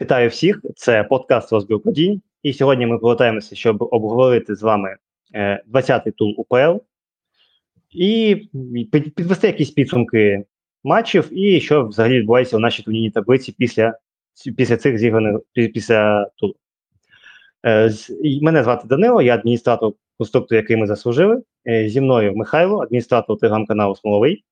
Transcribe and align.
Вітаю 0.00 0.28
всіх! 0.28 0.60
Це 0.76 1.04
подкаст 1.04 1.52
розбір 1.52 1.80
подій. 1.80 2.20
І 2.42 2.52
сьогодні 2.52 2.86
ми 2.86 2.98
повертаємося, 2.98 3.56
щоб 3.56 3.82
обговорити 3.82 4.54
з 4.54 4.62
вами 4.62 4.96
20-й 5.72 6.08
е, 6.08 6.12
тул 6.12 6.34
УПЛ 6.36 6.82
і 7.90 8.36
підвести 8.90 9.46
якісь 9.46 9.70
підсумки 9.70 10.44
матчів, 10.84 11.38
і 11.38 11.60
що 11.60 11.86
взагалі 11.86 12.18
відбувається 12.18 12.56
у 12.56 12.60
нашій 12.60 12.82
турнірній 12.82 13.10
таблиці 13.10 13.54
після 13.58 13.98
після 14.56 14.76
цих 14.76 14.98
зіграних 14.98 15.40
після 15.52 16.30
тулу. 16.36 16.54
Е, 17.66 17.90
мене 18.42 18.62
звати 18.62 18.88
Данило, 18.88 19.22
я 19.22 19.34
адміністратор 19.34 19.92
конструкту, 20.18 20.54
який 20.54 20.76
ми 20.76 20.86
заслужили. 20.86 21.42
Е, 21.68 21.88
зі 21.88 22.00
мною 22.00 22.36
Михайло, 22.36 22.80
адміністратор 22.80 23.38
телеграм-каналу 23.38 23.96
Смоловий. 23.96 24.44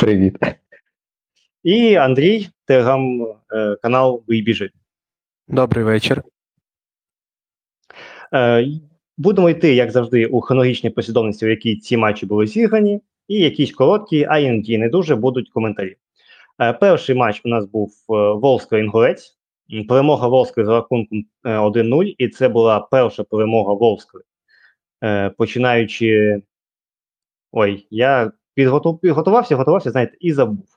Привіт. 0.00 0.36
І 1.64 1.94
Андрій, 1.94 2.48
телеграм-канал 2.64 4.24
Вийбіжить. 4.26 4.72
Добрий 5.48 5.84
вечір. 5.84 6.22
Е, 8.34 8.66
будемо 9.16 9.50
йти, 9.50 9.74
як 9.74 9.90
завжди, 9.90 10.26
у 10.26 10.40
хронологічній 10.40 10.90
послідовності, 10.90 11.46
в 11.46 11.48
якій 11.48 11.76
ці 11.76 11.96
матчі 11.96 12.26
були 12.26 12.46
зіграні, 12.46 13.00
і 13.28 13.38
якісь 13.38 13.72
короткі, 13.72 14.26
а 14.28 14.38
іноді 14.38 14.78
не 14.78 14.88
дуже 14.88 15.16
будуть 15.16 15.50
коментарі. 15.50 15.96
Е, 16.60 16.72
перший 16.72 17.14
матч 17.14 17.40
у 17.44 17.48
нас 17.48 17.66
був 17.66 17.92
Волська 18.08 18.78
інгурець 18.78 19.38
Перемога 19.88 20.28
Волської 20.28 20.66
за 20.66 20.72
рахунком 20.72 21.24
1-0, 21.44 22.14
і 22.18 22.28
це 22.28 22.48
була 22.48 22.80
перша 22.80 23.24
перемога 23.24 23.74
Волської. 23.74 24.24
Починаючи. 25.36 26.42
Ой, 27.52 27.86
я 27.90 28.32
підготувався, 28.54 29.56
готувався, 29.56 29.90
знаєте, 29.90 30.16
і 30.20 30.32
забув 30.32 30.73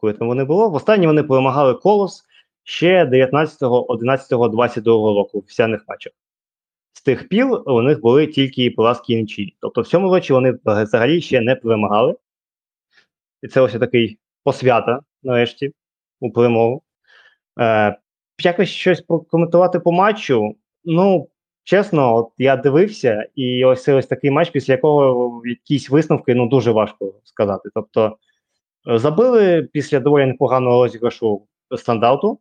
коли 0.00 0.12
там 0.12 0.28
вони 0.28 0.44
було. 0.44 0.70
Востаннє 0.70 1.06
вони 1.06 1.22
перемагали 1.22 1.74
колос 1.74 2.24
ще 2.64 3.06
19, 3.06 3.58
11, 3.62 4.28
22 4.50 4.92
року 4.94 5.44
в 5.46 5.52
сяних 5.52 5.84
матчах. 5.88 6.12
З 6.92 7.02
тих 7.02 7.28
пір 7.28 7.46
у 7.66 7.82
них 7.82 8.00
були 8.00 8.26
тільки 8.26 8.70
поразки 8.70 9.14
нічі. 9.14 9.56
Тобто, 9.60 9.80
в 9.80 9.86
цьому 9.86 10.10
році 10.14 10.32
вони 10.32 10.58
взагалі 10.64 11.20
ще 11.20 11.40
не 11.40 11.56
перемагали. 11.56 12.16
І 13.42 13.48
це 13.48 13.60
ось 13.60 13.72
такий 13.72 14.18
посвята, 14.44 15.00
нарешті, 15.22 15.72
у 16.20 16.32
перемогу. 16.32 16.82
Е, 17.60 17.98
Якось 18.44 18.68
щось 18.68 19.00
прокоментувати 19.00 19.80
по 19.80 19.92
матчу. 19.92 20.56
Ну, 20.84 21.28
чесно, 21.64 22.16
от 22.16 22.28
я 22.38 22.56
дивився, 22.56 23.28
і 23.34 23.64
ось 23.64 23.88
ось 23.88 24.06
такий 24.06 24.30
матч, 24.30 24.50
після 24.50 24.72
якого 24.74 25.42
якісь 25.44 25.90
висновки 25.90 26.34
ну, 26.34 26.48
дуже 26.48 26.70
важко 26.70 27.14
сказати. 27.24 27.68
Тобто, 27.74 28.16
Забили 28.88 29.62
після 29.62 30.00
доволі 30.00 30.26
непоганого 30.26 30.82
розіграшу 30.82 31.46
стандарту. 31.76 32.38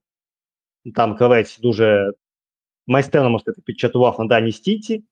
Там 0.96 1.16
кравець 1.16 1.60
дуже 1.60 2.14
майстерно 2.88 3.30
можна 3.30 3.44
сказати, 3.44 3.62
підчатував 3.66 4.16
на 4.20 4.26
даній 4.26 4.52
стійці. 4.52 5.04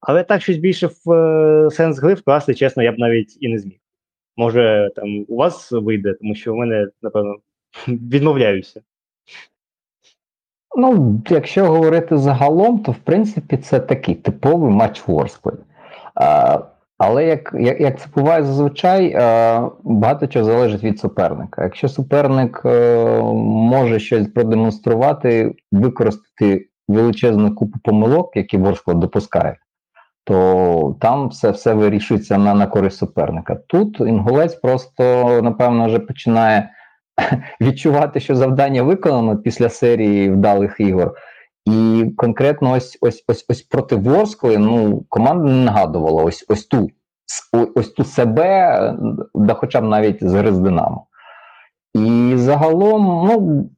Але 0.00 0.24
так 0.24 0.42
щось 0.42 0.56
більше 0.56 0.90
в 1.04 1.12
е, 1.12 1.70
сенс 1.70 1.98
гри 1.98 2.14
вкласти, 2.14 2.54
чесно, 2.54 2.82
я 2.82 2.92
б 2.92 2.98
навіть 2.98 3.38
і 3.40 3.48
не 3.48 3.58
зміг. 3.58 3.78
Може, 4.36 4.90
там 4.96 5.24
у 5.28 5.36
вас 5.36 5.72
вийде, 5.72 6.14
тому 6.14 6.34
що 6.34 6.52
в 6.52 6.56
мене, 6.56 6.88
напевно, 7.02 7.36
відмовляюся. 7.88 8.82
Ну, 10.76 11.22
якщо 11.30 11.66
говорити 11.66 12.16
загалом, 12.16 12.82
то 12.82 12.92
в 12.92 12.98
принципі 12.98 13.56
це 13.56 13.80
такий 13.80 14.14
типовий 14.14 14.72
матч 14.72 15.08
Ворскли. 15.08 15.52
Але 17.02 17.24
як 17.24 17.54
як, 17.58 17.80
як 17.80 18.00
це 18.00 18.06
буває 18.16 18.42
зазвичай, 18.44 19.06
е, 19.06 19.62
багато 19.82 20.26
чого 20.26 20.44
залежить 20.44 20.84
від 20.84 21.00
суперника. 21.00 21.62
Якщо 21.62 21.88
суперник 21.88 22.62
е, 22.64 23.20
може 23.44 23.98
щось 23.98 24.28
продемонструвати, 24.28 25.54
використати 25.72 26.68
величезну 26.88 27.54
купу 27.54 27.78
помилок, 27.84 28.36
які 28.36 28.56
Ворскла 28.56 28.94
допускає, 28.94 29.56
то 30.24 30.96
там 31.00 31.28
все 31.28 31.50
все 31.50 31.74
вирішується 31.74 32.38
на 32.38 32.54
на 32.54 32.66
користь 32.66 32.98
суперника. 32.98 33.58
Тут 33.66 34.00
інгулець 34.00 34.54
просто, 34.54 35.02
напевно, 35.42 35.86
вже 35.86 35.98
починає 35.98 36.70
відчувати, 37.60 38.20
що 38.20 38.34
завдання 38.36 38.82
виконано 38.82 39.36
після 39.36 39.68
серії 39.68 40.30
вдалих 40.30 40.76
ігор. 40.78 41.14
І 41.66 42.04
конкретно 42.16 42.72
ось 42.72 42.98
ось 43.00 43.24
ось 43.28 43.46
ось 43.48 43.62
проти 43.62 43.96
Ворскли 43.96 44.58
ну 44.58 45.04
команда 45.08 45.44
не 45.44 45.64
нагадувала 45.64 46.22
ось 46.22 46.44
ось 46.48 46.66
ту 46.66 46.90
ось 47.74 47.92
ту 47.92 48.04
себе, 48.04 48.96
да 49.34 49.54
хоча 49.54 49.80
б 49.80 49.84
навіть 49.84 50.28
з 50.28 50.58
Динамо. 50.58 51.06
І 51.94 52.32
загалом, 52.36 53.26
ну 53.26 53.70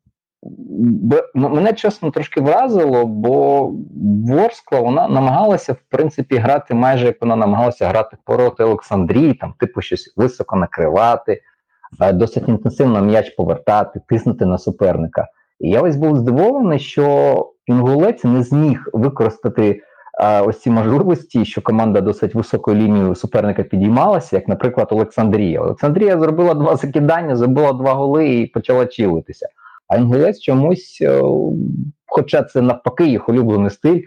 мене 1.35 1.73
чесно 1.73 2.11
трошки 2.11 2.41
вразило, 2.41 3.07
бо 3.07 3.67
Ворскла 4.27 4.81
вона 4.81 5.09
намагалася 5.09 5.73
в 5.73 5.81
принципі 5.89 6.37
грати 6.37 6.75
майже 6.75 7.07
як 7.07 7.17
вона 7.21 7.37
намагалася 7.37 7.89
грати 7.89 8.17
проти 8.25 8.65
Олександрії, 8.65 9.35
там, 9.35 9.55
типу, 9.59 9.83
щось 9.83 10.13
високо 10.17 10.57
накривати, 10.57 11.41
е, 12.01 12.13
досить 12.13 12.49
інтенсивно 12.49 13.01
м'яч 13.01 13.31
повертати, 13.31 14.01
тиснути 14.09 14.47
на 14.47 14.59
суперника. 14.59 15.29
І 15.63 15.71
я 15.71 15.81
ось 15.81 15.97
був 15.97 16.17
здивований, 16.17 16.79
що 16.79 17.37
інгулець 17.67 18.25
не 18.25 18.43
зміг 18.43 18.89
використати 18.93 19.83
а, 20.21 20.43
ось 20.43 20.61
ці 20.61 20.71
можливості, 20.71 21.45
що 21.45 21.63
команда 21.63 22.01
досить 22.01 22.35
високою 22.35 22.77
лінією 22.77 23.15
суперника 23.15 23.63
підіймалася, 23.63 24.37
як, 24.37 24.49
наприклад, 24.49 24.89
Олександрія. 24.91 25.61
Олександрія 25.61 26.19
зробила 26.19 26.55
два 26.55 26.77
закидання, 26.77 27.37
забила 27.37 27.73
два 27.73 27.95
голи 27.95 28.35
і 28.35 28.47
почала 28.47 28.87
чилитися. 28.87 29.49
А 29.89 29.97
інгулець 29.97 30.41
чомусь, 30.41 30.99
е, 31.03 31.23
хоча 32.07 32.43
це 32.43 32.63
навпаки, 32.63 33.07
їх 33.07 33.29
улюблений 33.29 33.71
стиль. 33.71 34.03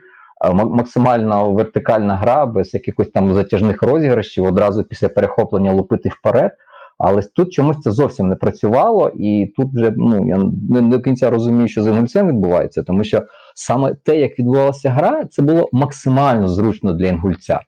Максимально 0.54 1.52
вертикальна 1.52 2.16
гра 2.16 2.46
без 2.46 2.74
якихось 2.74 3.08
там 3.08 3.34
затяжних 3.34 3.84
розіграшів, 3.84 4.44
одразу 4.44 4.84
після 4.84 5.10
перехоплення 5.10 5.74
лупити 5.74 6.10
вперед. 6.10 6.52
Але 6.98 7.22
тут 7.22 7.54
чомусь 7.54 7.82
це 7.82 7.92
зовсім 7.92 8.28
не 8.28 8.36
працювало, 8.36 9.12
і 9.16 9.54
тут 9.58 9.74
вже 9.74 9.94
ну 9.98 10.28
я 10.28 10.38
не 10.70 10.82
до 10.82 11.00
кінця 11.00 11.30
розумію, 11.30 11.68
що 11.68 11.84
з 11.84 11.88
інгульцем 11.88 12.28
відбувається, 12.28 12.84
тому 12.84 13.04
що 13.04 13.24
саме 13.56 13.96
те, 14.04 14.20
як 14.20 14.40
відбувалася 14.40 14.90
гра, 14.90 15.26
це 15.26 15.42
було 15.42 15.70
максимально 15.72 16.48
зручно 16.48 16.94
для 16.94 17.08
інгульця. 17.08 17.62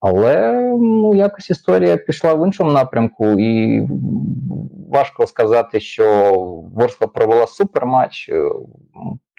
Але 0.00 0.52
ну, 0.80 1.14
якось 1.14 1.50
історія 1.50 1.96
пішла 1.96 2.34
в 2.34 2.46
іншому 2.46 2.72
напрямку, 2.72 3.26
і 3.26 3.82
важко 4.90 5.26
сказати, 5.26 5.80
що 5.80 6.34
Ворскла 6.74 7.06
провела 7.06 7.46
суперматч. 7.46 8.30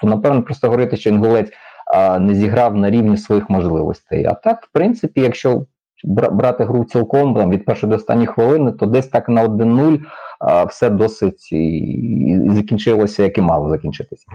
То 0.01 0.07
напевно 0.07 0.43
просто 0.43 0.67
говорити, 0.67 0.97
що 0.97 1.09
інгулець 1.09 1.51
а, 1.93 2.19
не 2.19 2.35
зіграв 2.35 2.75
на 2.75 2.89
рівні 2.89 3.17
своїх 3.17 3.49
можливостей. 3.49 4.25
А 4.25 4.33
так, 4.33 4.63
в 4.63 4.69
принципі, 4.71 5.21
якщо 5.21 5.65
брати 6.03 6.63
гру 6.63 6.85
цілком 6.85 7.35
там, 7.35 7.49
від 7.49 7.65
першої 7.65 7.89
до 7.89 7.95
останньої 7.95 8.27
хвилини, 8.27 8.71
то 8.71 8.85
десь 8.85 9.07
так 9.07 9.29
на 9.29 9.45
1-0 9.45 10.67
все 10.67 10.89
досить 10.89 11.51
і, 11.51 11.77
і 11.77 12.49
закінчилося, 12.49 13.23
як 13.23 13.37
і 13.37 13.41
мало 13.41 13.69
закінчитися. 13.69 14.27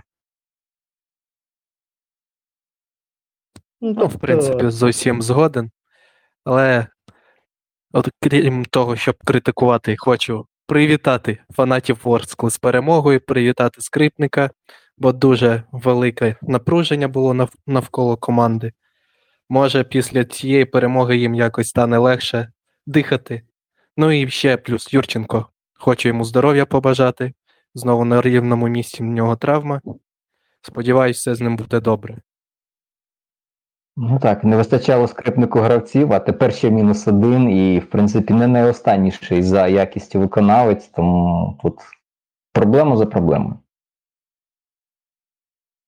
Ну, 3.81 4.06
в 4.06 4.19
принципі, 4.19 4.69
зовсім 4.69 5.23
згоден. 5.23 5.71
Але, 6.45 6.87
от 7.93 8.09
крім 8.21 8.65
того, 8.65 8.97
щоб 8.97 9.17
критикувати, 9.25 9.97
хочу 9.99 10.47
привітати 10.67 11.39
фанатів 11.50 12.00
Ворскли 12.05 12.50
з 12.50 12.59
перемогою, 12.59 13.21
привітати 13.21 13.81
скрипника, 13.81 14.50
бо 14.99 15.12
дуже 15.12 15.62
велике 15.73 16.37
напруження 16.43 17.09
було 17.09 17.49
навколо 17.67 18.17
команди. 18.17 18.73
Може, 19.49 19.85
після 19.85 20.25
цієї 20.25 20.65
перемоги 20.65 21.17
їм 21.17 21.35
якось 21.35 21.69
стане 21.69 21.99
легше 21.99 22.53
дихати. 22.87 23.43
Ну 23.97 24.13
і 24.13 24.29
ще 24.29 24.57
плюс 24.57 24.93
Юрченко. 24.93 25.47
Хочу 25.75 26.09
йому 26.09 26.25
здоров'я 26.25 26.67
побажати. 26.67 27.33
Знову 27.75 28.05
на 28.05 28.21
рівному 28.21 28.69
місці 28.69 29.03
в 29.03 29.07
нього 29.07 29.37
травма. 29.37 29.81
Сподіваюсь, 30.62 31.17
все 31.17 31.35
з 31.35 31.41
ним 31.41 31.56
буде 31.56 31.81
добре. 31.81 32.19
Ну 33.97 34.19
так, 34.19 34.45
не 34.45 34.56
вистачало 34.56 35.09
скрипнику 35.09 35.59
гравців, 35.59 36.12
а 36.12 36.19
тепер 36.19 36.55
ще 36.55 36.71
мінус 36.71 37.09
один, 37.09 37.51
і, 37.51 37.79
в 37.79 37.91
принципі, 37.91 38.35
не 38.35 38.47
найостанніший 38.47 39.43
за 39.43 39.69
якістю 39.69 40.21
виконавець, 40.21 40.89
тому 40.89 41.59
тут 41.62 41.75
проблема 42.53 42.97
за 42.97 43.06
проблемою. 43.06 43.59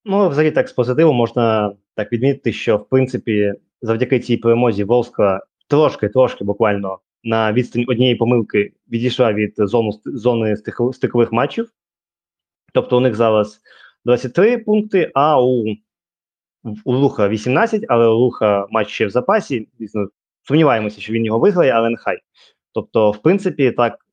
Ну, 0.04 0.28
взагалі, 0.28 0.50
так 0.50 0.68
з 0.68 0.72
позитиву 0.72 1.12
можна 1.12 1.72
так 2.00 2.12
відмітити, 2.12 2.52
що 2.52 2.76
в 2.76 2.88
принципі 2.88 3.54
завдяки 3.82 4.20
цій 4.20 4.36
перемозі 4.36 4.84
Волска 4.84 5.40
трошки-трошки 5.68 6.44
буквально 6.44 6.98
на 7.24 7.52
відстань 7.52 7.84
однієї 7.88 8.16
помилки 8.16 8.72
відійшла 8.90 9.32
від 9.32 9.54
зону, 9.56 9.90
зони 10.04 10.56
стикових 10.92 11.32
матчів. 11.32 11.70
Тобто 12.72 12.96
у 12.96 13.00
них 13.00 13.14
зараз 13.14 13.60
23 14.04 14.58
пункти, 14.58 15.10
а 15.14 15.42
у 15.42 15.64
у 16.84 16.92
Луха 16.92 17.28
18, 17.28 17.84
але 17.88 18.06
у 18.06 18.14
Луха 18.14 18.66
матч 18.70 18.88
ще 18.88 19.06
в 19.06 19.10
запасі. 19.10 19.68
Звісно, 19.78 20.08
сумніваємося, 20.42 21.00
що 21.00 21.12
він 21.12 21.24
його 21.24 21.38
виграє, 21.38 21.72
але 21.72 21.90
нехай. 21.90 22.18
Тобто, 22.72 23.10
в 23.10 23.22
принципі, 23.22 23.70
так, 23.70 24.06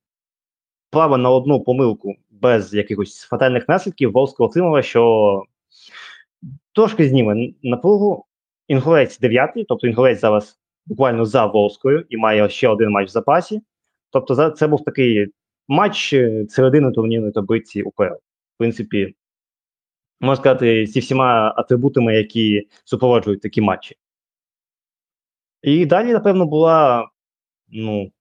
право 0.90 1.18
на 1.18 1.30
одну 1.30 1.64
помилку 1.64 2.16
без 2.30 2.74
якихось 2.74 3.22
фатальних 3.22 3.70
наслідків 3.70 4.12
Волського 4.12 4.50
отримала, 4.50 4.82
що 4.82 5.44
трошки 6.74 7.10
зніме 7.10 7.50
напругу. 7.64 8.26
Інгулець 8.68 9.20
дев'ятий, 9.20 9.66
тобто 9.70 9.88
Інгулець 9.88 10.20
зараз 10.20 10.60
буквально 10.86 11.26
за 11.26 11.46
Волською 11.46 12.06
і 12.10 12.18
має 12.18 12.50
ще 12.50 12.68
один 12.68 12.90
матч 12.90 13.10
в 13.10 13.12
запасі. 13.12 13.62
Тобто, 14.12 14.50
це 14.50 14.68
був 14.68 14.84
такий 14.84 15.28
матч 15.68 16.14
е, 16.14 16.46
середини 16.50 16.92
турнірної 16.92 17.32
таблиці 17.32 17.84
УПЛ. 17.84 18.04
В 18.04 18.58
принципі, 18.58 19.16
можна 20.20 20.42
сказати, 20.42 20.86
зі 20.86 21.00
всіма 21.00 21.54
атрибутами, 21.58 22.16
які 22.16 22.68
супроводжують 22.86 23.42
такі 23.42 23.62
матчі. 23.62 23.96
І 25.62 25.86
далі, 25.86 26.14
напевно, 26.14 26.46
була, 26.46 27.10
ну, 27.68 28.12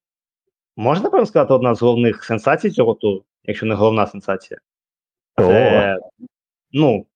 можна 0.77 1.05
напевно 1.05 1.27
сказати, 1.27 1.55
одна 1.55 1.75
з 1.75 1.83
головних 1.83 2.25
сенсацій 2.25 2.71
цього 2.71 2.95
туру, 2.95 3.25
якщо 3.45 3.67
не 3.67 3.75
головна 3.75 4.07
сенсація. 4.07 4.61
Це, 5.39 5.99
ну, 6.73 7.07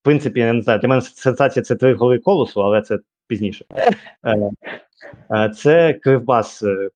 в 0.00 0.04
принципі, 0.04 0.40
я 0.40 0.52
не 0.52 0.62
знаю, 0.62 0.78
для 0.80 0.88
мене 0.88 1.00
сенсація 1.00 1.62
це 1.62 1.76
три 1.76 1.94
голи 1.94 2.18
колосу, 2.18 2.62
але 2.62 2.82
це 2.82 2.98
пізніше. 3.26 3.64
Е, 4.24 4.50
е, 5.30 5.50
Це 5.50 5.92
Кривбас, 5.94 6.62
е, 6.62 6.90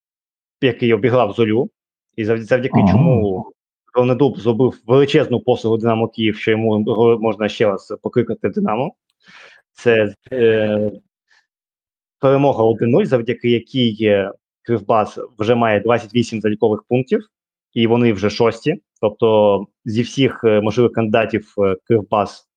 який 0.60 0.92
обіграв 0.92 1.32
зорю, 1.32 1.70
і 2.16 2.24
завдяки, 2.24 2.80
Ага. 2.80 2.92
чому 2.92 3.52
Ровнедуб 3.94 4.38
зробив 4.38 4.82
величезну 4.86 5.40
послугу 5.40 5.76
Динамо 5.76 6.08
Київ, 6.08 6.36
що 6.36 6.50
йому 6.50 6.78
можна 7.20 7.48
ще 7.48 7.66
раз 7.66 7.94
покликати 8.02 8.48
Динамо. 8.48 8.94
Це 9.72 10.14
е, 10.32 10.90
перемога 12.18 12.64
1-0, 12.64 13.04
завдяки 13.04 13.50
якій 13.50 14.18
Кривбас 14.62 15.18
вже 15.38 15.54
має 15.54 15.80
28 15.80 16.40
залікових 16.40 16.82
пунктів, 16.88 17.28
і 17.72 17.86
вони 17.86 18.12
вже 18.12 18.30
шості. 18.30 18.82
Тобто, 19.00 19.66
зі 19.84 20.02
всіх 20.02 20.44
можливих 20.44 20.92
кандидатів 20.92 21.54
Кривбас 21.84 22.51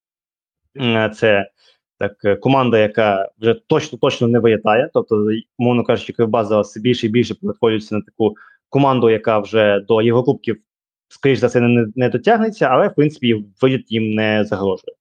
це 1.15 1.49
так, 1.97 2.25
е, 2.25 2.35
команда, 2.35 2.79
яка 2.79 3.29
вже 3.39 3.53
точно 3.67 3.97
точно 3.97 4.27
не 4.27 4.39
вилітає. 4.39 4.89
Тобто, 4.93 5.29
мовно 5.57 5.83
кажучи, 5.83 6.13
Кривбас 6.13 6.47
зараз 6.47 6.67
все 6.67 6.79
більше 6.79 7.07
і 7.07 7.09
більше 7.09 7.35
перетворюється 7.35 7.95
на 7.95 8.01
таку 8.01 8.35
команду, 8.69 9.09
яка 9.09 9.39
вже 9.39 9.79
до 9.79 10.01
Єврокубків, 10.01 10.61
скоріш 11.07 11.39
за 11.39 11.47
все, 11.47 11.61
не, 11.61 11.87
не 11.95 12.09
дотягнеться, 12.09 12.65
але 12.65 12.87
в 12.87 12.95
принципі 12.95 13.45
виліт 13.61 13.91
їм 13.91 14.11
не 14.11 14.43
загрожує. 14.45 14.95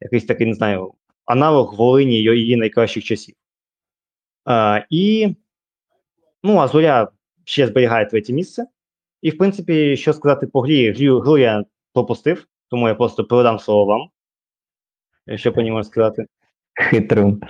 Якийсь 0.00 0.24
такий, 0.24 0.46
не 0.46 0.54
знаю, 0.54 0.92
аналог 1.24 1.74
Волині 1.74 2.16
її 2.16 2.56
найкращих 2.56 3.04
часів. 3.04 3.34
А, 4.44 4.80
і, 4.90 5.34
ну, 6.42 6.58
а 6.58 6.68
Зоря 6.68 7.08
ще 7.44 7.66
зберігає 7.66 8.06
третє 8.06 8.32
місце. 8.32 8.66
І, 9.22 9.30
в 9.30 9.38
принципі, 9.38 9.96
що 9.96 10.12
сказати 10.12 10.46
по 10.46 10.60
грі, 10.60 10.92
грю, 10.92 11.20
гру 11.20 11.38
я 11.38 11.64
пропустив, 11.92 12.46
тому 12.70 12.88
я 12.88 12.94
просто 12.94 13.24
передам 13.24 13.58
слово 13.58 13.84
вам. 13.84 14.08
Що 15.34 15.52
по 15.52 15.62
можна 15.62 15.84
сказати? 15.84 16.26
Хитрим. 16.74 17.40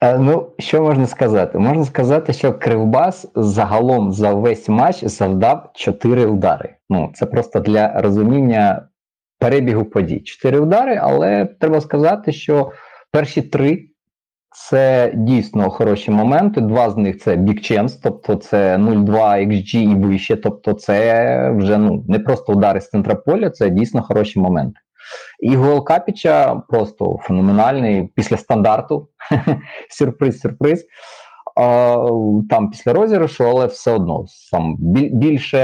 Е, 0.00 0.18
ну, 0.18 0.50
що 0.58 0.82
можна 0.82 1.06
сказати? 1.06 1.58
Можна 1.58 1.84
сказати, 1.84 2.32
що 2.32 2.54
Кривбас 2.54 3.32
загалом 3.34 4.12
за 4.12 4.34
весь 4.34 4.68
матч 4.68 5.04
завдав 5.04 5.70
4 5.74 6.26
удари. 6.26 6.74
Ну, 6.90 7.10
це 7.14 7.26
просто 7.26 7.60
для 7.60 8.00
розуміння 8.00 8.88
перебігу 9.38 9.84
подій. 9.84 10.20
4 10.20 10.60
удари, 10.60 10.98
але 11.02 11.44
треба 11.44 11.80
сказати, 11.80 12.32
що 12.32 12.72
перші 13.12 13.42
три 13.42 13.88
це 14.50 15.12
дійсно 15.14 15.70
хороші 15.70 16.10
моменти. 16.10 16.60
Два 16.60 16.90
з 16.90 16.96
них 16.96 17.18
це 17.18 17.36
big 17.36 17.72
chance, 17.72 18.00
тобто 18.02 18.34
це 18.34 18.76
0,2 18.76 19.48
XG 19.48 19.76
і 19.76 19.94
вище. 19.94 20.36
Тобто, 20.36 20.72
це 20.72 21.50
вже 21.50 21.78
ну 21.78 22.04
не 22.08 22.18
просто 22.18 22.52
удари 22.52 22.80
з 22.80 22.88
центра 22.88 23.14
поля, 23.14 23.50
це 23.50 23.70
дійсно 23.70 24.02
хороші 24.02 24.40
моменти. 24.40 24.80
І 25.40 25.56
Капіча 25.80 26.62
просто 26.68 27.18
феноменальний 27.22 28.08
після 28.14 28.36
стандарту. 28.36 29.08
сюрприз, 29.90 30.40
сюрприз. 30.40 30.86
Там 32.50 32.70
після 32.70 32.92
розіграшу, 32.92 33.44
але 33.44 33.66
все 33.66 33.90
одно 33.92 34.24
біль- 34.78 35.10
більше 35.12 35.58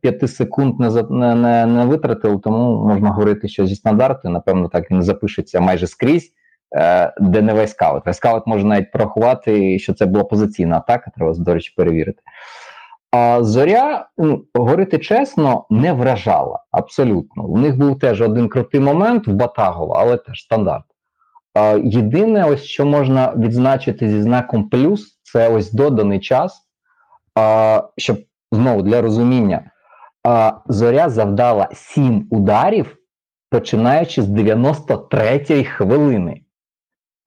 п'яти 0.00 0.28
секунд 0.28 0.80
не, 0.80 0.90
не, 1.10 1.34
не, 1.34 1.66
не 1.66 1.84
витратив, 1.84 2.40
тому 2.40 2.86
можна 2.86 3.10
говорити, 3.10 3.48
що 3.48 3.66
зі 3.66 3.74
стандарту, 3.74 4.28
напевно, 4.28 4.68
так 4.68 4.90
він 4.90 5.02
запишеться 5.02 5.60
майже 5.60 5.86
скрізь, 5.86 6.32
е, 6.76 7.14
де 7.20 7.42
не 7.42 7.54
Wyscout. 7.54 8.06
Wyscout 8.06 8.46
може 8.46 8.64
навіть 8.64 8.92
порахувати, 8.92 9.78
що 9.78 9.94
це 9.94 10.06
була 10.06 10.24
позиційна 10.24 10.76
атака, 10.76 11.10
треба, 11.16 11.34
до 11.38 11.54
речі, 11.54 11.74
перевірити. 11.76 12.22
А 13.16 13.42
зоря, 13.42 14.08
ну, 14.18 14.44
говорити 14.54 14.98
чесно, 14.98 15.66
не 15.70 15.92
вражала 15.92 16.64
абсолютно. 16.70 17.44
У 17.44 17.58
них 17.58 17.76
був 17.76 17.98
теж 17.98 18.20
один 18.20 18.48
крутий 18.48 18.80
момент 18.80 19.26
в 19.26 19.32
Батагова, 19.32 19.96
але 20.00 20.16
теж 20.16 20.42
стандарт. 20.42 20.84
А, 21.54 21.78
єдине, 21.84 22.44
ось 22.44 22.62
що 22.62 22.86
можна 22.86 23.32
відзначити 23.36 24.08
зі 24.08 24.22
знаком 24.22 24.68
плюс, 24.68 25.20
це 25.22 25.48
ось 25.48 25.72
доданий 25.72 26.20
час. 26.20 26.62
А, 27.34 27.82
щоб 27.96 28.18
знову 28.52 28.82
для 28.82 29.02
розуміння, 29.02 29.70
а, 30.24 30.52
зоря 30.66 31.08
завдала 31.08 31.68
7 31.72 32.28
ударів, 32.30 32.96
починаючи 33.50 34.22
з 34.22 34.28
93-ї 34.28 35.64
хвилини. 35.64 36.40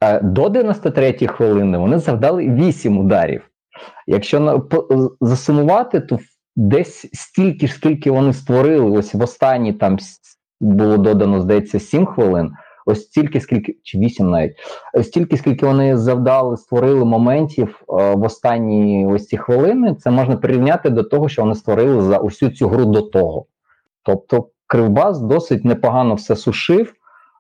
Е, 0.03 0.19
До 0.21 0.47
93-ї 0.47 1.27
хвилини 1.27 1.77
вони 1.77 1.99
завдали 1.99 2.49
8 2.49 2.97
ударів. 2.97 3.49
Якщо 4.07 4.68
засумувати, 5.21 6.00
то 6.00 6.19
десь 6.56 7.09
стільки 7.13 7.68
ж, 7.68 7.74
скільки 7.74 8.12
вони 8.12 8.33
створили, 8.33 8.91
ось 8.91 9.13
в 9.13 9.21
останні 9.21 9.74
там 9.74 9.97
було 10.59 10.97
додано, 10.97 11.41
здається, 11.41 11.79
7 11.79 12.06
хвилин. 12.06 12.51
Ось 12.89 13.03
стільки, 13.03 13.41
скільки, 13.41 13.77
чи 13.83 13.97
8 13.97 14.29
навіть, 14.29 14.56
стільки, 15.03 15.38
скільки 15.38 15.65
вони 15.65 15.97
завдали, 15.97 16.57
створили 16.57 17.06
моментів 17.06 17.81
е, 17.89 18.15
в 18.15 18.24
останні 18.24 19.07
ось 19.12 19.27
ці 19.27 19.38
хвилини, 19.38 19.95
це 19.95 20.12
можна 20.12 20.38
порівняти 20.38 20.89
до 20.89 21.03
того, 21.03 21.30
що 21.30 21.41
вони 21.41 21.56
створили 21.56 22.01
за 22.01 22.18
усю 22.18 22.50
цю 22.50 22.68
гру 22.68 22.85
до 22.85 23.01
того. 23.01 23.45
Тобто, 24.03 24.47
Кривбас 24.68 25.19
досить 25.19 25.65
непогано 25.65 26.15
все 26.15 26.35
сушив, 26.35 26.94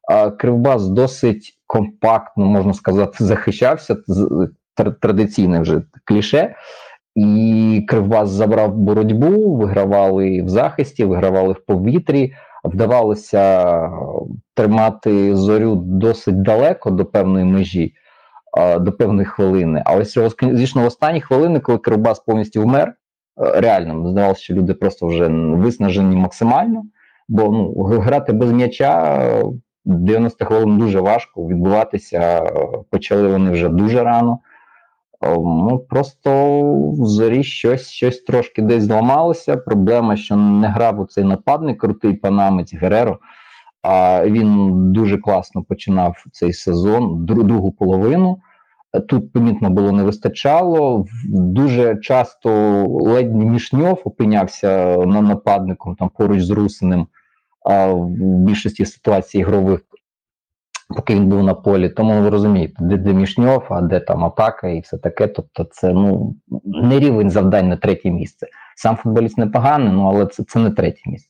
а 0.09 0.29
Кривбас 0.29 0.87
досить 0.87 1.57
компактно, 1.67 2.45
можна 2.45 2.73
сказати, 2.73 3.23
захищався. 3.23 3.97
Традиційне 5.01 5.59
вже 5.59 5.81
кліше. 6.05 6.55
І 7.15 7.85
Кривбас 7.87 8.29
забрав 8.29 8.75
боротьбу, 8.75 9.55
вигравали 9.55 10.41
в 10.41 10.49
захисті, 10.49 11.05
вигравали 11.05 11.53
в 11.53 11.65
повітрі. 11.65 12.33
Вдавалося 12.63 13.61
е, 13.69 13.89
тримати 14.53 15.35
зорю 15.35 15.75
досить 15.75 16.41
далеко 16.41 16.91
до 16.91 17.05
певної 17.05 17.45
межі, 17.45 17.93
е, 18.57 18.79
до 18.79 18.91
певної 18.91 19.25
хвилини. 19.25 19.83
А 19.85 19.95
ось 19.95 20.17
звісно, 20.41 20.81
в 20.81 20.85
останні 20.85 21.21
хвилини, 21.21 21.59
коли 21.59 21.77
Кривбас 21.77 22.19
повністю 22.19 22.61
вмер, 22.61 22.87
е, 22.87 22.93
реально 23.61 24.09
здавалося, 24.09 24.41
що 24.41 24.53
люди 24.53 24.73
просто 24.73 25.07
вже 25.07 25.27
виснажені 25.27 26.15
максимально. 26.15 26.83
Бо 27.29 27.43
ну, 27.43 27.83
грати 27.83 28.33
без 28.33 28.51
м'яча 28.51 29.21
е, 29.21 29.43
90 29.85 30.45
хвилин 30.45 30.77
дуже 30.77 30.99
важко. 30.99 31.47
Відбуватися 31.47 32.19
е, 32.19 32.51
почали 32.89 33.27
вони 33.27 33.51
вже 33.51 33.69
дуже 33.69 34.03
рано. 34.03 34.39
Ну 35.21 35.79
просто 35.89 36.61
в 36.91 37.43
щось, 37.43 37.89
щось 37.89 38.21
трошки 38.21 38.61
десь 38.61 38.83
зламалося. 38.83 39.57
Проблема, 39.57 40.15
що 40.15 40.35
не 40.35 40.67
грав 40.67 40.99
у 40.99 41.05
цей 41.05 41.23
нападник, 41.23 41.77
крутий 41.77 42.13
панамець 42.13 42.73
Гереро. 42.73 43.19
А 43.81 44.25
він 44.25 44.71
дуже 44.91 45.17
класно 45.17 45.63
починав 45.63 46.15
цей 46.31 46.53
сезон, 46.53 47.25
другу 47.25 47.71
половину. 47.71 48.41
Тут 49.07 49.33
помітно 49.33 49.69
було 49.69 49.91
не 49.91 50.03
вистачало. 50.03 51.05
Дуже 51.25 51.97
часто 51.97 52.49
ледь 52.87 53.35
Мішньов 53.35 54.01
опинявся 54.03 54.97
на 54.97 55.21
нападником 55.21 55.95
там 55.95 56.09
поруч 56.17 56.41
з 56.41 56.49
Русиним 56.49 57.07
а, 57.65 57.87
в 57.87 58.09
більшості 58.17 58.85
ситуацій 58.85 59.37
ігрових, 59.37 59.79
поки 60.95 61.15
він 61.15 61.27
був 61.27 61.43
на 61.43 61.53
полі. 61.53 61.89
Тому 61.89 62.21
ви 62.21 62.29
розумієте, 62.29 62.75
де, 62.79 62.97
де 62.97 63.13
Мішньов, 63.13 63.63
а 63.69 63.81
де 63.81 63.99
там 63.99 64.25
атака 64.25 64.67
і 64.67 64.79
все 64.79 64.97
таке. 64.97 65.27
Тобто, 65.27 65.63
це 65.63 65.93
ну 65.93 66.35
не 66.65 66.99
рівень 66.99 67.29
завдань 67.29 67.69
на 67.69 67.77
третє 67.77 68.11
місце. 68.11 68.47
Сам 68.75 68.95
футболіст 68.95 69.37
непоганий, 69.37 69.93
ну 69.93 70.07
але 70.07 70.25
це, 70.25 70.43
це 70.43 70.59
не 70.59 70.71
третє 70.71 71.01
місце. 71.05 71.29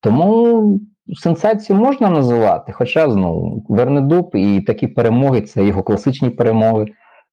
Тому 0.00 0.80
сенсацію 1.14 1.78
можна 1.78 2.10
називати, 2.10 2.72
хоча 2.72 3.10
знову 3.10 3.66
Вернедуб 3.68 4.30
і 4.34 4.60
такі 4.60 4.86
перемоги 4.86 5.40
це 5.40 5.64
його 5.64 5.82
класичні 5.82 6.30
перемоги. 6.30 6.86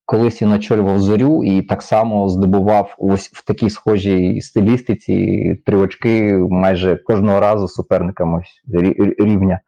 Колись 0.05 0.41
він 0.41 0.51
очолював 0.51 0.99
зорю 0.99 1.43
і 1.43 1.61
так 1.61 1.81
само 1.81 2.29
здобував 2.29 2.95
ось 2.97 3.29
в 3.33 3.45
такій 3.45 3.69
схожій 3.69 4.41
стилістиці 4.41 5.55
три 5.65 5.77
очки 5.77 6.37
майже 6.49 6.95
кожного 6.95 7.39
разу 7.39 7.67
суперникам 7.67 8.33
ось 8.33 8.61
рівня. 9.19 9.59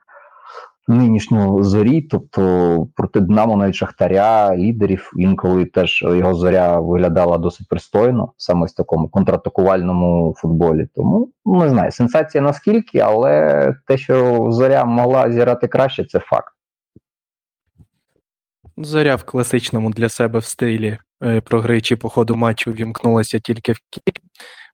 Нинішнього 0.89 1.63
зорі, 1.63 2.01
тобто 2.01 2.87
проти 2.95 3.19
Динамо 3.19 3.57
навіть 3.57 3.75
Шахтаря, 3.75 4.57
лідерів, 4.57 5.11
інколи 5.15 5.65
теж 5.65 6.01
його 6.01 6.35
зоря 6.35 6.79
виглядала 6.79 7.37
досить 7.37 7.67
пристойно, 7.67 8.33
саме 8.37 8.65
в 8.65 8.71
такому 8.71 9.09
контратакувальному 9.09 10.35
футболі. 10.37 10.87
Тому 10.95 11.29
не 11.45 11.69
знаю, 11.69 11.91
сенсація 11.91 12.43
наскільки, 12.43 12.99
але 12.99 13.75
те, 13.87 13.97
що 13.97 14.47
зоря 14.51 14.85
могла 14.85 15.31
зіграти 15.31 15.67
краще, 15.67 16.05
це 16.05 16.19
факт. 16.19 16.53
Зоря 18.77 19.15
в 19.15 19.23
класичному 19.23 19.89
для 19.89 20.09
себе 20.09 20.39
в 20.39 20.45
стилі 20.45 20.97
е, 21.23 21.41
прогри 21.41 21.81
чи 21.81 21.95
по 21.95 22.09
ходу 22.09 22.35
матчу 22.35 22.71
вімкнулася 22.71 23.39
тільки 23.39 23.71
в 23.71 23.77
кік. 23.89 24.15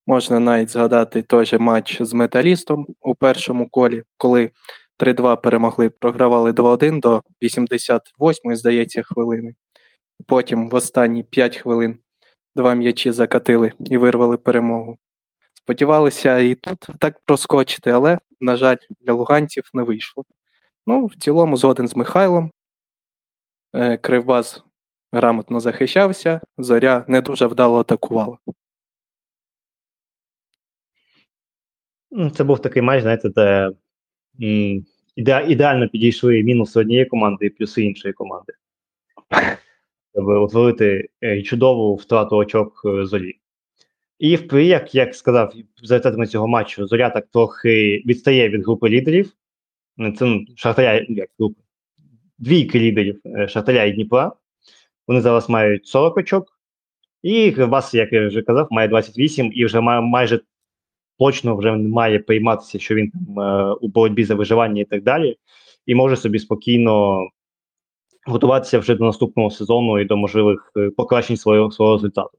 Можна 0.07 0.39
навіть 0.39 0.69
згадати 0.69 1.22
той 1.22 1.45
же 1.45 1.57
матч 1.57 2.01
з 2.01 2.13
металістом 2.13 2.88
у 3.01 3.15
першому 3.15 3.69
колі, 3.69 4.03
коли 4.17 4.51
3-2 5.00 5.42
перемогли, 5.42 5.90
програвали 5.90 6.52
2-1 6.52 7.00
до 7.00 7.24
88-ї, 7.42 8.56
здається, 8.56 9.04
хвилини. 9.04 9.56
Потім 10.28 10.70
в 10.70 10.75
останні 10.75 11.24
5 11.24 11.58
хвилин 11.58 12.00
два 12.56 12.74
м'ячі 12.74 13.12
закатили 13.12 13.72
і 13.80 13.98
вирвали 13.98 14.38
перемогу. 14.38 14.98
Сподівалися 15.54 16.40
і 16.40 16.56
тут 16.56 16.88
так 17.00 17.20
проскочити, 17.25 17.92
але, 17.92 18.20
на 18.40 18.56
жаль, 18.56 18.78
для 19.02 19.14
луганців 19.14 19.70
не 19.74 19.84
вийшло. 19.84 20.24
Ну, 20.88 21.06
в 21.06 21.16
цілому, 21.16 21.58
згоден 21.58 21.88
з 21.88 21.96
Михайлом. 21.96 22.52
Е, 23.74 23.98
Кривбас 23.98 24.64
грамотно 25.12 25.60
захищався, 25.60 26.42
зоря 26.58 27.06
не 27.08 27.22
дуже 27.22 27.48
вдало 27.48 27.80
атакувала. 27.80 28.38
Ну, 32.12 32.30
Це 32.30 32.44
був 32.44 32.62
такий 32.62 32.82
матч, 32.82 33.02
знаєте, 33.02 33.30
де 33.30 33.72
іде, 35.15 35.46
ідеально 35.48 35.89
підійшли 35.89 36.44
мінуси 36.44 36.80
однієї 36.80 37.06
команди 37.06 37.46
і 37.46 37.50
плюси 37.50 37.84
іншої 37.84 38.13
команди. 38.13 38.54
Щоб 40.13 40.27
утворити 40.27 41.10
е, 41.24 41.42
чудову 41.42 41.96
втрату 41.96 42.36
очок 42.36 42.82
е, 42.86 43.06
зорі. 43.06 43.39
І 44.20 44.36
в 44.36 44.63
як, 44.63 44.96
як 44.96 45.15
сказав, 45.15 45.54
за 45.54 45.96
результатами 45.96 46.27
цього 46.27 46.48
матчу, 46.48 46.88
зоря 46.88 47.10
так 47.10 47.27
трохи 47.27 48.04
відстає 48.06 48.50
від 48.50 48.63
групи 48.63 48.89
лідерів. 48.89 49.32
Ну, 49.98 50.12
Це 50.12 50.25
ну, 50.25 50.46
Шахтаря, 50.56 51.06
як 51.10 51.30
групи. 51.39 51.62
Двійки 52.38 52.80
лідерів 52.80 53.22
е, 53.25 53.48
Шахтаря 53.48 53.84
і 53.84 53.92
Дніпра. 53.92 54.32
Вони 55.08 55.22
зараз 55.22 55.50
мають 55.50 55.88
40 55.88 56.18
очок. 56.18 56.60
І 57.22 57.51
Кривбас, 57.51 57.94
як 57.94 58.13
я 58.13 58.27
вже 58.27 58.42
казав, 58.42 58.68
має 58.72 58.88
28 58.88 59.51
і 59.54 59.65
вже 59.65 59.82
має 59.82 60.01
майже 60.01 60.39
точно 61.19 61.55
вже 61.55 61.75
не 61.75 61.89
має 61.89 62.19
прийматися, 62.19 62.79
що 62.79 62.95
він 62.95 63.12
там 63.12 63.39
е, 63.39 63.74
у 63.81 63.88
боротьбі 63.88 64.24
за 64.24 64.36
виживання 64.36 64.81
і 64.81 64.86
так 64.86 65.03
далі, 65.03 65.38
і 65.86 65.95
може 65.95 66.15
собі 66.15 66.39
спокійно 66.39 67.22
готуватися 68.25 68.79
вже 68.79 68.95
до 68.95 69.05
наступного 69.05 69.50
сезону 69.50 70.00
і 70.00 70.05
до 70.05 70.17
можливих 70.17 70.72
е, 70.77 70.89
покращень 70.89 71.38
свого 71.38 71.72
свого 71.72 71.93
результату. 71.93 72.38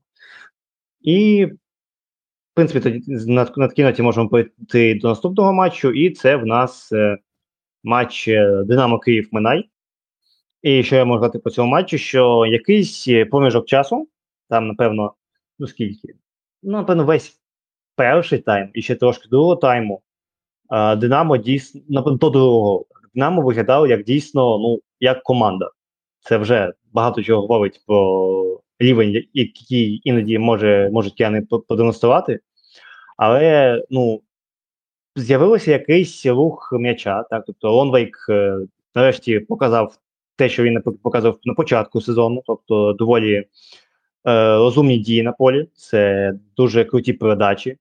І, 1.01 1.45
в 1.45 2.55
принципі, 2.55 2.81
тоді 2.81 3.03
на, 3.27 3.45
такій 3.69 4.03
можемо 4.03 4.29
перейти 4.29 4.95
до 4.95 5.09
наступного 5.09 5.53
матчу, 5.53 5.91
і 5.91 6.11
це 6.11 6.37
в 6.37 6.47
нас 6.47 6.93
е, 6.93 7.19
матч 7.85 8.27
Динамо 8.65 8.99
Київ 8.99 9.29
Минай. 9.33 9.69
І 10.63 10.83
що 10.83 10.97
я 10.97 11.05
можу 11.05 11.19
сказати 11.19 11.39
по 11.39 11.51
цьому 11.51 11.71
матчу, 11.71 11.99
що 11.99 12.47
якийсь 12.47 13.09
проміжок 13.31 13.67
часу, 13.67 14.09
там, 14.49 14.69
напевно, 14.69 15.15
ну 15.59 15.67
скільки? 15.67 16.15
Ну, 16.63 16.73
напевно, 16.73 17.05
весь 17.05 17.41
перший 17.97 18.39
тайм 18.39 18.71
і 18.75 18.83
ще 18.83 18.95
трошки 18.95 19.29
другого 19.29 19.57
тайму, 19.57 20.03
Динамо 20.97 21.37
дійсно 21.37 21.81
напевно, 21.89 22.31
другого 22.31 22.85
Динамо 23.15 23.43
виглядало 23.43 23.87
як 23.87 24.05
дійсно 24.05 24.59
ну, 24.59 24.81
як 25.01 25.23
команда. 25.23 25.71
Це 26.21 26.37
вже 26.37 26.73
багато 26.93 27.23
чого 27.23 27.43
говорить 27.43 27.81
про 27.87 28.61
рівень, 28.79 29.25
який 29.33 30.01
іноді 30.05 30.39
може, 30.39 30.91
можуть 30.93 31.15
кияни 31.15 31.43
продемонструвати. 31.69 32.41
Але 33.17 33.83
ну, 33.91 34.23
з'явився 35.17 35.73
якийсь 35.73 36.27
рух 36.27 36.69
м'яча. 36.73 37.23
Так? 37.23 37.45
Тобто 37.47 37.73
Лонвейк 37.73 38.17
е, 38.29 38.59
нарешті 38.95 39.41
показав 39.41 39.99
те, 40.37 40.49
що 40.49 40.63
він 40.63 40.83
показав 41.03 41.39
на 41.45 41.55
початку 41.55 42.01
сезону, 42.01 42.43
тобто 42.47 42.93
доволі 42.93 43.35
е, 43.35 43.47
розумні 44.57 44.99
дії 44.99 45.23
на 45.23 45.33
полі, 45.33 45.69
це 45.75 46.33
дуже 46.57 46.85
круті 46.85 47.13
передачі. 47.13 47.77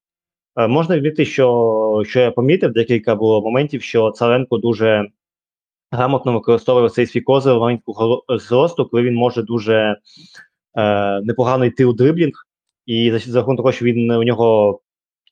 Е, 0.57 0.67
можна 0.67 0.95
відмітити, 0.95 1.25
що 1.25 2.03
що 2.05 2.19
я 2.19 2.31
помітив, 2.31 2.73
декілька 2.73 3.15
було 3.15 3.41
моментів, 3.41 3.81
що 3.81 4.11
Царенко 4.11 4.57
дуже 4.57 5.09
грамотно 5.91 6.33
використовує 6.33 6.89
цей 6.89 7.07
свій 7.07 7.21
козир 7.21 7.53
маленького 7.53 8.23
зросту, 8.29 8.85
коли 8.85 9.03
він 9.03 9.15
може 9.15 9.43
дуже 9.43 9.97
е, 10.77 11.21
непогано 11.21 11.65
йти 11.65 11.85
у 11.85 11.93
дриблінг, 11.93 12.33
і 12.85 13.11
за, 13.11 13.19
за 13.19 13.39
рахунок 13.39 13.57
того, 13.57 13.71
що 13.71 13.85
він 13.85 14.11
у 14.11 14.23
нього 14.23 14.79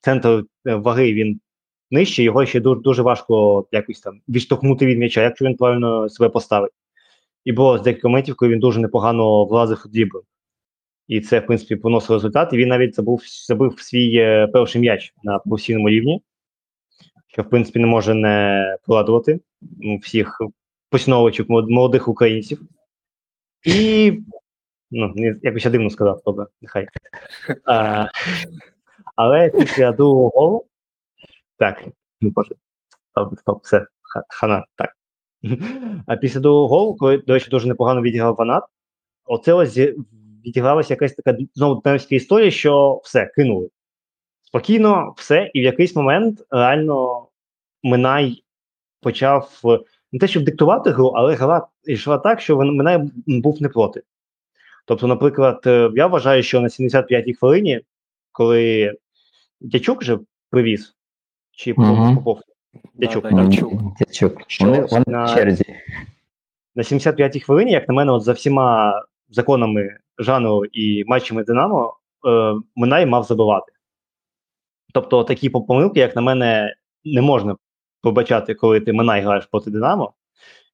центр 0.00 0.44
ваги 0.64 1.12
він 1.12 1.40
нижчий, 1.90 2.24
його 2.24 2.46
ще 2.46 2.60
дуже 2.60 2.80
дуже 2.80 3.02
важко 3.02 3.66
якось 3.72 4.00
там 4.00 4.20
відштовхнути 4.28 4.86
від 4.86 4.98
м'яча, 4.98 5.22
якщо 5.22 5.44
він 5.44 5.56
правильно 5.56 6.08
себе 6.08 6.28
поставить. 6.28 6.72
І 7.44 7.52
було 7.52 7.78
з 7.78 7.82
декілька 7.82 8.08
моментів, 8.08 8.34
коли 8.36 8.52
він 8.52 8.60
дуже 8.60 8.80
непогано 8.80 9.44
влазив 9.44 9.82
у 9.86 9.88
дриблінг. 9.88 10.24
І 11.08 11.20
це, 11.20 11.40
в 11.40 11.46
принципі, 11.46 11.76
поносило 11.76 12.16
результат. 12.16 12.52
І 12.52 12.56
він 12.56 12.68
навіть 12.68 12.94
забув 12.94 13.22
забив 13.48 13.80
свій 13.80 14.16
е, 14.16 14.46
перший 14.46 14.80
м'яч 14.80 15.14
на 15.22 15.38
професійному 15.38 15.88
рівні, 15.88 16.22
що, 17.26 17.42
в 17.42 17.50
принципі, 17.50 17.78
не 17.78 17.86
може 17.86 18.14
не 18.14 18.76
порадувати 18.86 19.40
ну, 19.78 19.96
всіх 19.96 20.40
поціновувачів 20.90 21.46
молодих 21.48 22.08
українців. 22.08 22.60
І 23.64 24.12
ну, 24.90 25.14
якось 25.42 25.64
я 25.64 25.70
дивно 25.70 25.90
сказав, 25.90 26.22
добре, 26.26 26.46
нехай. 26.62 26.88
А, 27.64 28.06
Але 29.16 29.50
після 29.50 29.92
другого 29.92 30.30
голу. 30.34 30.64
Так, 31.58 31.84
ну 32.20 32.30
боже, 32.30 32.54
все, 33.62 33.86
хана, 34.28 34.64
так. 34.76 34.96
А 36.06 36.16
після 36.16 36.40
другого 36.40 36.68
голу, 36.68 36.96
коли, 36.96 37.18
до 37.18 37.32
речі, 37.32 37.50
дуже 37.50 37.68
непогано 37.68 38.02
відіграв 38.02 38.34
Ванат, 38.34 38.64
оце 39.24 39.52
ось 39.52 39.78
відігралася 40.46 40.92
якась 40.94 41.12
така 41.14 41.36
знову 41.54 41.80
динамська 41.84 42.14
історія, 42.14 42.50
що 42.50 43.00
все, 43.04 43.26
кинули. 43.26 43.68
Спокійно, 44.42 45.14
все, 45.16 45.50
і 45.54 45.60
в 45.60 45.64
якийсь 45.64 45.96
момент 45.96 46.44
реально 46.50 47.26
Минай 47.82 48.42
почав 49.00 49.60
не 50.12 50.18
те, 50.18 50.28
щоб 50.28 50.44
диктувати 50.44 50.90
гру, 50.90 51.06
але 51.06 51.34
гра 51.34 51.66
йшла 51.84 52.18
так, 52.18 52.40
що 52.40 52.56
Минай 52.56 52.98
був 53.26 53.62
не 53.62 53.68
проти. 53.68 54.02
Тобто, 54.86 55.06
наприклад, 55.06 55.62
е, 55.66 55.90
я 55.94 56.06
вважаю, 56.06 56.42
що 56.42 56.60
на 56.60 56.68
75-й 56.68 57.34
хвилині, 57.34 57.80
коли 58.32 58.94
Дячук 59.60 60.00
вже 60.02 60.18
привіз, 60.50 60.96
чи 61.52 61.72
Угу. 61.72 62.14
Попов? 62.14 62.40
Дячук. 62.94 63.22
Да, 63.22 63.30
да, 63.30 63.44
Дячук. 63.44 63.72
Дячук. 63.98 64.42
Вони 64.60 64.84
на- 65.06 65.26
на 66.74 66.82
75-й 66.82 67.40
хвилині, 67.40 67.72
як 67.72 67.88
на 67.88 67.94
мене, 67.94 68.12
от 68.12 68.22
за 68.22 68.32
всіма 68.32 69.02
законами 69.30 69.98
жанру 70.18 70.64
і 70.64 71.04
матчами 71.06 71.44
Динамо, 71.44 71.96
е, 72.28 72.54
Минай 72.76 73.06
мав 73.06 73.24
забивати. 73.24 73.72
Тобто 74.94 75.24
такі 75.24 75.50
помилки, 75.50 76.00
як 76.00 76.16
на 76.16 76.22
мене, 76.22 76.74
не 77.04 77.22
можна 77.22 77.56
побачати, 78.02 78.54
коли 78.54 78.80
ти 78.80 78.92
Минай 78.92 79.20
граєш 79.20 79.46
проти 79.46 79.70
Динамо. 79.70 80.12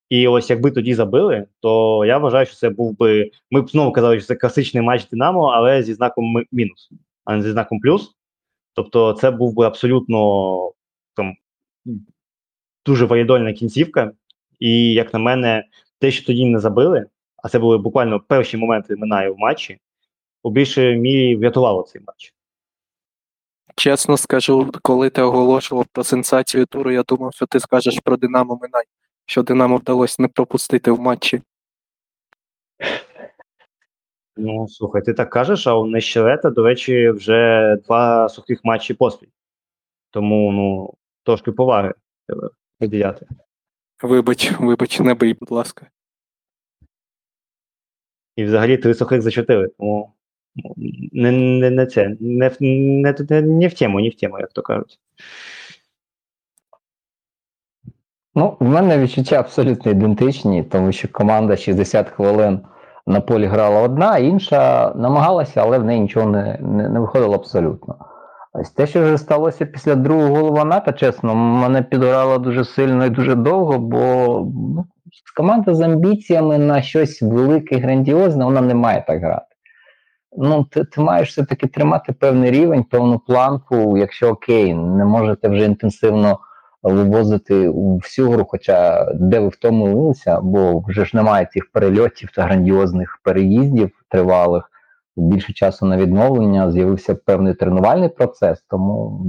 І 0.09 0.29
ось 0.29 0.51
якби 0.51 0.71
тоді 0.71 0.95
забили, 0.95 1.47
то 1.61 2.05
я 2.05 2.19
вважаю, 2.19 2.47
що 2.47 2.57
це 2.57 2.71
був 2.71 2.99
би. 2.99 3.31
Ми 3.51 3.63
б 3.63 3.71
знову 3.71 3.93
казали, 3.93 4.19
що 4.19 4.27
це 4.27 4.35
класичний 4.35 4.83
матч 4.83 5.09
Динамо, 5.09 5.43
але 5.43 5.83
зі 5.83 5.95
знаком 5.95 6.45
мінус, 6.53 6.91
а 7.25 7.37
не 7.37 7.43
зі 7.43 7.53
знаком 7.53 7.81
плюс. 7.81 8.17
Тобто, 8.75 9.13
це 9.13 9.31
був 9.31 9.55
би 9.55 9.67
абсолютно 9.67 10.73
там 11.15 11.35
дуже 12.87 13.07
валідольна 13.07 13.53
кінцівка. 13.53 14.13
І, 14.59 14.93
як 14.93 15.13
на 15.13 15.19
мене, 15.19 15.65
те, 15.99 16.11
що 16.11 16.27
тоді 16.27 16.45
не 16.45 16.59
забили, 16.59 17.07
а 17.43 17.49
це 17.49 17.59
були 17.59 17.79
буквально 17.79 18.21
перші 18.21 18.57
моменти 18.57 18.97
минає 18.97 19.31
в 19.31 19.39
матчі, 19.39 19.79
у 20.43 20.51
більшій 20.51 20.97
мірі 20.97 21.37
врятувало 21.37 21.83
цей 21.83 22.03
матч. 22.07 22.35
Чесно 23.77 24.17
скажу, 24.17 24.73
коли 24.83 25.11
ти 25.11 25.23
оголошував 25.23 25.87
про 25.93 26.05
сенсацію 26.05 26.67
туру, 26.67 26.91
я 26.91 27.03
думав, 27.03 27.35
що 27.35 27.47
ти 27.47 27.61
скажеш 27.61 28.01
про 28.01 28.17
Динамо 28.17 28.59
Минай, 28.63 28.85
що 29.27 29.43
Динамо 29.43 29.77
вдалося 29.77 30.17
не 30.23 30.29
пропустити 30.29 30.91
в 30.91 31.01
матчі. 31.01 31.43
Ну, 34.37 34.69
слухай, 34.69 35.03
ти 35.03 35.15
так 35.15 35.31
кажеш, 35.31 35.67
а 35.67 35.75
у 35.75 35.87
Нещерета, 35.87 36.51
до 36.51 36.63
речі, 36.63 37.11
вже 37.11 37.77
два 37.87 38.29
сухих 38.29 38.61
матчі 38.65 38.95
поспіль. 38.95 39.29
Тому, 40.11 40.53
ну, 40.53 40.95
трошки 41.25 41.53
поваги 41.53 41.95
треба 42.27 42.51
приділяти. 42.79 43.27
Вибач, 44.03 44.53
вибач, 44.61 45.01
не 45.01 45.15
бий, 45.15 45.35
будь 45.35 45.51
ласка. 45.51 45.87
І 48.41 48.45
взагалі 48.45 48.77
три 48.77 48.95
сухих 48.95 49.23
за 49.23 49.31
чотири. 49.31 49.69
Тому 49.79 50.13
ну, 50.57 50.75
не, 51.13 51.33
не, 51.33 51.71
не 51.71 51.87
це, 51.87 52.17
не, 52.21 52.51
не, 52.61 53.15
не, 53.31 53.43
не 53.43 53.69
в 53.69 53.75
тему, 53.75 54.01
не 54.01 54.09
в 54.09 54.15
тему, 54.15 54.39
як 54.39 54.53
то 54.53 54.63
кажуть. 54.63 54.99
Ну, 58.35 58.57
в 58.61 58.69
мене 58.69 58.99
відчуття 58.99 59.37
абсолютно 59.37 59.93
ідентичні, 59.93 60.63
тому 60.63 60.93
що 60.93 61.09
команда 61.09 61.57
60 61.57 62.09
хвилин 62.09 62.61
на 63.07 63.21
полі 63.21 63.47
грала 63.47 63.81
одна, 63.81 64.19
інша 64.19 64.93
намагалася, 64.97 65.63
але 65.63 65.79
в 65.79 65.85
неї 65.85 66.01
нічого 66.01 66.31
не, 66.31 66.59
не, 66.61 66.89
не 66.89 67.01
виходило 67.01 67.35
абсолютно. 67.35 67.97
Ось 68.53 68.71
те, 68.71 68.87
що 68.87 69.03
вже 69.03 69.19
сталося 69.19 69.67
після 69.67 69.95
другого 69.95 70.35
голова 70.35 70.65
НАТО, 70.65 70.93
чесно, 70.93 71.35
мене 71.35 71.83
підгорало 71.83 72.39
дуже 72.39 72.65
сильно 72.65 73.07
і 73.07 73.11
дуже 73.11 73.35
довго, 73.35 73.79
бо 73.79 73.99
ну, 74.55 74.87
команда 75.37 75.75
з 75.75 75.81
амбіціями 75.81 76.59
на 76.59 76.83
щось 76.83 77.23
велике, 77.23 77.77
грандіозне, 77.77 78.45
вона 78.45 78.61
не 78.61 78.75
має 78.75 79.05
так 79.07 79.21
грати. 79.21 79.47
Ну, 80.37 80.65
ти, 80.65 80.85
ти 80.85 81.01
маєш 81.01 81.29
все-таки 81.29 81.67
тримати 81.67 82.13
певний 82.13 82.51
рівень, 82.51 82.85
певну 82.85 83.19
планку, 83.19 83.99
якщо 83.99 84.29
окей, 84.29 84.75
не 84.75 85.05
можете 85.05 85.49
вже 85.49 85.65
інтенсивно 85.65 86.39
вивозити 86.83 87.69
всю 87.69 88.31
гру, 88.31 88.45
хоча 88.49 89.05
де 89.15 89.41
ви 89.41 89.49
втомилися, 89.49 90.41
бо 90.41 90.85
вже 90.89 91.05
ж 91.05 91.17
немає 91.17 91.49
цих 91.53 91.73
перельотів 91.73 92.31
та 92.35 92.43
грандіозних 92.43 93.21
переїздів 93.25 93.91
тривалих, 94.09 94.71
більше 95.17 95.53
часу 95.53 95.87
на 95.87 95.97
відновлення, 95.97 96.73
з'явився 96.73 97.15
певний 97.15 97.55
тренувальний 97.55 98.09
процес, 98.09 98.65
тому 98.71 99.25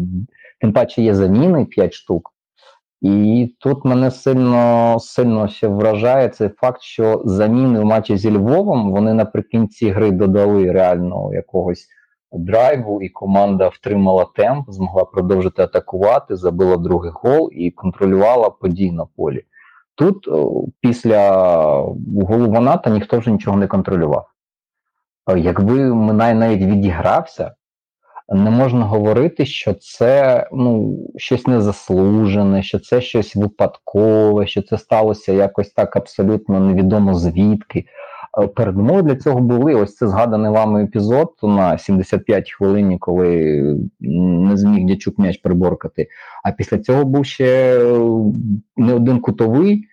тим 0.61 0.73
паче 0.73 1.01
є 1.01 1.15
заміни 1.15 1.65
5 1.65 1.93
штук. 1.93 2.30
І 3.01 3.55
тут 3.59 3.85
мене 3.85 4.11
сильно 4.11 4.97
сильно 4.99 5.47
ще 5.47 5.67
вражає 5.67 6.29
цей 6.29 6.49
факт, 6.49 6.81
що 6.81 7.21
заміни 7.25 7.79
в 7.79 7.85
матчі 7.85 8.17
зі 8.17 8.31
Львовом 8.31 8.91
вони 8.91 9.13
наприкінці 9.13 9.89
гри 9.89 10.11
додали 10.11 10.71
реально 10.71 11.33
якогось 11.33 11.87
драйву, 12.31 13.01
і 13.01 13.09
команда 13.09 13.67
втримала 13.67 14.25
темп, 14.35 14.71
змогла 14.71 15.05
продовжити 15.05 15.61
атакувати, 15.61 16.35
забила 16.35 16.77
другий 16.77 17.11
гол 17.13 17.49
і 17.53 17.71
контролювала 17.71 18.49
події 18.49 18.91
на 18.91 19.05
полі. 19.05 19.43
Тут 19.95 20.29
після 20.81 21.31
голу 22.27 22.51
Ваната 22.51 22.89
ніхто 22.89 23.19
вже 23.19 23.31
нічого 23.31 23.57
не 23.57 23.67
контролював. 23.67 24.27
Якби 25.37 25.93
Минай 25.93 26.33
навіть 26.33 26.61
відігрався, 26.61 27.55
не 28.31 28.49
можна 28.49 28.85
говорити, 28.85 29.45
що 29.45 29.73
це 29.73 30.47
ну, 30.51 30.97
щось 31.17 31.47
незаслужене, 31.47 32.63
що 32.63 32.79
це 32.79 33.01
щось 33.01 33.35
випадкове, 33.35 34.47
що 34.47 34.61
це 34.61 34.77
сталося 34.77 35.33
якось 35.33 35.69
так 35.69 35.95
абсолютно 35.95 36.59
невідомо 36.59 37.13
звідки. 37.13 37.85
Передумови 38.55 39.01
для 39.01 39.15
цього 39.15 39.39
були 39.39 39.73
ось 39.75 39.95
це 39.95 40.07
згаданий 40.07 40.51
вами 40.51 40.83
епізод 40.83 41.33
на 41.43 41.77
75 41.77 42.51
хвилині, 42.51 42.97
коли 42.97 43.61
не 43.99 44.57
зміг 44.57 44.85
дячук 44.85 45.19
м'яч 45.19 45.37
приборкати. 45.37 46.07
А 46.43 46.51
після 46.51 46.77
цього 46.77 47.05
був 47.05 47.25
ще 47.25 47.79
не 48.77 48.93
один 48.93 49.19
кутовий. 49.19 49.85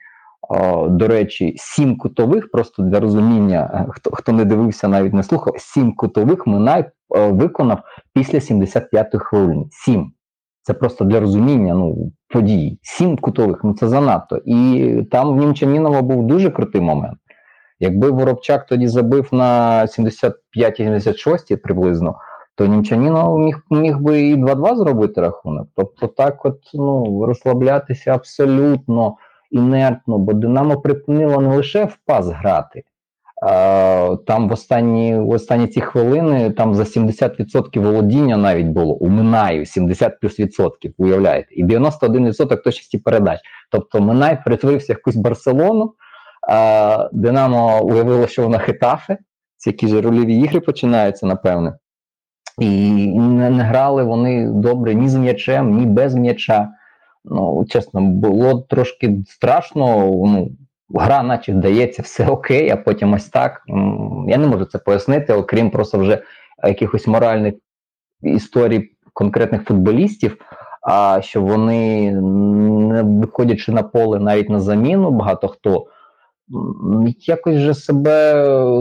До 0.89 1.09
речі, 1.09 1.55
сім 1.57 1.97
кутових, 1.97 2.51
просто 2.51 2.83
для 2.83 3.01
розуміння, 3.01 3.87
хто 3.91 4.11
хто 4.11 4.33
не 4.33 4.45
дивився, 4.45 4.89
навіть 4.89 5.13
не 5.13 5.23
слухав, 5.23 5.55
сім 5.59 5.93
кутових 5.93 6.47
Минай 6.47 6.85
виконав 7.11 7.79
після 8.15 8.39
75-ї 8.39 9.19
хвилини. 9.19 9.67
Сім. 9.71 10.13
Це 10.63 10.75
просто 10.75 11.05
для 11.05 11.21
розуміння 11.21 11.75
ну, 11.75 12.13
подій. 12.29 12.79
Сім 12.83 13.17
кутових, 13.17 13.65
ну 13.65 13.75
це 13.75 13.89
занадто. 13.89 14.41
І 14.45 15.03
там 15.11 15.35
в 15.35 15.37
Німчанінова 15.37 16.03
був 16.03 16.27
дуже 16.27 16.51
крутий 16.51 16.81
момент. 16.81 17.19
Якби 17.81 18.11
Воробчак 18.11 18.67
тоді 18.67 18.89
забив 18.89 19.29
на 19.33 19.83
75-76 19.87 21.57
приблизно, 21.57 22.17
то 22.55 22.67
Німчанінов 22.67 23.39
міг 23.39 23.63
міг 23.71 23.99
би 23.99 24.21
і 24.21 24.37
2-2 24.37 24.77
зробити 24.77 25.21
рахунок. 25.21 25.69
Тобто, 25.77 26.07
так 26.07 26.45
от 26.45 26.59
ну, 26.75 27.25
розслаблятися 27.27 28.15
абсолютно 28.15 29.17
інертно, 29.51 30.19
бо 30.19 30.33
Динамо 30.33 30.81
припинило 30.81 31.41
не 31.41 31.57
лише 31.57 31.85
в 31.85 31.97
пас 32.07 32.27
грати. 32.27 32.83
Там 34.27 34.49
в 34.49 34.53
останні 34.53 35.17
в 35.17 35.31
останні 35.31 35.67
ці 35.67 35.81
хвилини 35.81 36.51
там 36.51 36.75
за 36.75 36.83
70% 36.83 37.81
володіння 37.81 38.37
навіть 38.37 38.67
було 38.67 38.95
у 38.95 39.09
Минаю 39.09 39.67
70 39.67 40.21
плюс 40.21 40.41
відсотків, 40.41 40.95
уявляєте, 40.99 41.55
і 41.55 41.65
91% 41.65 42.49
точності 42.49 42.99
передач. 42.99 43.41
Тобто 43.71 44.01
Минай 44.01 44.39
перетворився 44.45 44.93
в 44.93 44.97
якусь 44.97 45.17
Барселону. 45.17 45.95
Динамо 47.13 47.83
уявило, 47.83 48.27
що 48.27 48.43
вона 48.43 48.59
хитафе, 48.59 49.19
ці 49.57 49.71
якісь 49.71 49.93
рольові 49.93 50.35
ігри 50.35 50.61
починаються, 50.61 51.27
напевне. 51.27 51.79
І 52.59 52.91
не, 53.19 53.51
не 53.51 53.63
грали 53.63 54.03
вони 54.03 54.49
добре 54.49 54.95
ні 54.95 55.09
з 55.09 55.15
м'ячем, 55.15 55.75
ні 55.75 55.87
без 55.87 56.15
м'яча. 56.15 56.69
Ну, 57.25 57.67
чесно, 57.69 58.01
було 58.01 58.61
трошки 58.61 59.17
страшно. 59.29 59.87
Ну, 60.07 60.51
Гра, 60.95 61.23
наче 61.23 61.53
вдається, 61.53 62.03
все 62.03 62.27
окей, 62.27 62.71
а 62.71 62.77
потім 62.77 63.13
ось 63.13 63.29
так. 63.29 63.63
Я 64.29 64.39
не 64.39 64.47
можу 64.47 64.65
це 64.65 64.79
пояснити, 64.79 65.33
окрім 65.33 65.71
просто 65.71 65.99
вже 65.99 66.23
якихось 66.65 67.07
моральних 67.07 67.55
історій 68.23 68.91
конкретних 69.13 69.65
футболістів, 69.65 70.37
а 70.83 71.21
що 71.23 71.43
вони, 71.43 72.13
не 72.13 73.03
виходячи 73.03 73.73
на 73.73 73.83
поле 73.83 74.21
навіть 74.21 74.49
на 74.49 74.61
заміну, 74.61 75.11
багато 75.11 75.49
хто 75.49 75.87
якось 77.27 77.57
же 77.57 77.75
себе 77.75 78.35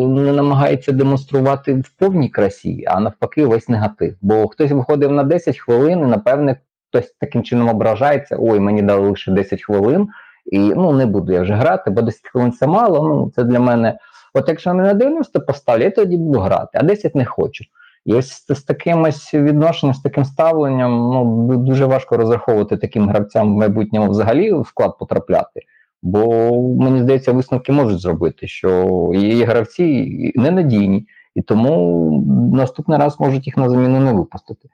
не 0.07 0.31
намагається 0.31 0.91
демонструвати 0.91 1.73
в 1.73 1.89
повній 1.89 2.29
красі, 2.29 2.83
а 2.87 2.99
навпаки, 2.99 3.45
весь 3.45 3.69
негатив. 3.69 4.15
Бо 4.21 4.47
хтось 4.47 4.71
виходив 4.71 5.11
на 5.11 5.23
10 5.23 5.57
хвилин, 5.57 5.99
і 5.99 6.05
напевне 6.05 6.55
хтось 6.89 7.15
таким 7.19 7.43
чином 7.43 7.69
ображається: 7.69 8.37
ой, 8.39 8.59
мені 8.59 8.81
дали 8.81 9.09
лише 9.09 9.31
10 9.31 9.63
хвилин, 9.63 10.07
і 10.45 10.59
ну 10.59 10.91
не 10.91 11.05
буду 11.05 11.33
я 11.33 11.41
вже 11.41 11.53
грати, 11.53 11.91
бо 11.91 12.01
10 12.01 12.21
хвилин 12.31 12.51
це 12.51 12.67
мало. 12.67 13.07
Ну 13.07 13.31
це 13.35 13.43
для 13.43 13.59
мене. 13.59 13.97
От 14.33 14.49
якщо 14.49 14.73
мене 14.73 14.87
на 14.87 14.93
90 14.93 15.41
поставлю, 15.41 15.83
я 15.83 15.91
тоді 15.91 16.17
буду 16.17 16.39
грати, 16.39 16.69
а 16.73 16.83
10 16.83 17.15
не 17.15 17.25
хочу. 17.25 17.65
І 18.05 18.13
ось 18.13 18.45
з, 18.49 18.63
таким 18.63 19.03
ось 19.03 19.33
відношенням, 19.33 19.93
з 19.93 20.01
таким 20.01 20.25
ставленням, 20.25 20.91
ну 20.91 21.57
дуже 21.57 21.85
важко 21.85 22.17
розраховувати 22.17 22.77
таким 22.77 23.09
гравцям 23.09 23.53
в 23.53 23.57
майбутньому 23.57 24.11
взагалі 24.11 24.53
в 24.53 24.67
склад 24.67 24.97
потрапляти. 24.99 25.61
Бо 26.01 26.51
мені 26.79 27.01
здається, 27.01 27.31
висновки 27.31 27.71
можуть 27.71 27.99
зробити, 27.99 28.47
що 28.47 29.11
є 29.15 29.45
гравці 29.45 30.31
ненадійні, 30.35 31.07
і 31.35 31.41
тому 31.41 32.11
наступний 32.53 32.99
раз 32.99 33.19
можуть 33.19 33.45
їх 33.45 33.57
на 33.57 33.69
заміну 33.69 33.99
не 33.99 34.13
випустити. 34.13 34.69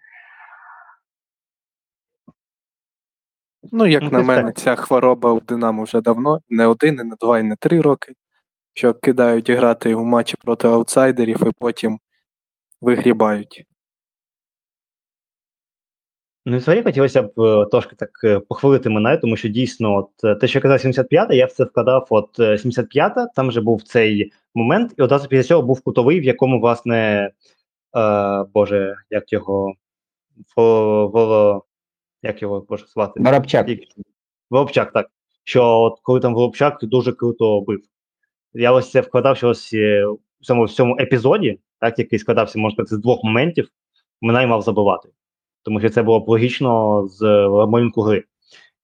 Ну, 3.71 3.87
як 3.87 4.03
ну, 4.03 4.09
на 4.09 4.21
мене, 4.21 4.51
так. 4.51 4.57
ця 4.57 4.75
хвороба 4.75 5.33
в 5.33 5.41
Динамо 5.45 5.83
вже 5.83 6.01
давно, 6.01 6.39
не 6.49 6.67
один, 6.67 6.95
не 6.95 7.15
два, 7.19 7.39
і 7.39 7.43
не 7.43 7.55
три 7.55 7.81
роки, 7.81 8.13
що 8.73 8.93
кидають 8.93 9.49
грати 9.49 9.95
у 9.95 10.03
матчі 10.03 10.37
проти 10.39 10.67
аутсайдерів 10.67 11.47
і 11.47 11.51
потім 11.59 11.99
вигрібають. 12.81 13.65
Ну, 16.45 16.57
взагалі 16.57 16.83
хотілося 16.83 17.23
б 17.23 17.39
е, 17.39 17.65
трошки 17.71 17.95
так 17.95 18.09
е, 18.23 18.39
похвалити 18.39 18.89
мене, 18.89 19.17
тому 19.17 19.37
що 19.37 19.47
дійсно, 19.47 19.95
от 19.95 20.09
е, 20.23 20.35
те, 20.35 20.47
що 20.47 20.59
я 20.59 20.61
казав 20.61 20.79
75-та, 20.79 21.33
я 21.33 21.45
в 21.45 21.51
це 21.51 21.63
вкладав 21.63 22.07
от 22.09 22.39
75-та, 22.39 23.25
там 23.25 23.47
вже 23.47 23.61
був 23.61 23.83
цей 23.83 24.31
момент, 24.55 24.93
і 24.97 25.01
одразу 25.01 25.27
після 25.27 25.43
цього 25.43 25.61
був 25.61 25.81
кутовий, 25.81 26.19
в 26.19 26.23
якому, 26.23 26.59
власне, 26.59 27.31
е, 27.97 28.43
Боже, 28.53 28.95
як 29.09 29.33
його 29.33 29.73
Воло, 30.55 31.65
як 32.23 32.41
його 32.41 32.65
Боже 32.69 32.85
звати? 32.87 33.19
Воробчак. 33.19 33.67
Воробчак, 34.49 34.91
так. 34.91 35.07
Що 35.43 35.65
от 35.65 35.99
коли 36.03 36.19
там 36.19 36.33
Воробчак 36.33 36.79
дуже 36.81 37.11
круто 37.11 37.61
бив. 37.61 37.79
Я 38.53 38.71
ось 38.71 38.91
це 38.91 39.01
вкладав, 39.01 39.37
що 39.37 39.49
ось 39.49 39.73
в 39.73 40.17
цьому, 40.41 40.63
в 40.63 40.71
цьому 40.71 40.97
епізоді, 40.99 41.59
так, 41.79 41.99
який 41.99 42.19
складався, 42.19 42.59
можна 42.59 42.75
сказати, 42.75 42.95
з 42.95 42.99
двох 42.99 43.23
моментів, 43.23 43.69
Минай 44.21 44.47
мав 44.47 44.61
забивати 44.61 45.09
тому 45.63 45.79
що 45.79 45.89
це 45.89 46.03
було 46.03 46.19
б 46.19 46.29
логічно 46.29 47.03
з 47.07 47.21
малюнку 47.69 48.01
гри. 48.01 48.23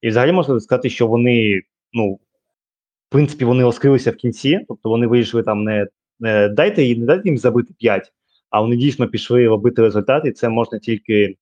І 0.02 0.08
взагалі 0.08 0.32
можна 0.32 0.60
сказати, 0.60 0.90
що 0.90 1.06
вони, 1.06 1.60
ну, 1.92 2.12
в 2.12 2.18
принципі, 3.10 3.44
вони 3.44 3.62
розкрилися 3.62 4.10
в 4.10 4.16
кінці, 4.16 4.60
тобто 4.68 4.88
вони 4.88 5.06
вирішили 5.06 5.42
там 5.42 5.64
не 5.64 5.86
не 6.20 6.48
дайте 6.48 6.84
їм, 6.84 7.00
не 7.00 7.06
дайте 7.06 7.28
їм 7.28 7.38
забити 7.38 7.74
5, 7.78 8.12
а 8.50 8.60
вони 8.60 8.76
дійсно 8.76 9.08
пішли 9.08 9.48
робити 9.48 9.82
результати, 9.82 10.28
і 10.28 10.32
це 10.32 10.48
можна 10.48 10.78
тільки 10.78 11.36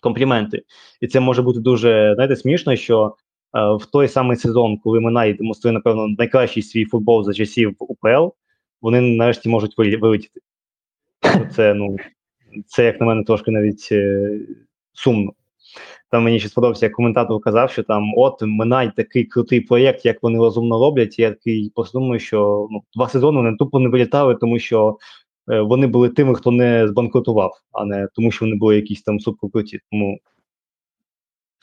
компліменти. 0.00 0.62
І 1.00 1.06
це 1.06 1.20
може 1.20 1.42
бути 1.42 1.60
дуже 1.60 2.12
знаєте, 2.14 2.36
смішно, 2.36 2.76
що 2.76 3.16
е, 3.54 3.74
в 3.74 3.86
той 3.86 4.08
самий 4.08 4.36
сезон, 4.36 4.78
коли 4.78 5.00
Минай 5.00 5.34
демонструє, 5.34 5.72
напевно, 5.72 6.08
найкращий 6.08 6.62
свій 6.62 6.84
футбол 6.84 7.24
за 7.24 7.34
часів 7.34 7.76
УПЛ, 7.78 8.28
вони 8.82 9.00
нарешті 9.00 9.48
можуть 9.48 9.78
вилетіти. 9.78 10.40
Це, 11.56 11.74
ну, 11.74 11.96
це, 12.66 12.84
як 12.84 13.00
на 13.00 13.06
мене, 13.06 13.24
трошки 13.24 13.50
навіть 13.50 13.88
е, 13.92 14.30
сумно. 14.92 15.32
Там 16.10 16.22
мені 16.22 16.40
ще 16.40 16.48
сподобався, 16.48 16.86
як 16.86 16.92
коментатор 16.92 17.40
казав, 17.40 17.70
що 17.70 17.82
там 17.82 18.14
от 18.16 18.42
минай 18.42 18.92
такий 18.96 19.24
крутий 19.24 19.60
проєкт, 19.60 20.04
як 20.04 20.22
вони 20.22 20.38
розумно 20.38 20.78
роблять. 20.78 21.18
Я 21.18 21.30
такий 21.30 21.72
подумаю, 21.74 22.20
що 22.20 22.68
ну, 22.70 22.82
два 22.94 23.08
сезони 23.08 23.38
вони 23.38 23.56
тупо 23.56 23.78
не 23.78 23.88
вилітали, 23.88 24.34
тому 24.34 24.58
що 24.58 24.98
вони 25.48 25.86
були 25.86 26.08
тими, 26.08 26.34
хто 26.34 26.50
не 26.50 26.88
збанкрутував, 26.88 27.52
а 27.72 27.84
не 27.84 28.08
тому, 28.14 28.30
що 28.30 28.44
вони 28.44 28.56
були 28.56 28.76
якісь 28.76 29.02
там 29.02 29.20
суперкруті. 29.20 29.80
Тому 29.90 30.18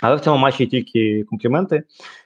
Але 0.02 0.16
в 0.16 0.20
цьому 0.20 0.38
матчі 0.38 0.68
тільки 0.68 1.24
компліменти. 1.24 1.84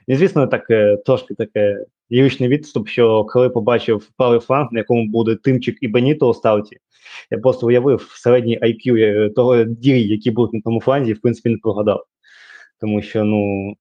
І, 0.08 0.15
звісно, 0.15 0.48
так, 0.48 0.69
е, 0.69 0.98
трошки 0.98 1.34
таке 1.34 1.86
ліричний 2.12 2.50
відступ, 2.50 2.88
що 2.88 3.26
коли 3.26 3.50
побачив 3.50 4.10
правий 4.17 4.39
фланг, 4.39 4.69
на 4.72 4.80
якому 4.80 5.08
буде 5.08 5.36
Тимчик 5.36 5.78
і 5.82 5.88
Беніто 5.88 6.30
у 6.30 6.34
старті, 6.34 6.78
я 7.32 7.38
просто 7.38 7.67
уявив 7.67 8.12
середній 8.15 8.60
IQ 8.60 8.98
е, 8.98 9.30
того 9.30 9.63
дій, 9.63 10.08
які 10.08 10.32
будуть 10.32 10.54
на 10.54 10.62
тому 10.62 10.82
фланзі, 10.82 11.13
в 11.13 11.22
принципі 11.22 11.50
не 11.50 11.58
прогадав. 11.58 12.06
Тому 12.82 13.02
що, 13.02 13.24
ну, 13.24 13.74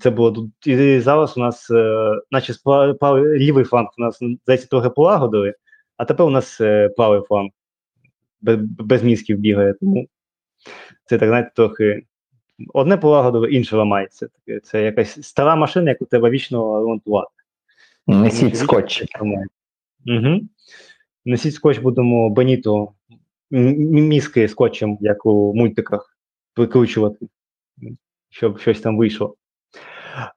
це 0.00 0.10
було 0.10 0.32
тут. 0.32 0.66
І 0.66 1.00
зараз 1.00 1.36
у 1.36 1.40
нас, 1.40 1.70
е, 1.70 2.14
наче 2.30 2.54
правий 3.00 3.38
лівий 3.38 3.64
фланг 3.64 3.88
у 3.98 4.02
нас 4.02 4.18
здається 4.44 4.68
трохи 4.68 4.90
полагодили, 4.90 5.54
а 5.98 6.04
тепер 6.04 6.26
у 6.26 6.30
нас 6.30 6.60
е, 6.60 6.88
правий 6.88 7.20
фланг 7.28 7.50
без, 8.40 8.56
без 8.60 9.02
мізків 9.02 9.38
бігає. 9.38 9.74
Тому 9.74 10.06
це 11.04 11.18
так, 11.18 11.28
знаєте, 11.28 11.50
трохи. 11.54 12.02
Одне 12.74 12.96
полагодили, 12.96 13.50
інше 13.52 13.76
ламається. 13.76 14.28
Це 14.62 14.82
якась 14.82 15.22
стара 15.22 15.56
машина, 15.56 15.90
яку 15.90 16.04
треба 16.04 16.30
вічно 16.30 16.80
ремонтувати. 16.80 17.30
Несіть 18.06 18.56
скотч. 18.56 19.04
Угу. 20.06 20.40
Несіть 21.24 21.54
скотч 21.54 21.78
будемо 21.78 22.30
Беніто 22.30 22.92
мізки 23.50 24.48
скотчем, 24.48 24.98
як 25.00 25.26
у 25.26 25.54
мультиках, 25.54 26.18
прикручувати, 26.54 27.26
щоб 28.30 28.58
щось 28.58 28.80
там 28.80 28.96
вийшло. 28.96 29.36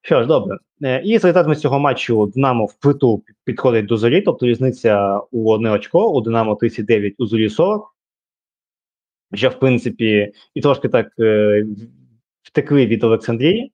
Що 0.01 0.21
ж, 0.21 0.27
добре. 0.27 0.57
Е, 0.83 1.01
І 1.01 1.17
з 1.17 1.23
результатами 1.23 1.55
цього 1.55 1.79
матчу 1.79 2.25
Динамо 2.25 2.65
впритул 2.65 3.23
підходить 3.43 3.85
до 3.85 3.97
зорі, 3.97 4.21
тобто 4.21 4.45
різниця 4.45 5.19
у 5.31 5.51
одне 5.51 5.71
очко, 5.71 6.11
у 6.11 6.21
Динамо 6.21 6.55
39, 6.55 7.15
у 7.17 7.25
зорі 7.25 7.49
40. 7.49 7.95
Що, 9.33 9.49
в 9.49 9.59
принципі, 9.59 10.33
і 10.53 10.61
трошки 10.61 10.89
так 10.89 11.07
е, 11.19 11.65
втекли 12.43 12.85
від 12.85 13.03
Олександрії. 13.03 13.71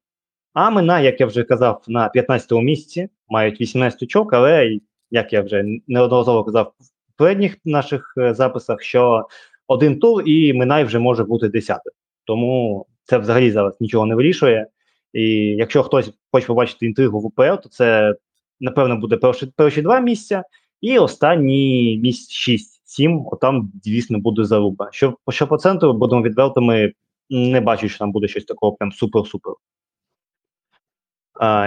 А 0.53 0.69
Мина, 0.69 0.99
як 0.99 1.19
я 1.19 1.25
вже 1.25 1.43
казав, 1.43 1.83
на 1.87 2.09
15-му 2.15 2.61
місці 2.61 3.09
мають 3.27 3.61
18 3.61 4.03
очок, 4.03 4.33
але 4.33 4.77
як 5.11 5.33
я 5.33 5.41
вже 5.41 5.63
неодноразово 5.87 6.43
казав 6.43 6.73
в 6.79 7.17
попередніх 7.17 7.57
наших 7.65 8.13
е, 8.17 8.33
записах, 8.33 8.81
що 8.81 9.27
один 9.67 9.99
тур 9.99 10.23
і 10.25 10.53
Минай 10.53 10.83
вже 10.83 10.99
може 10.99 11.23
бути 11.23 11.49
10 11.49 11.79
Тому 12.25 12.85
це 13.03 13.17
взагалі 13.17 13.51
зараз 13.51 13.77
нічого 13.79 14.05
не 14.05 14.15
вирішує. 14.15 14.67
І 15.13 15.23
якщо 15.35 15.83
хтось 15.83 16.11
хоче 16.31 16.47
побачити 16.47 16.85
інтригу 16.85 17.19
в 17.19 17.25
УПЛ, 17.25 17.61
то 17.63 17.69
це 17.69 18.15
напевно 18.59 18.97
буде 18.97 19.17
перші, 19.17 19.45
перші 19.55 19.81
два 19.81 19.99
місця, 19.99 20.43
і 20.81 20.99
останні 20.99 21.97
місць 22.03 22.49
6-7, 22.99 23.23
отам, 23.31 23.71
звісно, 23.83 24.19
буде 24.19 24.43
заруба. 24.43 24.89
Що, 24.91 25.17
що 25.29 25.47
по 25.47 25.57
центру, 25.57 25.93
будемо 25.93 26.21
відвертими, 26.21 26.93
не 27.29 27.61
бачу, 27.61 27.89
що 27.89 27.99
там 27.99 28.11
буде 28.11 28.27
щось 28.27 28.45
такого 28.45 28.73
прям 28.73 28.91
супер-супер. 28.91 29.53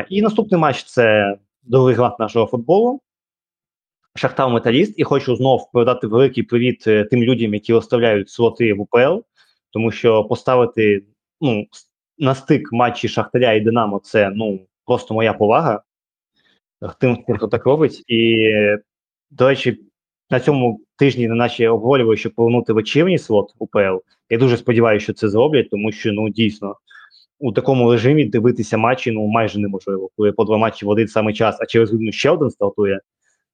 І 0.08 0.22
наступний 0.22 0.60
матч 0.60 0.84
це 0.84 1.36
другий 1.62 1.94
грант 1.94 2.18
нашого 2.18 2.46
футболу. 2.46 3.00
Шахтар 4.14 4.48
Металіст, 4.48 4.94
і 4.96 5.04
хочу 5.04 5.36
знов 5.36 5.70
передати 5.72 6.06
великий 6.06 6.42
привіт 6.42 6.84
е, 6.86 7.04
тим 7.04 7.22
людям, 7.22 7.54
які 7.54 7.72
оставляють 7.72 8.30
слоти 8.30 8.74
в 8.74 8.80
УПЛ, 8.80 9.20
тому 9.70 9.90
що 9.90 10.24
поставити 10.24 11.04
ну, 11.40 11.66
на 12.20 12.34
стик 12.34 12.72
матчі 12.72 13.08
Шахтаря 13.08 13.52
і 13.52 13.60
Динамо 13.60 14.00
це 14.04 14.30
ну 14.34 14.60
просто 14.86 15.14
моя 15.14 15.32
повага 15.32 15.82
тим, 17.00 17.24
хто 17.36 17.48
так 17.48 17.66
робить. 17.66 18.04
І, 18.06 18.48
до 19.30 19.48
речі, 19.48 19.80
на 20.30 20.40
цьому 20.40 20.80
тижні 20.96 21.28
на 21.28 21.34
наші 21.34 21.66
обговорювали, 21.66 22.16
щоб 22.16 22.34
повернути 22.34 22.72
вечірній 22.72 23.18
слот 23.18 23.54
УПЛ. 23.58 23.98
Я 24.30 24.38
дуже 24.38 24.56
сподіваюся, 24.56 25.04
що 25.04 25.12
це 25.12 25.28
зроблять, 25.28 25.70
тому 25.70 25.92
що 25.92 26.12
ну 26.12 26.28
дійсно 26.28 26.76
у 27.38 27.52
такому 27.52 27.92
режимі 27.92 28.24
дивитися 28.24 28.76
матчі 28.76 29.10
ну 29.10 29.26
майже 29.26 29.58
неможливо, 29.58 30.10
коли 30.16 30.32
по 30.32 30.44
два 30.44 30.56
матчі 30.56 30.86
в 30.86 30.88
один 30.88 31.08
самий 31.08 31.34
час, 31.34 31.58
а 31.60 31.66
через 31.66 31.90
годину 31.90 32.12
ще 32.12 32.30
один 32.30 32.50
стартує. 32.50 33.00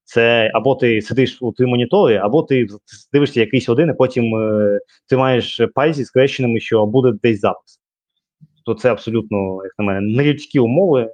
Це 0.05 0.51
або 0.55 0.75
ти 0.75 1.03
сидиш 1.03 1.39
у 1.43 1.53
три 1.53 1.67
монітори, 1.67 2.17
або 2.17 2.43
ти 2.43 2.67
дивишся 3.13 3.41
якийсь 3.41 3.69
один, 3.69 3.91
і 3.91 3.95
потім 3.95 4.35
е, 4.35 4.79
ти 5.09 5.17
маєш 5.17 5.61
пальці 5.75 6.05
скрещеними, 6.05 6.61
що 6.61 6.87
буде 6.87 7.13
десь 7.23 7.41
запис. 7.41 7.81
То 8.67 8.75
це 8.75 8.93
абсолютно, 8.93 9.65
як 9.65 9.73
на 9.79 9.85
мене, 9.85 10.01
нелюдські 10.01 10.59
умови. 10.59 11.13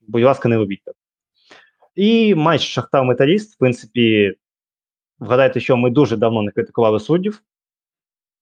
Будь 0.00 0.22
ласка, 0.22 0.48
не 0.48 0.56
робіть 0.56 0.82
так. 0.84 0.94
І 1.94 2.34
матч 2.34 2.62
Шахтар 2.62 3.04
Металіст, 3.04 3.54
в 3.54 3.58
принципі, 3.58 4.34
вгадайте, 5.18 5.60
що 5.60 5.76
ми 5.76 5.90
дуже 5.90 6.16
давно 6.16 6.42
не 6.42 6.52
критикували 6.52 7.00
суддів. 7.00 7.42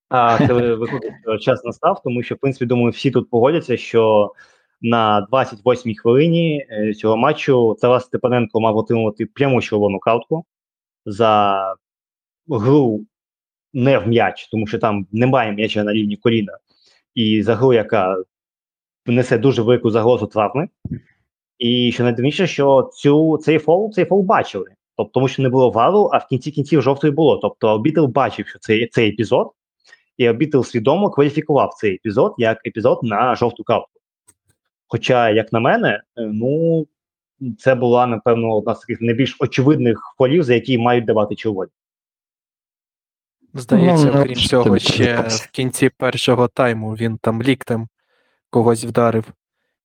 А 0.08 0.38
це 0.38 0.74
виходить, 0.74 1.12
що 1.22 1.38
час 1.38 1.64
настав, 1.64 2.02
тому 2.02 2.22
що, 2.22 2.34
в 2.34 2.38
принципі, 2.38 2.66
думаю, 2.66 2.90
всі 2.90 3.10
тут 3.10 3.30
погодяться, 3.30 3.76
що 3.76 4.32
на 4.80 5.26
28-й 5.32 5.96
хвилині 5.96 6.66
е, 6.70 6.94
цього 6.94 7.16
матчу 7.16 7.76
Тарас 7.80 8.04
Степаненко 8.04 8.60
мав 8.60 8.76
отримувати 8.76 9.26
пряму 9.26 9.62
червону 9.62 9.98
картку 9.98 10.44
за 11.06 11.74
гру 12.48 13.04
не 13.72 13.98
в 13.98 14.08
м'яч, 14.08 14.48
тому 14.48 14.66
що 14.66 14.78
там 14.78 15.06
немає 15.12 15.52
м'яча 15.52 15.84
на 15.84 15.92
рівні 15.92 16.16
коліна, 16.16 16.58
і 17.18 17.42
за 17.42 17.54
гру, 17.54 17.72
яка 17.72 18.16
несе 19.06 19.38
дуже 19.38 19.62
велику 19.62 19.90
загрозу 19.90 20.26
травми. 20.26 20.68
І 21.58 21.92
що 21.92 22.04
найдивніше, 22.04 22.46
що 22.46 22.90
цю 22.92 23.38
цей 23.38 23.58
фол, 23.58 23.92
цей 23.92 24.04
фол 24.04 24.22
бачили. 24.22 24.66
Тобто, 24.96 25.10
тому 25.12 25.28
що 25.28 25.42
не 25.42 25.48
було 25.48 25.70
вару, 25.70 26.10
а 26.12 26.18
в 26.18 26.26
кінці 26.26 26.50
кінців 26.50 26.82
жовтої 26.82 27.12
було. 27.12 27.36
Тобто 27.36 27.68
арбітр 27.68 28.02
бачив, 28.02 28.48
що 28.48 28.58
це 28.58 28.86
цей 28.86 29.08
епізод, 29.08 29.50
і 30.16 30.26
арбітр 30.26 30.64
свідомо 30.64 31.10
кваліфікував 31.10 31.74
цей 31.74 31.94
епізод 31.94 32.34
як 32.38 32.66
епізод 32.66 33.00
на 33.02 33.34
жовту 33.34 33.64
картку. 33.64 34.00
Хоча, 34.86 35.30
як 35.30 35.52
на 35.52 35.60
мене, 35.60 35.88
е, 35.88 36.02
ну 36.32 36.86
це 37.58 37.74
була, 37.74 38.06
напевно, 38.06 38.56
одна 38.56 38.74
з 38.74 38.80
таких 38.80 39.00
найбільш 39.00 39.36
очевидних 39.40 40.14
фолів, 40.18 40.42
за 40.42 40.54
які 40.54 40.78
мають 40.78 41.04
давати 41.04 41.34
червоні. 41.34 41.70
Здається, 43.54 44.12
Ну, 44.14 44.22
крім 44.22 44.34
цього, 44.34 44.78
ще 44.78 45.16
в 45.28 45.48
кінці 45.52 45.88
першого 45.88 46.48
тайму 46.48 46.92
він 46.92 47.18
там 47.18 47.42
ліктем 47.42 47.88
когось 48.50 48.84
вдарив, 48.84 49.24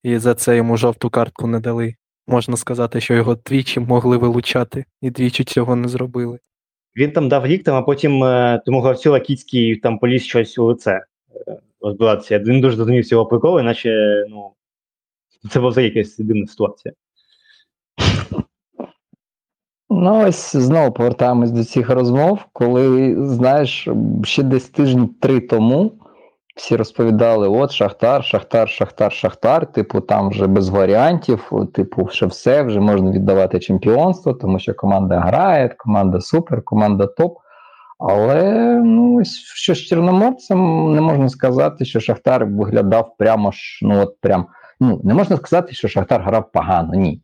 і 0.03 0.17
за 0.17 0.35
це 0.35 0.57
йому 0.57 0.77
жовту 0.77 1.09
картку 1.09 1.47
не 1.47 1.59
дали. 1.59 1.95
Можна 2.27 2.57
сказати, 2.57 3.01
що 3.01 3.13
його 3.13 3.35
двічі 3.35 3.79
могли 3.79 4.17
вилучати, 4.17 4.85
і 5.01 5.11
двічі 5.11 5.43
цього 5.43 5.75
не 5.75 5.87
зробили. 5.87 6.39
Він 6.95 7.11
там 7.11 7.29
дав 7.29 7.47
ліктем, 7.47 7.75
а 7.75 7.81
потім 7.81 8.23
е, 8.23 8.61
тому 8.65 8.81
гравцю 8.81 9.11
Лакіцький 9.11 9.75
там 9.75 9.99
поліз 9.99 10.23
щось 10.23 10.57
у 10.57 10.65
лице 10.65 11.01
е, 11.47 11.57
розбиратися. 11.81 12.39
Він 12.39 12.61
дуже 12.61 12.75
зрозумів 12.75 13.05
цього 13.05 13.25
приколу, 13.25 13.59
іначе 13.59 14.23
ну, 14.29 14.51
це 15.49 15.59
була 15.59 15.81
якась 15.81 16.17
дивна 16.17 16.47
ситуація. 16.47 16.93
Ну, 19.95 20.27
ось 20.27 20.55
знову 20.55 20.91
повертаємось 20.91 21.51
до 21.51 21.63
цих 21.63 21.89
розмов, 21.89 22.39
коли, 22.53 23.15
знаєш, 23.27 23.87
ще 24.23 24.43
десь 24.43 24.69
тижні 24.69 25.07
три 25.21 25.39
тому 25.39 25.91
всі 26.55 26.75
розповідали: 26.75 27.47
от 27.47 27.71
Шахтар, 27.71 28.23
Шахтар, 28.23 28.69
Шахтар, 28.69 29.11
Шахтар, 29.11 29.71
типу, 29.71 30.01
там 30.01 30.29
вже 30.29 30.47
без 30.47 30.69
варіантів, 30.69 31.51
типу, 31.73 32.07
ще 32.11 32.25
все, 32.25 32.63
вже 32.63 32.79
можна 32.79 33.11
віддавати 33.11 33.59
чемпіонство, 33.59 34.33
тому 34.33 34.59
що 34.59 34.73
команда 34.73 35.19
грає, 35.19 35.75
команда 35.77 36.21
супер, 36.21 36.61
команда 36.63 37.07
топ. 37.07 37.37
Але 37.99 38.51
ну, 38.83 39.21
що 39.55 39.75
з 39.75 39.79
Чорноморцем 39.79 40.91
не 40.95 41.01
можна 41.01 41.29
сказати, 41.29 41.85
що 41.85 41.99
Шахтар 41.99 42.45
виглядав 42.45 43.15
прямо 43.17 43.51
ж, 43.51 43.79
ну 43.81 44.01
от 44.01 44.21
прям, 44.21 44.45
ну, 44.79 45.01
не 45.03 45.13
можна 45.13 45.37
сказати, 45.37 45.73
що 45.73 45.87
Шахтар 45.87 46.21
грав 46.21 46.51
погано, 46.51 46.93
ні. 46.93 47.21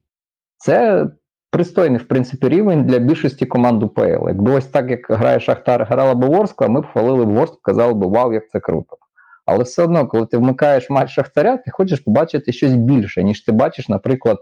Це 0.57 1.05
пристойний, 1.51 1.99
в 1.99 2.07
принципі, 2.07 2.49
рівень 2.49 2.83
для 2.83 2.99
більшості 2.99 3.45
команд 3.45 3.83
УПЛ. 3.83 4.27
Якби 4.27 4.51
ось 4.51 4.65
так, 4.67 4.89
як 4.89 4.99
грає 5.09 5.39
Шахтар, 5.39 5.87
грала 5.89 6.15
б 6.15 6.25
Ворскла, 6.25 6.67
ми 6.67 6.81
б 6.81 6.85
хвалили 6.85 7.25
б 7.25 7.29
Ворсклу, 7.29 7.59
казали 7.61 7.93
б, 7.93 8.03
вау, 8.03 8.33
як 8.33 8.49
це 8.49 8.59
круто. 8.59 8.97
Але 9.45 9.63
все 9.63 9.83
одно, 9.83 10.07
коли 10.07 10.25
ти 10.25 10.37
вмикаєш 10.37 10.89
матч 10.89 11.09
Шахтаря, 11.09 11.57
ти 11.57 11.71
хочеш 11.71 11.99
побачити 11.99 12.51
щось 12.51 12.73
більше, 12.73 13.23
ніж 13.23 13.41
ти 13.41 13.51
бачиш, 13.51 13.89
наприклад, 13.89 14.37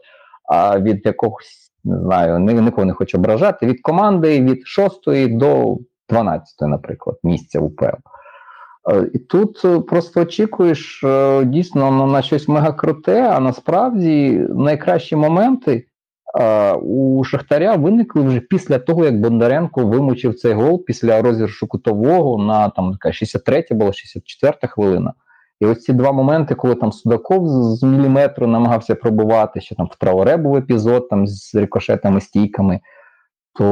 від 0.80 1.06
якогось, 1.06 1.72
не 1.84 2.00
знаю, 2.00 2.40
ні- 2.40 2.54
нікого 2.54 2.86
не 2.86 2.94
хочу 2.94 3.18
ображати, 3.18 3.66
від 3.66 3.82
команди 3.82 4.42
від 4.42 4.68
6 4.68 5.28
до 5.38 5.78
12, 6.10 6.62
наприклад, 6.62 7.18
місця 7.24 7.60
УПЛ. 7.60 7.86
Е, 8.92 9.10
І 9.14 9.20
тут 9.20 9.62
е, 9.66 9.80
просто 9.80 10.22
очікуєш 10.22 11.04
е, 11.04 11.44
дійсно 11.46 12.08
на, 12.08 12.22
щось 12.22 12.48
мега 12.48 12.72
круте, 12.72 13.22
а 13.22 13.40
насправді 13.40 14.32
найкращі 14.50 15.16
моменти 15.16 15.86
у 16.82 17.24
Шахтаря 17.24 17.76
виникли 17.76 18.22
вже 18.22 18.40
після 18.40 18.80
того, 18.80 19.06
як 19.06 19.20
Бондаренко 19.20 19.86
вимучив 19.86 20.36
цей 20.36 20.54
гол 20.54 20.86
після 20.86 21.22
розіршу 21.22 21.68
кутового 21.68 22.44
на 22.44 22.70
там 22.70 22.92
така 22.92 23.12
63 23.12 23.66
була 23.72 23.94
64 23.94 24.58
хвилина. 24.64 25.14
І 25.60 25.66
ось 25.66 25.84
ці 25.84 25.94
два 25.94 26.12
моменти, 26.12 26.56
коли 26.56 26.76
там 26.76 26.92
Судаков 26.92 27.48
з, 27.48 27.80
з 27.80 27.84
міліметру 27.84 28.48
намагався 28.48 28.96
пробувати, 28.96 29.62
що 29.62 29.76
там 29.76 29.90
в 29.92 29.96
Траоре 29.96 30.38
був 30.38 30.56
епізод 30.56 31.10
там 31.10 31.28
з 31.28 31.56
рикошетами, 31.56 32.22
стійками, 32.22 32.80
то 33.54 33.64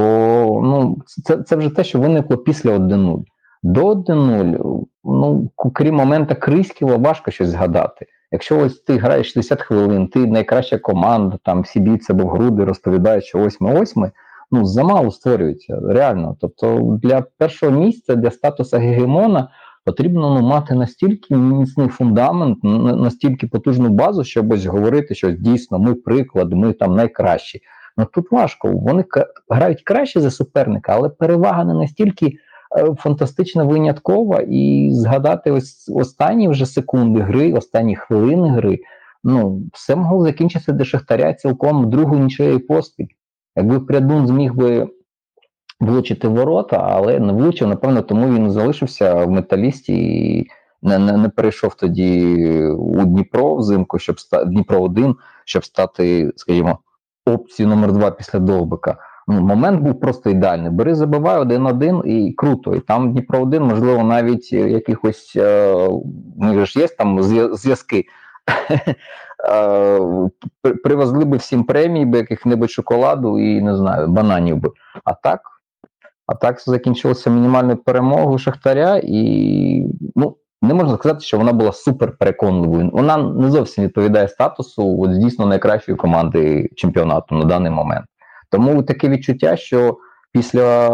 ну, 0.63 0.97
це, 1.23 1.37
це 1.37 1.55
вже 1.55 1.69
те, 1.69 1.83
що 1.83 1.99
виникло 1.99 2.37
після 2.37 2.77
1-0. 2.77 3.23
До 3.63 3.93
1-0, 3.93 4.83
ну, 5.03 5.51
крім 5.73 5.95
момента 5.95 6.35
Криськіва, 6.35 6.97
важко 6.97 7.31
щось 7.31 7.49
згадати. 7.49 8.05
Якщо 8.31 8.59
ось 8.59 8.79
ти 8.79 8.97
граєш 8.97 9.33
60 9.33 9.61
хвилин, 9.61 10.07
ти 10.07 10.19
найкраща 10.19 10.77
команда, 10.77 11.37
там 11.43 11.61
всі 11.61 11.79
б'ються 11.79 12.13
в 12.13 12.29
груди, 12.29 12.63
розповідають, 12.63 13.25
що 13.25 13.39
ось 13.39 13.61
ми, 13.61 13.79
ось 13.79 13.95
ми, 13.95 14.11
ну 14.51 14.65
замало 14.65 15.11
створюється, 15.11 15.79
реально. 15.87 16.37
Тобто 16.41 16.97
для 17.03 17.21
першого 17.37 17.71
місця, 17.71 18.15
для 18.15 18.31
статуса 18.31 18.77
гегемона 18.77 19.49
потрібно 19.85 20.39
ну, 20.41 20.47
мати 20.47 20.75
настільки 20.75 21.35
міцний 21.35 21.87
фундамент, 21.87 22.57
настільки 22.63 23.47
потужну 23.47 23.89
базу, 23.89 24.23
щоб 24.23 24.51
ось 24.51 24.65
говорити, 24.65 25.15
що 25.15 25.31
дійсно 25.31 25.79
ми 25.79 25.93
приклад, 25.93 26.53
ми 26.53 26.73
там 26.73 26.95
найкращі. 26.95 27.61
Ну 27.97 28.05
тут 28.05 28.31
важко. 28.31 28.71
Вони 28.71 29.05
грають 29.49 29.83
краще 29.83 30.21
за 30.21 30.31
суперника, 30.31 30.93
але 30.95 31.09
перевага 31.09 31.63
не 31.63 31.73
настільки 31.73 32.33
фантастично 32.97 33.67
виняткова, 33.67 34.41
і 34.47 34.89
згадати 34.91 35.51
ось 35.51 35.91
останні 35.95 36.47
вже 36.47 36.65
секунди 36.65 37.19
гри, 37.19 37.53
останні 37.53 37.95
хвилини 37.95 38.49
гри. 38.49 38.79
Ну, 39.23 39.61
все 39.73 39.95
могло 39.95 40.23
закінчитися 40.23 40.71
для 40.71 40.85
Шахтаря 40.85 41.33
цілком 41.33 41.89
другу 41.89 42.17
нічиєю 42.17 42.67
поспіль. 42.67 43.07
Якби 43.55 43.79
Прядун 43.79 44.27
зміг 44.27 44.53
би 44.53 44.87
влучити 45.79 46.27
ворота, 46.27 46.77
але 46.77 47.19
не 47.19 47.33
влучив, 47.33 47.67
напевно, 47.67 48.01
тому 48.01 48.35
він 48.35 48.51
залишився 48.51 49.25
в 49.25 49.31
металісті 49.31 49.93
і 49.93 50.47
не 50.81 50.99
не, 50.99 51.17
не 51.17 51.29
перейшов 51.29 51.75
тоді 51.75 52.35
у 52.67 53.05
Дніпро 53.05 53.55
взимку, 53.55 53.99
щоб 53.99 54.19
стати 54.19 54.45
Дніпро 54.45 54.81
1 54.81 55.15
щоб 55.45 55.65
стати, 55.65 56.31
скажімо, 56.35 56.79
опцією 57.25 57.75
номер 57.75 57.91
2 57.91 58.11
після 58.11 58.39
Довбика. 58.39 58.97
Ну, 59.27 59.41
Момент 59.41 59.81
був 59.81 59.99
просто 59.99 60.29
ідеальний. 60.29 60.71
Бери, 60.71 60.95
забивай 60.95 61.39
один-один 61.39 62.01
і 62.05 62.33
круто. 62.37 62.75
І 62.75 62.79
там 62.79 63.11
Дніпро 63.11 63.41
1 63.41 63.63
можливо, 63.63 64.03
навіть 64.03 64.53
якихось 64.53 65.33
е, 65.35 65.87
ну, 66.37 66.65
ж 66.65 66.79
є 66.79 66.87
там 66.87 67.23
зв'язки. 67.53 68.05
Е, 69.49 69.99
привезли 70.83 71.25
би 71.25 71.37
всім 71.37 71.63
премій, 71.63 72.05
би 72.05 72.17
яких-небудь 72.17 72.71
шоколаду 72.71 73.39
і 73.39 73.61
не 73.61 73.75
знаю, 73.75 74.07
бананів 74.07 74.57
би. 74.57 74.69
А 75.03 75.13
так, 75.13 75.41
а 76.27 76.35
так 76.35 76.61
закінчилося 76.61 77.29
мінімальною 77.29 77.77
перемогою 77.77 78.37
Шахтаря, 78.37 79.01
і 79.03 79.87
ну, 80.15 80.37
не 80.61 80.73
можна 80.73 80.97
сказати, 80.97 81.19
що 81.21 81.37
вона 81.37 81.53
була 81.53 81.71
супер 81.71 82.17
переконливою. 82.17 82.89
Вона 82.93 83.17
не 83.17 83.51
зовсім 83.51 83.83
відповідає 83.83 84.27
статусу 84.27 85.01
от, 85.01 85.11
дійсно 85.11 85.45
найкращої 85.45 85.97
команди 85.97 86.69
чемпіонату 86.75 87.35
на 87.35 87.45
даний 87.45 87.71
момент. 87.71 88.05
Тому 88.49 88.83
таке 88.83 89.09
відчуття, 89.09 89.55
що 89.55 89.97
після 90.31 90.89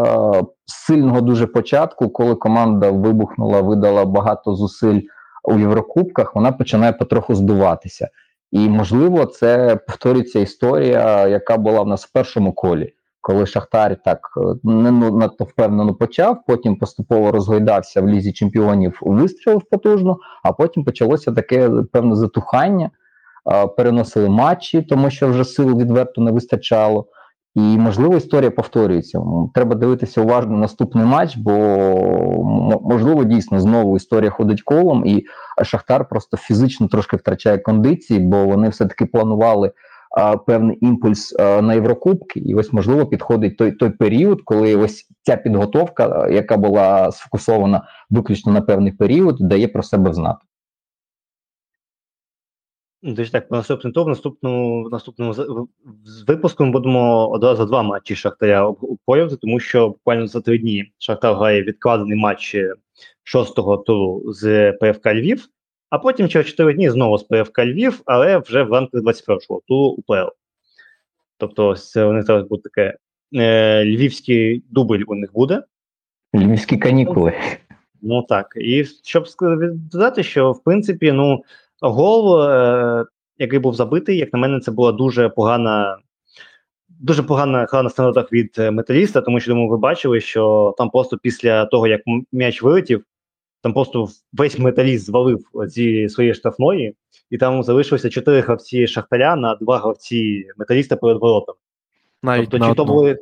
сильного 0.65 1.21
дуже 1.21 1.47
початку, 1.47 2.09
коли 2.09 2.35
команда 2.35 2.91
вибухнула, 2.91 3.61
видала 3.61 4.05
багато 4.05 4.55
зусиль 4.55 5.01
у 5.43 5.59
Єврокубках, 5.59 6.35
вона 6.35 6.51
починає 6.51 6.93
потроху 6.93 7.35
здуватися. 7.35 8.09
І 8.51 8.69
можливо, 8.69 9.25
це 9.25 9.75
повторюється 9.75 10.39
історія, 10.39 11.27
яка 11.27 11.57
була 11.57 11.81
в 11.81 11.87
нас 11.87 12.05
в 12.05 12.11
першому 12.11 12.53
колі 12.53 12.93
коли 13.21 13.45
Шахтар 13.45 13.97
так 14.05 14.19
е, 14.37 14.41
не 14.63 14.91
ну, 14.91 15.17
надто 15.17 15.43
впевнено 15.43 15.93
почав, 15.93 16.37
потім 16.47 16.75
поступово 16.75 17.31
розгойдався 17.31 18.01
в 18.01 18.07
лізі 18.07 18.33
чемпіонів, 18.33 18.99
вистрілив 19.01 19.61
потужно, 19.71 20.17
а 20.43 20.51
потім 20.51 20.83
почалося 20.83 21.31
таке 21.31 21.69
певне 21.91 22.15
затухання, 22.15 22.89
переносили 23.77 24.29
матчі, 24.29 24.81
тому 24.81 25.09
що 25.09 25.27
вже 25.27 25.45
сил 25.45 25.79
відверто 25.79 26.21
не 26.21 26.31
вистачало. 26.31 27.05
І 27.55 27.61
можливо 27.61 28.17
історія 28.17 28.51
повторюється. 28.51 29.21
Треба 29.53 29.75
дивитися 29.75 30.21
уважно 30.21 30.57
наступний 30.57 31.05
матч, 31.05 31.37
бо 31.37 31.51
можливо 32.83 33.23
дійсно 33.23 33.59
знову 33.59 33.97
історія 33.97 34.31
ходить 34.31 34.61
колом, 34.61 35.05
і 35.05 35.25
Шахтар 35.63 36.07
просто 36.09 36.37
фізично 36.37 36.87
трошки 36.87 37.17
втрачає 37.17 37.57
кондиції, 37.57 38.19
бо 38.19 38.45
вони 38.45 38.69
все 38.69 38.85
таки 38.85 39.05
планували 39.05 39.71
певний 40.47 40.77
імпульс 40.81 41.35
на 41.39 41.73
Єврокубки, 41.73 42.39
і 42.39 42.55
ось 42.55 42.73
можливо 42.73 43.05
підходить 43.05 43.57
той 43.57 43.71
той 43.71 43.89
період, 43.89 44.41
коли 44.45 44.75
ось 44.75 45.07
ця 45.23 45.37
підготовка, 45.37 46.27
яка 46.29 46.57
була 46.57 47.11
сфокусована 47.11 47.87
виключно 48.09 48.53
на 48.53 48.61
певний 48.61 48.91
період, 48.91 49.37
дає 49.39 49.67
про 49.67 49.83
себе 49.83 50.13
знати. 50.13 50.39
Тож 53.15 53.29
так, 53.29 53.49
по 53.49 53.55
наступному 53.55 53.93
тур, 53.93 54.09
наступному 54.09 54.89
наступному 54.89 55.67
випуску 56.27 56.65
ми 56.65 56.71
будемо 56.71 57.29
одразу 57.29 57.65
два 57.65 57.83
матчі 57.83 58.15
Шахтаря 58.15 58.65
обговорювати, 58.65 59.35
тому 59.35 59.59
що 59.59 59.87
буквально 59.89 60.27
за 60.27 60.41
три 60.41 60.57
дні 60.57 60.91
Шахтар 60.97 61.35
грає 61.35 61.63
відкладений 61.63 62.17
матч 62.17 62.55
шостого 63.23 63.77
туру 63.77 64.33
з 64.33 64.71
ПФК 64.71 65.05
Львів 65.05 65.49
а 65.91 65.99
потім 65.99 66.29
через 66.29 66.47
4 66.47 66.73
дні 66.73 66.89
знову 66.89 67.17
з 67.17 67.23
ПФК 67.23 67.59
Львів, 67.59 68.01
але 68.05 68.37
вже 68.37 68.63
в 68.63 68.73
рамках 68.73 69.01
21-го 69.01 69.61
туру 69.67 69.85
УПЛ. 69.85 70.29
Тобто, 71.37 71.67
ось 71.67 71.95
вони 71.95 72.21
зараз 72.21 72.47
буде 72.47 72.61
таке 72.61 72.97
е, 73.35 73.85
львівський 73.85 74.63
дубль 74.69 75.03
у 75.07 75.15
них 75.15 75.33
буде. 75.33 75.63
Львівські 76.35 76.77
канікули. 76.77 77.33
Ну 78.01 78.23
так. 78.23 78.53
І 78.55 78.85
щоб 79.03 79.27
сказати, 79.27 80.23
що 80.23 80.51
в 80.51 80.63
принципі, 80.63 81.11
ну, 81.11 81.43
гол, 81.81 82.41
е, 82.41 83.05
який 83.37 83.59
був 83.59 83.73
забитий, 83.73 84.17
як 84.17 84.33
на 84.33 84.39
мене, 84.39 84.59
це 84.59 84.71
була 84.71 84.91
дуже 84.91 85.29
погана. 85.29 85.97
Дуже 86.89 87.23
погана 87.23 87.65
гра 87.71 87.83
на 87.83 87.89
стандартах 87.89 88.33
від 88.33 88.57
металіста, 88.57 89.21
тому 89.21 89.39
що 89.39 89.51
думаю, 89.51 89.69
ви 89.69 89.77
бачили, 89.77 90.21
що 90.21 90.75
там 90.77 90.89
просто 90.89 91.17
після 91.17 91.65
того, 91.65 91.87
як 91.87 92.01
м'яч 92.31 92.61
вилетів, 92.61 93.03
там 93.61 93.73
просто 93.73 94.07
весь 94.33 94.59
металіст 94.59 95.05
звалив 95.05 95.39
зі 95.65 96.09
своєї 96.09 96.33
штрафної, 96.33 96.95
і 97.29 97.37
там 97.37 97.63
залишилося 97.63 98.09
чотири 98.09 98.41
гравці 98.41 98.87
шахтаря 98.87 99.35
на 99.35 99.55
два 99.55 99.77
гравці 99.77 100.45
металіста 100.57 100.95
перед 100.95 101.17
воротом. 101.17 101.55
Навіть 102.23 102.49
тобто, 102.49 102.67
чи 102.67 102.73
то 102.73 102.85
було 102.85 103.15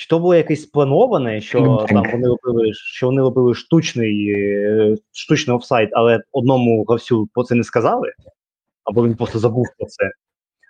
чи 0.00 0.06
то 0.06 0.18
було 0.18 0.34
якесь 0.34 0.62
сплановане, 0.62 1.40
що 1.40 1.86
там 1.88 2.04
вони 2.12 2.28
робили 2.28 2.72
що 2.74 3.06
вони 3.06 3.22
робили 3.22 3.54
штучний 3.54 4.30
е, 4.30 4.96
штучний 5.12 5.56
офсайд, 5.56 5.88
але 5.92 6.20
одному 6.32 6.84
гравцю 6.84 7.28
про 7.34 7.44
це 7.44 7.54
не 7.54 7.64
сказали, 7.64 8.12
або 8.84 9.06
він 9.06 9.14
просто 9.14 9.38
забув 9.38 9.66
про 9.78 9.86
це. 9.86 10.10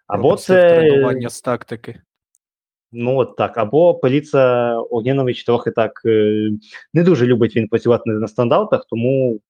Або 0.06 0.36
це 0.36 0.80
тренування 0.80 1.28
з 1.28 1.40
тактики. 1.40 2.00
Ну 2.92 3.16
от 3.16 3.36
так, 3.36 3.58
або 3.58 3.94
Поліца 3.94 4.74
Огнєнович 4.76 5.44
трохи 5.44 5.70
так 5.70 6.02
е, 6.06 6.50
не 6.94 7.02
дуже 7.02 7.26
любить 7.26 7.56
він 7.56 7.68
працювати 7.68 8.10
на 8.10 8.28
стандартах, 8.28 8.86
тому 8.88 9.40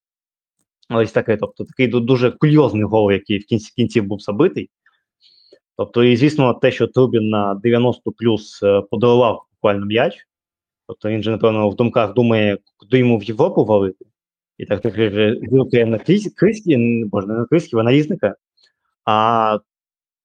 ось 0.90 1.12
таке. 1.12 1.36
Тобто 1.36 1.64
такий 1.64 1.88
дуже 1.88 2.30
кульйозний 2.30 2.84
гол, 2.84 3.12
який 3.12 3.38
в 3.38 3.44
кінці 3.44 3.72
кінців 3.76 4.04
був 4.04 4.20
забитий. 4.20 4.70
Тобто, 5.76 6.04
і 6.04 6.16
звісно, 6.16 6.54
те, 6.54 6.70
що 6.70 6.86
Трубін 6.86 7.28
на 7.28 7.54
90 7.54 8.12
плюс 8.12 8.62
е, 8.62 8.82
подарував 8.90 9.46
буквально 9.62 9.86
м'яч, 9.86 10.26
тобто 10.86 11.08
він 11.08 11.22
же, 11.22 11.30
напевно, 11.30 11.70
в 11.70 11.76
думках 11.76 12.14
думає, 12.14 12.58
куди 12.76 12.98
йому 12.98 13.18
в 13.18 13.24
Європу 13.24 13.64
валити. 13.64 14.04
І 14.58 14.66
так 14.66 14.84
вилкає 15.50 15.86
на 15.86 15.98
Крискі, 16.36 17.04
боже, 17.04 17.26
не 17.26 17.34
на 17.34 17.46
Крискі, 17.46 17.76
а 17.76 17.90
різника. 17.90 18.36
А 19.04 19.58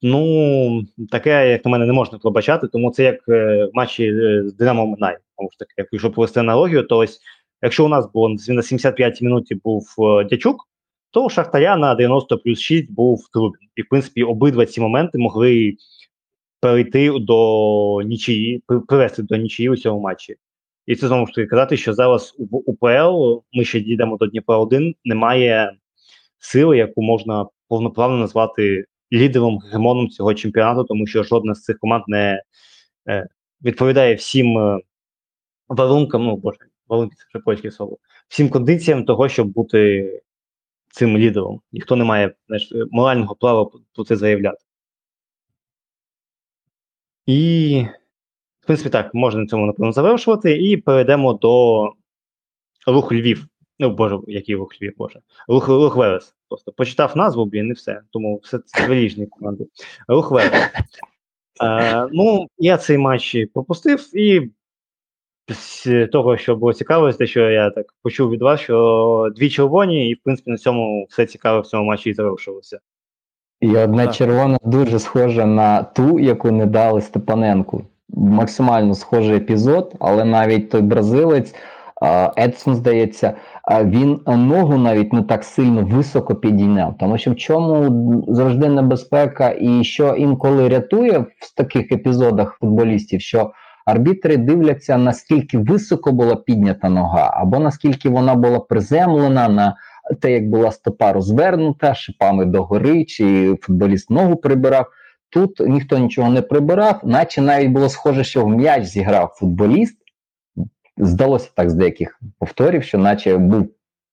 Ну, 0.01 0.83
таке, 1.11 1.51
як 1.51 1.65
на 1.65 1.71
мене, 1.71 1.85
не 1.85 1.93
можна 1.93 2.17
пробачати, 2.17 2.67
тому 2.67 2.91
це 2.91 3.03
як 3.03 3.29
е, 3.29 3.65
в 3.65 3.69
матчі 3.73 4.03
е, 4.03 4.43
з 4.47 4.53
Динамо 4.53 4.87
Минай. 4.87 5.17
Тому 5.37 5.49
ж 5.51 5.59
таки, 5.59 5.87
якщо 5.91 6.11
провести 6.11 6.39
аналогію, 6.39 6.83
то 6.83 6.97
ось 6.97 7.19
якщо 7.61 7.85
у 7.85 7.87
нас 7.87 8.11
було 8.13 8.29
на 8.29 8.37
75 8.61 9.21
й 9.21 9.25
минуті 9.25 9.55
був 9.55 9.95
е, 9.99 10.23
Дячук, 10.23 10.69
то 11.11 11.25
у 11.25 11.29
Шахтаря 11.29 11.77
на 11.77 11.95
90 11.95 12.37
плюс 12.37 12.59
6 12.59 12.91
був 12.91 13.29
Трубін. 13.33 13.69
І, 13.75 13.81
в 13.81 13.89
принципі, 13.89 14.23
обидва 14.23 14.65
ці 14.65 14.81
моменти 14.81 15.17
могли 15.17 15.75
перейти 16.65 17.11
до 17.19 18.01
нічиї, 18.01 18.63
привести 18.87 19.23
до 19.23 19.35
нічиї 19.35 19.69
у 19.69 19.77
цьому 19.77 19.99
матчі. 19.99 20.35
І 20.85 20.95
це 20.95 21.07
знову 21.07 21.27
ж 21.27 21.33
таки 21.33 21.47
казати, 21.47 21.77
що 21.77 21.93
зараз 21.93 22.35
у 22.37 22.57
УПЛ 22.57 23.43
ми 23.53 23.65
ще 23.65 23.79
дійдемо 23.79 24.17
до 24.17 24.27
Дніпра 24.27 24.57
1 24.57 24.95
немає 25.03 25.71
сили, 26.39 26.77
яку 26.77 27.01
можна 27.01 27.45
повноправно 27.67 28.17
назвати 28.17 28.85
лідером 29.13 29.57
гегемоном 29.57 30.09
цього 30.09 30.33
чемпіонату, 30.33 30.83
тому 30.83 31.07
що 31.07 31.23
жодна 31.23 31.55
з 31.55 31.63
цих 31.63 31.79
команд 31.79 32.03
не 32.07 32.41
е, 33.09 33.27
відповідає 33.61 34.15
всім 34.15 34.57
е, 34.57 34.79
варункам, 35.67 36.23
ну 36.23 36.37
боже, 36.37 36.57
варунки 36.87 37.15
це 37.15 37.23
вже 37.29 37.43
польське 37.43 37.71
слово, 37.71 37.97
всім 38.27 38.49
кондиціям 38.49 39.05
того, 39.05 39.29
щоб 39.29 39.47
бути 39.47 40.11
цим 40.91 41.17
лідером. 41.17 41.61
Ніхто 41.71 41.95
не 41.95 42.03
має 42.03 42.33
знаєш, 42.47 42.73
морального 42.91 43.35
права 43.35 43.69
про 43.95 44.03
це 44.03 44.15
заявляти. 44.15 44.64
І, 47.25 47.85
в 48.61 48.65
принципі, 48.65 48.89
так, 48.89 49.13
можна 49.13 49.41
на 49.41 49.47
цьому 49.47 49.65
напевно 49.65 49.91
завершувати, 49.91 50.57
і 50.57 50.77
перейдемо 50.77 51.33
до 51.33 51.83
руху 52.87 53.15
Львів. 53.15 53.47
Ну, 53.79 53.89
боже, 53.89 54.19
який 54.27 54.55
рух 54.55 54.81
Львів, 54.81 54.93
боже. 54.97 55.19
Рух 55.47 55.67
рух 55.67 55.95
Верес. 55.95 56.35
Просто 56.49 56.71
почитав 56.71 57.17
назву, 57.17 57.45
блін, 57.45 57.67
і 57.67 57.73
все. 57.73 58.01
Тому 58.11 58.39
все 58.43 58.59
це 58.59 58.87
виліжні 58.87 59.27
команди. 59.27 59.67
Рух 60.07 60.31
Верес. 60.31 60.69
Е, 61.63 62.07
ну, 62.11 62.47
я 62.57 62.77
цей 62.77 62.97
матч 62.97 63.37
пропустив, 63.53 64.17
і 64.17 64.51
з 65.49 66.07
того, 66.07 66.37
що 66.37 66.55
було 66.55 66.73
цікаво, 66.73 67.13
те, 67.13 67.27
що 67.27 67.49
я 67.49 67.69
так 67.69 67.93
почув 68.01 68.29
від 68.29 68.41
вас, 68.41 68.61
що 68.61 69.31
дві 69.35 69.49
червоні, 69.49 70.09
і 70.09 70.13
в 70.13 70.17
принципі 70.23 70.51
на 70.51 70.57
цьому 70.57 71.07
все 71.09 71.25
цікаве 71.25 71.59
в 71.59 71.67
цьому 71.67 71.83
матчі 71.83 72.09
і 72.09 72.13
завершилося. 72.13 72.79
І 73.65 73.77
одна 73.77 74.05
Так. 74.05 74.15
червона 74.15 74.57
дуже 74.63 74.99
схожа 74.99 75.45
на 75.45 75.83
ту, 75.83 76.19
яку 76.19 76.51
не 76.51 76.65
дали 76.65 77.01
Степаненку. 77.01 77.81
Максимально 78.09 78.95
схожий 78.95 79.37
епізод, 79.37 79.93
але 79.99 80.25
навіть 80.25 80.69
той 80.69 80.81
бразилець, 80.81 81.55
Едсон, 82.37 82.75
здається, 82.75 83.33
він 83.83 84.19
ногу 84.27 84.77
навіть 84.77 85.13
не 85.13 85.21
так 85.21 85.43
сильно 85.43 85.81
високо 85.81 86.35
підійняв. 86.35 86.95
Тому 86.99 87.17
що 87.17 87.31
в 87.31 87.35
чому 87.35 88.23
завжди 88.27 88.69
небезпека, 88.69 89.55
і 89.59 89.83
що 89.83 90.13
інколи 90.13 90.69
рятує 90.69 91.19
в 91.19 91.55
таких 91.55 91.91
епізодах 91.91 92.57
футболістів, 92.61 93.21
що 93.21 93.51
арбітри 93.85 94.37
дивляться, 94.37 94.97
наскільки 94.97 95.57
високо 95.57 96.11
була 96.11 96.35
піднята 96.35 96.89
нога, 96.89 97.33
або 97.33 97.59
наскільки 97.59 98.09
вона 98.09 98.35
була 98.35 98.59
приземлена 98.59 99.49
на 99.49 99.75
те, 100.21 100.31
як 100.31 100.49
була 100.49 100.71
стопа 100.71 101.13
розвернута, 101.13 101.95
шипами 101.95 102.45
догори, 102.45 103.05
чи 103.05 103.55
футболіст 103.61 104.09
ногу 104.09 104.35
прибирав. 104.35 104.85
Тут 105.29 105.59
ніхто 105.59 105.97
нічого 105.97 106.29
не 106.29 106.41
прибирав, 106.41 106.99
наче 107.03 107.41
навіть 107.41 107.71
було 107.71 107.89
схоже, 107.89 108.23
що 108.23 108.45
в 108.45 108.49
м'яч 108.49 108.83
зіграв 108.83 109.33
футболіст. 109.35 109.97
Здалося 110.97 111.49
так 111.55 111.69
з 111.69 111.73
деяких 111.73 112.19
повторів, 112.39 112.83
що 112.83 112.97
наче 112.97 113.37
був 113.37 113.67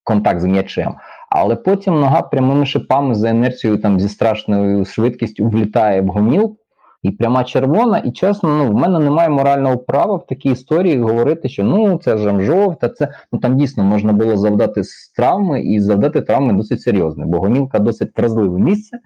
контакт 0.05 0.41
з 0.41 0.45
м'ячем. 0.45 0.95
Але 1.31 1.57
потім 1.57 2.01
нога 2.01 2.23
прямими 2.23 2.67
шипами 2.67 3.15
за 3.15 3.31
інерцією 3.31 3.79
там 3.79 4.01
зі 4.01 4.09
страшною 4.09 4.85
швидкістю 4.85 5.49
влітає 5.49 6.01
в 6.01 6.07
гомілку, 6.07 6.57
і 7.03 7.11
пряма 7.11 7.45
червона. 7.45 7.99
І 7.99 8.13
чесно, 8.13 8.57
ну 8.57 8.71
в 8.71 8.75
мене 8.75 8.99
немає 8.99 9.29
морального 9.29 9.79
права 9.79 10.17
в 10.17 10.27
такій 10.27 10.51
історії 10.51 11.01
говорити, 11.01 11.49
що 11.49 11.65
ну 11.65 11.99
це 11.99 12.19
ж 12.19 12.41
жовта, 12.41 12.89
це 12.89 13.09
ну 13.33 13.39
там 13.39 13.57
дійсно 13.57 13.85
можна 13.85 14.13
було 14.13 14.37
завдати 14.37 14.83
травми 15.17 15.63
і 15.63 15.81
завдати 15.81 16.21
травми 16.21 16.53
досить 16.53 16.83
серйозні, 16.83 17.25
бо 17.27 17.39
гомілка 17.39 17.79
досить 17.79 18.19
вразливе 18.19 18.59
місце 18.59 18.99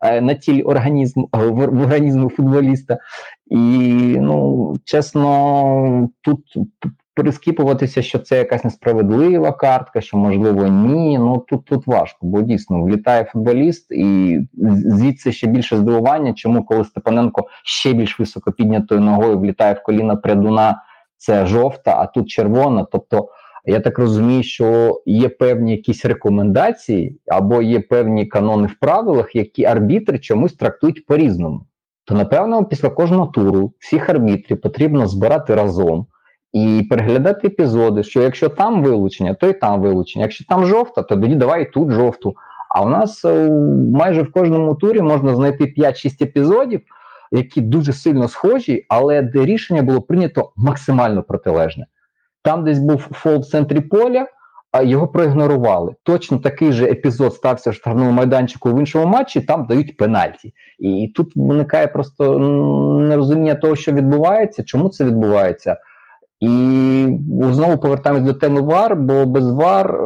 е, 0.00 0.20
на 0.20 0.34
тілі 0.34 0.62
організму 0.62 1.28
в, 1.32 1.82
організму 1.82 2.30
футболіста. 2.30 2.98
І 3.46 3.58
ну 4.20 4.74
чесно, 4.84 6.08
тут 6.20 6.40
прискіпуватися, 7.18 8.02
що 8.02 8.18
це 8.18 8.38
якась 8.38 8.64
несправедлива 8.64 9.52
картка, 9.52 10.00
що 10.00 10.16
можливо 10.16 10.66
ні. 10.66 11.18
Ну 11.18 11.44
тут 11.48 11.64
тут 11.64 11.86
важко, 11.86 12.18
бо 12.22 12.42
дійсно 12.42 12.82
влітає 12.82 13.24
футболіст, 13.24 13.86
і 13.90 14.40
звідси 14.86 15.32
ще 15.32 15.46
більше 15.46 15.76
здивування, 15.76 16.32
чому 16.32 16.64
коли 16.64 16.84
Степаненко 16.84 17.46
ще 17.64 17.92
більш 17.92 18.20
високо 18.20 18.52
піднятою 18.52 19.00
ногою 19.00 19.38
влітає 19.38 19.74
в 19.74 19.82
коліна 19.82 20.16
прядуна, 20.16 20.82
це 21.16 21.46
жовта, 21.46 21.94
а 21.98 22.06
тут 22.06 22.28
червона. 22.28 22.86
Тобто, 22.92 23.28
я 23.64 23.80
так 23.80 23.98
розумію, 23.98 24.42
що 24.42 25.00
є 25.06 25.28
певні 25.28 25.72
якісь 25.72 26.04
рекомендації 26.04 27.20
або 27.26 27.62
є 27.62 27.80
певні 27.80 28.26
канони 28.26 28.66
в 28.66 28.78
правилах, 28.80 29.36
які 29.36 29.64
арбітри 29.64 30.18
чомусь 30.18 30.54
трактують 30.54 31.06
по-різному. 31.06 31.66
То 32.04 32.14
напевно, 32.14 32.64
після 32.64 32.90
кожного 32.90 33.26
туру 33.26 33.72
всіх 33.78 34.10
арбітрів 34.10 34.60
потрібно 34.60 35.06
збирати 35.06 35.54
разом 35.54 36.06
і 36.52 36.86
переглядати 36.90 37.46
епізоди, 37.46 38.02
що 38.02 38.22
якщо 38.22 38.48
там 38.48 38.82
вилучення, 38.82 39.34
то 39.34 39.48
і 39.48 39.52
там 39.52 39.80
вилучення. 39.80 40.24
Якщо 40.24 40.44
там 40.44 40.66
жовта, 40.66 41.02
то 41.02 41.16
тоді 41.16 41.34
давай 41.34 41.72
тут 41.72 41.90
жовту. 41.90 42.34
А 42.68 42.82
у 42.82 42.88
нас 42.88 43.24
е, 43.24 43.50
майже 43.92 44.22
в 44.22 44.32
кожному 44.32 44.74
турі 44.74 45.00
можна 45.00 45.34
знайти 45.34 45.74
5-6 45.78 46.24
епізодів, 46.24 46.80
які 47.32 47.60
дуже 47.60 47.92
сильно 47.92 48.28
схожі, 48.28 48.86
але 48.88 49.22
де 49.22 49.44
рішення 49.44 49.82
було 49.82 50.00
прийнято 50.00 50.52
максимально 50.56 51.22
протилежне. 51.22 51.86
Там 52.42 52.64
десь 52.64 52.78
був 52.78 52.98
фол 52.98 53.38
в 53.38 53.46
центрі 53.46 53.80
поля, 53.80 54.26
а 54.72 54.82
його 54.82 55.08
проігнорували. 55.08 55.94
Точно 56.02 56.38
такий 56.38 56.72
же 56.72 56.84
епізод 56.84 57.34
стався 57.34 57.70
в 57.70 57.74
штрафному 57.74 58.10
майданчику 58.10 58.72
в 58.72 58.80
іншому 58.80 59.06
матчі, 59.06 59.40
там 59.40 59.66
дають 59.66 59.96
пенальті. 59.96 60.54
І 60.78 61.12
тут 61.16 61.32
виникає 61.36 61.86
просто 61.86 62.38
нерозуміння 62.98 63.54
того, 63.54 63.76
що 63.76 63.92
відбувається, 63.92 64.62
чому 64.62 64.88
це 64.88 65.04
відбувається. 65.04 65.76
І 66.40 66.48
знову 67.40 67.78
повертаємось 67.78 68.24
до 68.24 68.34
теми 68.34 68.60
ВАР, 68.60 68.96
бо 68.96 69.26
без 69.26 69.50
ВАР 69.50 69.98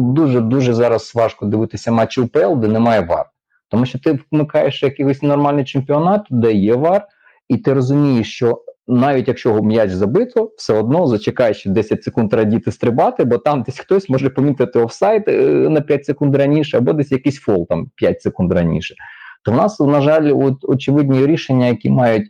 дуже 0.00 0.40
дуже 0.40 0.74
зараз 0.74 1.12
важко 1.14 1.46
дивитися 1.46 1.92
матчі 1.92 2.20
УПЛ, 2.20 2.54
де 2.56 2.68
немає 2.68 3.00
ВАР. 3.00 3.26
Тому 3.68 3.86
що 3.86 3.98
ти 3.98 4.18
вмикаєш 4.32 4.82
якийсь 4.82 5.22
нормальний 5.22 5.64
чемпіонат, 5.64 6.26
де 6.30 6.52
є 6.52 6.74
ВАР, 6.74 7.04
і 7.48 7.56
ти 7.56 7.72
розумієш, 7.72 8.34
що 8.34 8.62
навіть 8.88 9.28
якщо 9.28 9.62
м'яч 9.62 9.90
забито, 9.90 10.50
все 10.56 10.74
одно 10.74 11.06
зачекаєш 11.06 11.56
ще 11.56 11.70
10 11.70 12.04
секунд 12.04 12.34
радіти 12.34 12.72
стрибати, 12.72 13.24
бо 13.24 13.38
там 13.38 13.62
десь 13.62 13.78
хтось 13.78 14.08
може 14.08 14.30
помітити 14.30 14.78
офсайд 14.78 15.24
е, 15.28 15.42
на 15.48 15.80
5 15.80 16.06
секунд 16.06 16.36
раніше, 16.36 16.78
або 16.78 16.92
десь 16.92 17.12
якийсь 17.12 17.40
фол 17.40 17.66
там 17.68 17.90
5 17.94 18.22
секунд 18.22 18.52
раніше. 18.52 18.94
То 19.44 19.52
в 19.52 19.54
нас, 19.54 19.80
на 19.80 20.00
жаль, 20.00 20.32
от, 20.34 20.54
очевидні 20.62 21.26
рішення, 21.26 21.66
які 21.66 21.90
мають 21.90 22.28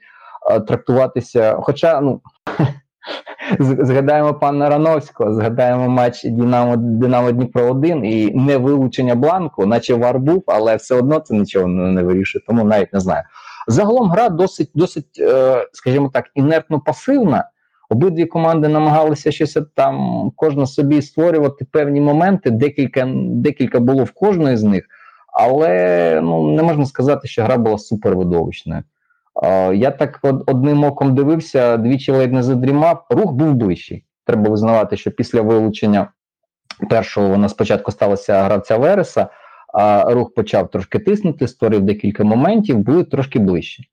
е, 0.50 0.60
трактуватися. 0.60 1.56
Хоча, 1.60 2.00
ну 2.00 2.20
згадаємо 3.60 4.34
пана 4.34 4.68
Рановського, 4.68 5.34
згадаємо 5.34 5.88
матч 5.88 6.24
Динамо, 6.24 6.76
Динамо 6.76 7.32
Дніпро 7.32 7.70
1 7.70 8.04
і 8.04 8.30
не 8.34 8.56
вилучення 8.56 9.14
бланку, 9.14 9.66
наче 9.66 9.94
вар 9.94 10.18
був, 10.18 10.44
але 10.46 10.76
все 10.76 10.94
одно 10.94 11.18
це 11.18 11.34
нічого 11.34 11.66
не, 11.66 12.02
вирішує, 12.02 12.44
тому 12.46 12.64
навіть 12.64 12.92
не 12.92 13.00
знаю. 13.00 13.22
Загалом 13.68 14.10
гра 14.10 14.28
досить, 14.28 14.70
досить, 14.74 15.18
е, 15.20 15.66
скажімо 15.72 16.10
так, 16.14 16.24
інертно 16.34 16.80
пасивна. 16.80 17.44
Обидві 17.90 18.24
команди 18.26 18.68
намагалися 18.68 19.32
щось 19.32 19.58
там, 19.74 20.26
кожна 20.36 20.66
собі 20.66 21.02
створювати 21.02 21.64
певні 21.64 22.00
моменти. 22.00 22.50
Декілька, 22.50 23.08
декілька 23.16 23.80
було 23.80 24.04
в 24.04 24.10
кожної 24.10 24.56
з 24.56 24.62
них, 24.62 24.84
але 25.32 26.20
ну 26.22 26.52
не 26.52 26.62
можна 26.62 26.86
сказати, 26.86 27.28
що 27.28 27.44
гра 27.44 27.56
була 27.56 27.78
супервидовищною. 27.78 28.82
Я 29.74 29.90
так 29.90 30.20
одним 30.46 30.84
оком 30.84 31.14
дивився, 31.14 31.76
двічі 31.76 32.12
ледь 32.12 32.32
не 32.32 32.42
задрімав. 32.42 33.06
Рух 33.10 33.32
був 33.32 33.54
ближчий. 33.54 34.04
Треба 34.24 34.50
визнавати, 34.50 34.96
що 34.96 35.10
після 35.10 35.40
вилучення 35.40 36.08
першого 36.90 37.28
вона 37.28 37.48
спочатку 37.48 37.92
сталося 37.92 38.42
гравця 38.42 38.76
Вереса, 38.76 39.28
а 39.74 40.14
рух 40.14 40.34
почав 40.34 40.70
трошки 40.70 40.98
тиснути, 40.98 41.48
створив 41.48 41.80
декілька 41.80 42.24
моментів, 42.24 42.78
були 42.78 43.04
трошки 43.04 43.38
ближчі. 43.38 43.84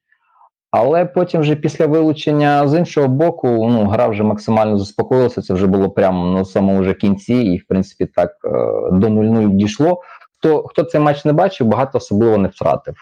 Але 0.72 1.06
потім, 1.06 1.42
вже 1.42 1.56
після 1.56 1.86
вилучення 1.86 2.68
з 2.68 2.80
іншого 2.80 3.08
боку, 3.08 3.48
ну, 3.48 3.86
гра 3.86 4.08
вже 4.08 4.24
максимально 4.24 4.78
заспокоїлася. 4.78 5.42
Це 5.42 5.54
вже 5.54 5.68
було 5.68 5.90
прямо 5.90 6.38
на 6.38 6.46
самому 6.46 6.80
вже 6.80 6.94
кінці, 6.94 7.34
і 7.34 7.58
в 7.58 7.68
принципі 7.68 8.06
так 8.06 8.32
е, 8.46 8.50
до 8.92 9.08
0-0 9.08 9.50
дійшло. 9.50 10.02
Хто, 10.38 10.64
хто 10.64 10.84
цей 10.84 11.02
матч 11.02 11.26
не 11.26 11.34
бачив, 11.34 11.68
багато 11.68 11.98
особливо 11.98 12.38
не 12.38 12.48
втратив. 12.48 12.96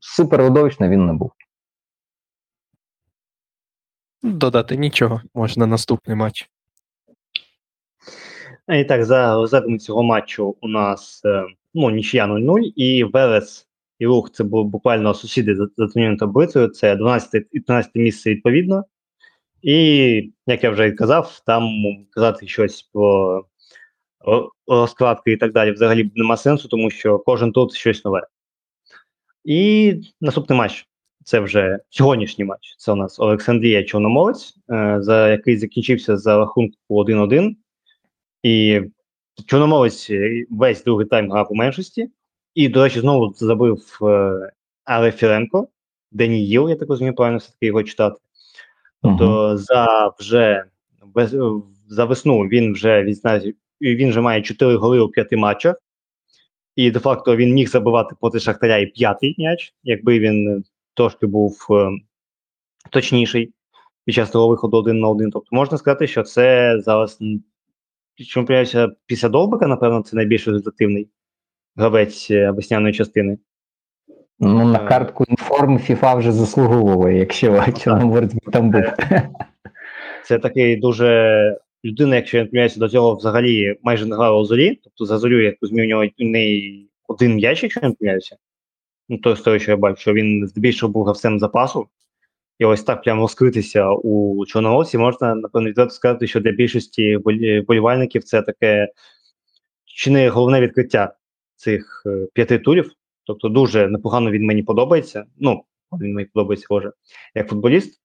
Супер 0.00 0.42
видовищно 0.42 0.88
він 0.88 1.06
не 1.06 1.12
був. 1.12 1.30
Додати 4.22 4.76
нічого, 4.76 5.22
можна 5.34 5.66
наступний 5.66 6.16
матч. 6.16 6.50
І 8.68 8.84
так, 8.84 9.04
за 9.04 9.40
результатами 9.40 9.78
цього 9.78 10.02
матчу 10.02 10.56
у 10.60 10.68
нас 10.68 11.22
е, 11.24 11.44
ну, 11.74 11.90
нічия 11.90 12.26
0-0, 12.26 12.60
і 12.60 13.04
Велес 13.04 13.68
і 13.98 14.06
Рух 14.06 14.30
це 14.30 14.44
були 14.44 14.64
буквально 14.64 15.14
сусіди 15.14 15.56
за, 15.56 15.66
турнірною 15.66 16.16
таблицею, 16.16 16.68
це 16.68 16.96
12 16.96 17.46
і 17.52 17.60
13 17.60 17.94
місце 17.94 18.30
відповідно. 18.30 18.84
І, 19.62 19.74
як 20.46 20.64
я 20.64 20.70
вже 20.70 20.92
казав, 20.92 21.42
там 21.46 21.70
казати 22.10 22.46
щось 22.46 22.82
про 22.82 23.44
розкладки 24.66 25.32
і 25.32 25.36
так 25.36 25.52
далі 25.52 25.72
взагалі 25.72 26.10
нема 26.14 26.36
сенсу, 26.36 26.68
тому 26.68 26.90
що 26.90 27.18
кожен 27.18 27.52
тут 27.52 27.74
щось 27.74 28.04
нове. 28.04 28.26
І 29.44 29.94
наступний 30.20 30.58
матч 30.58 30.87
це 31.28 31.40
вже 31.40 31.78
сьогоднішній 31.90 32.44
матч. 32.44 32.74
Це 32.78 32.92
у 32.92 32.94
нас 32.94 33.20
Олександрія 33.20 33.84
Чорноморець, 33.84 34.54
е, 34.70 34.96
за 35.00 35.28
який 35.28 35.56
закінчився 35.56 36.16
за 36.16 36.38
рахунку 36.38 36.76
1-1. 36.88 37.56
І 38.42 38.80
Чорноморець 39.46 40.10
е, 40.10 40.44
весь 40.50 40.84
другий 40.84 41.06
тайм 41.06 41.30
грав 41.30 41.46
у 41.50 41.54
меншості. 41.54 42.10
І, 42.54 42.68
до 42.68 42.84
речі, 42.84 43.00
знову 43.00 43.34
забив 43.34 43.98
е, 44.02 44.50
Але 44.84 45.12
Фіренко, 45.12 45.68
Деніїл, 46.12 46.70
я 46.70 46.76
так 46.76 46.88
розумію, 46.88 47.14
правильно 47.14 47.38
все-таки 47.38 47.66
його 47.66 47.82
читати. 47.82 48.16
Тобто 49.02 49.56
за 49.56 50.12
вже 50.18 50.64
за 51.88 52.04
весну 52.04 52.40
він 52.40 52.72
вже 52.72 53.02
відзначив, 53.02 53.54
він 53.80 54.10
вже 54.10 54.20
має 54.20 54.42
4 54.42 54.76
голи 54.76 55.00
у 55.00 55.08
п'яти 55.08 55.36
матчах. 55.36 55.76
І 56.76 56.90
де-факто 56.90 57.36
він 57.36 57.54
міг 57.54 57.68
забивати 57.68 58.14
проти 58.20 58.40
Шахтаря 58.40 58.76
і 58.76 58.86
п'ятий 58.86 59.34
м'яч, 59.38 59.74
якби 59.82 60.18
він 60.18 60.64
трошки 60.98 61.26
був 61.26 61.66
е, 61.70 61.90
точніший 62.90 63.52
під 64.04 64.14
час 64.14 64.30
того 64.30 64.48
виходу 64.48 64.76
один 64.76 65.00
на 65.00 65.08
один. 65.08 65.30
Тобто 65.30 65.56
можна 65.56 65.78
сказати, 65.78 66.06
що 66.06 66.22
це 66.22 66.76
зараз, 66.80 67.18
чому 68.28 68.46
помиляюся, 68.46 68.88
після 69.06 69.28
Довбика, 69.28 69.66
напевно, 69.66 70.02
це 70.02 70.16
найбільш 70.16 70.46
результативний 70.46 71.08
гравець 71.76 72.30
е, 72.30 72.50
весняної 72.50 72.94
частини. 72.94 73.38
Ну, 74.38 74.64
на 74.64 74.84
Е. 74.84 74.88
картку 74.88 75.24
інформ 75.28 75.78
FIFA 75.78 76.18
вже 76.18 76.32
заслуговує, 76.32 77.18
якщо 77.18 77.64
Чорноморець 77.84 78.34
там 78.52 78.70
був. 78.70 78.82
це 80.24 80.38
такий 80.38 80.76
дуже 80.76 81.58
людина, 81.84 82.16
якщо 82.16 82.36
я 82.36 82.42
не 82.42 82.48
помиляюся, 82.48 82.80
до 82.80 82.88
цього 82.88 83.14
взагалі 83.14 83.76
майже 83.82 84.06
не 84.06 84.16
грала 84.16 84.40
у 84.40 84.44
зорі. 84.44 84.80
Тобто 84.84 85.04
за 85.04 85.18
зорю 85.18 85.42
я 85.42 85.54
змів 85.62 85.84
у 85.84 85.88
нього 85.88 86.04
у 86.18 86.24
неї 86.24 86.90
один 87.08 87.34
м'яч, 87.34 87.62
якщо 87.62 87.80
я 87.82 87.88
не 87.88 87.94
помиляюся. 87.94 88.36
Ну, 89.08 89.18
то 89.18 89.36
з 89.36 89.40
того, 89.40 89.58
що 89.58 89.70
я 89.70 89.76
бачу, 89.76 90.12
він 90.12 90.46
здебільшого 90.46 90.92
був 90.92 91.04
гравцем 91.04 91.38
запасу. 91.38 91.88
І 92.58 92.64
ось 92.64 92.82
так 92.82 93.02
прямо 93.02 93.22
розкритися 93.22 93.90
у 93.90 94.46
Чорногорці 94.46 94.98
можна, 94.98 95.34
напевно, 95.34 95.68
відверто 95.68 95.94
сказати, 95.94 96.26
що 96.26 96.40
для 96.40 96.50
більшості 96.50 97.18
болівальників 97.66 98.24
це 98.24 98.42
таке 98.42 98.88
чи 99.84 100.10
не 100.10 100.28
головне 100.28 100.60
відкриття 100.60 101.14
цих 101.56 102.02
е, 102.06 102.26
п'яти 102.32 102.58
турів. 102.58 102.92
Тобто 103.24 103.48
дуже 103.48 103.88
непогано 103.88 104.30
він 104.30 104.46
мені 104.46 104.62
подобається. 104.62 105.24
Ну, 105.38 105.64
він 105.92 106.14
мені 106.14 106.28
подобається, 106.34 106.66
боже, 106.70 106.92
як 107.34 107.48
футболіст. 107.48 108.00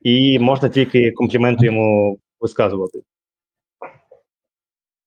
І 0.00 0.38
можна 0.38 0.68
тільки 0.68 1.12
компліменти 1.12 1.66
йому 1.66 2.18
висказувати. 2.40 3.02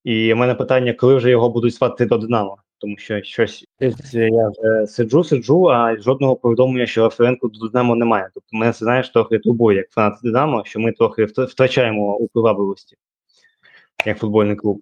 І 0.04 0.34
в 0.34 0.38
мене 0.38 0.56
питання, 0.56 0.94
коли 0.94 1.16
вже 1.16 1.30
його 1.30 1.50
будуть 1.50 1.76
сватати 1.76 2.06
до 2.06 2.18
Динамо? 2.18 2.58
Тому 2.82 2.98
що 2.98 3.22
щось 3.24 3.66
я 4.14 4.50
вже 4.50 4.88
сиджу, 4.88 5.24
сиджу, 5.24 5.70
а 5.70 5.98
жодного 5.98 6.36
повідомлення, 6.36 6.86
що 6.86 7.04
Референку 7.04 7.48
до 7.50 7.68
Динамо 7.68 7.96
немає. 7.96 8.30
Тобто 8.34 8.58
мене 8.58 8.74
це 8.74 8.86
знаєш 8.86 9.10
трохи 9.10 9.40
турбує, 9.40 9.78
як 9.78 9.90
фанат 9.90 10.14
Динамо, 10.24 10.64
що 10.66 10.80
ми 10.80 10.92
трохи 10.92 11.26
втр- 11.26 11.46
втрачаємо 11.46 12.16
у 12.16 12.28
привабливості 12.28 12.96
як 14.06 14.18
футбольний 14.18 14.56
клуб. 14.56 14.82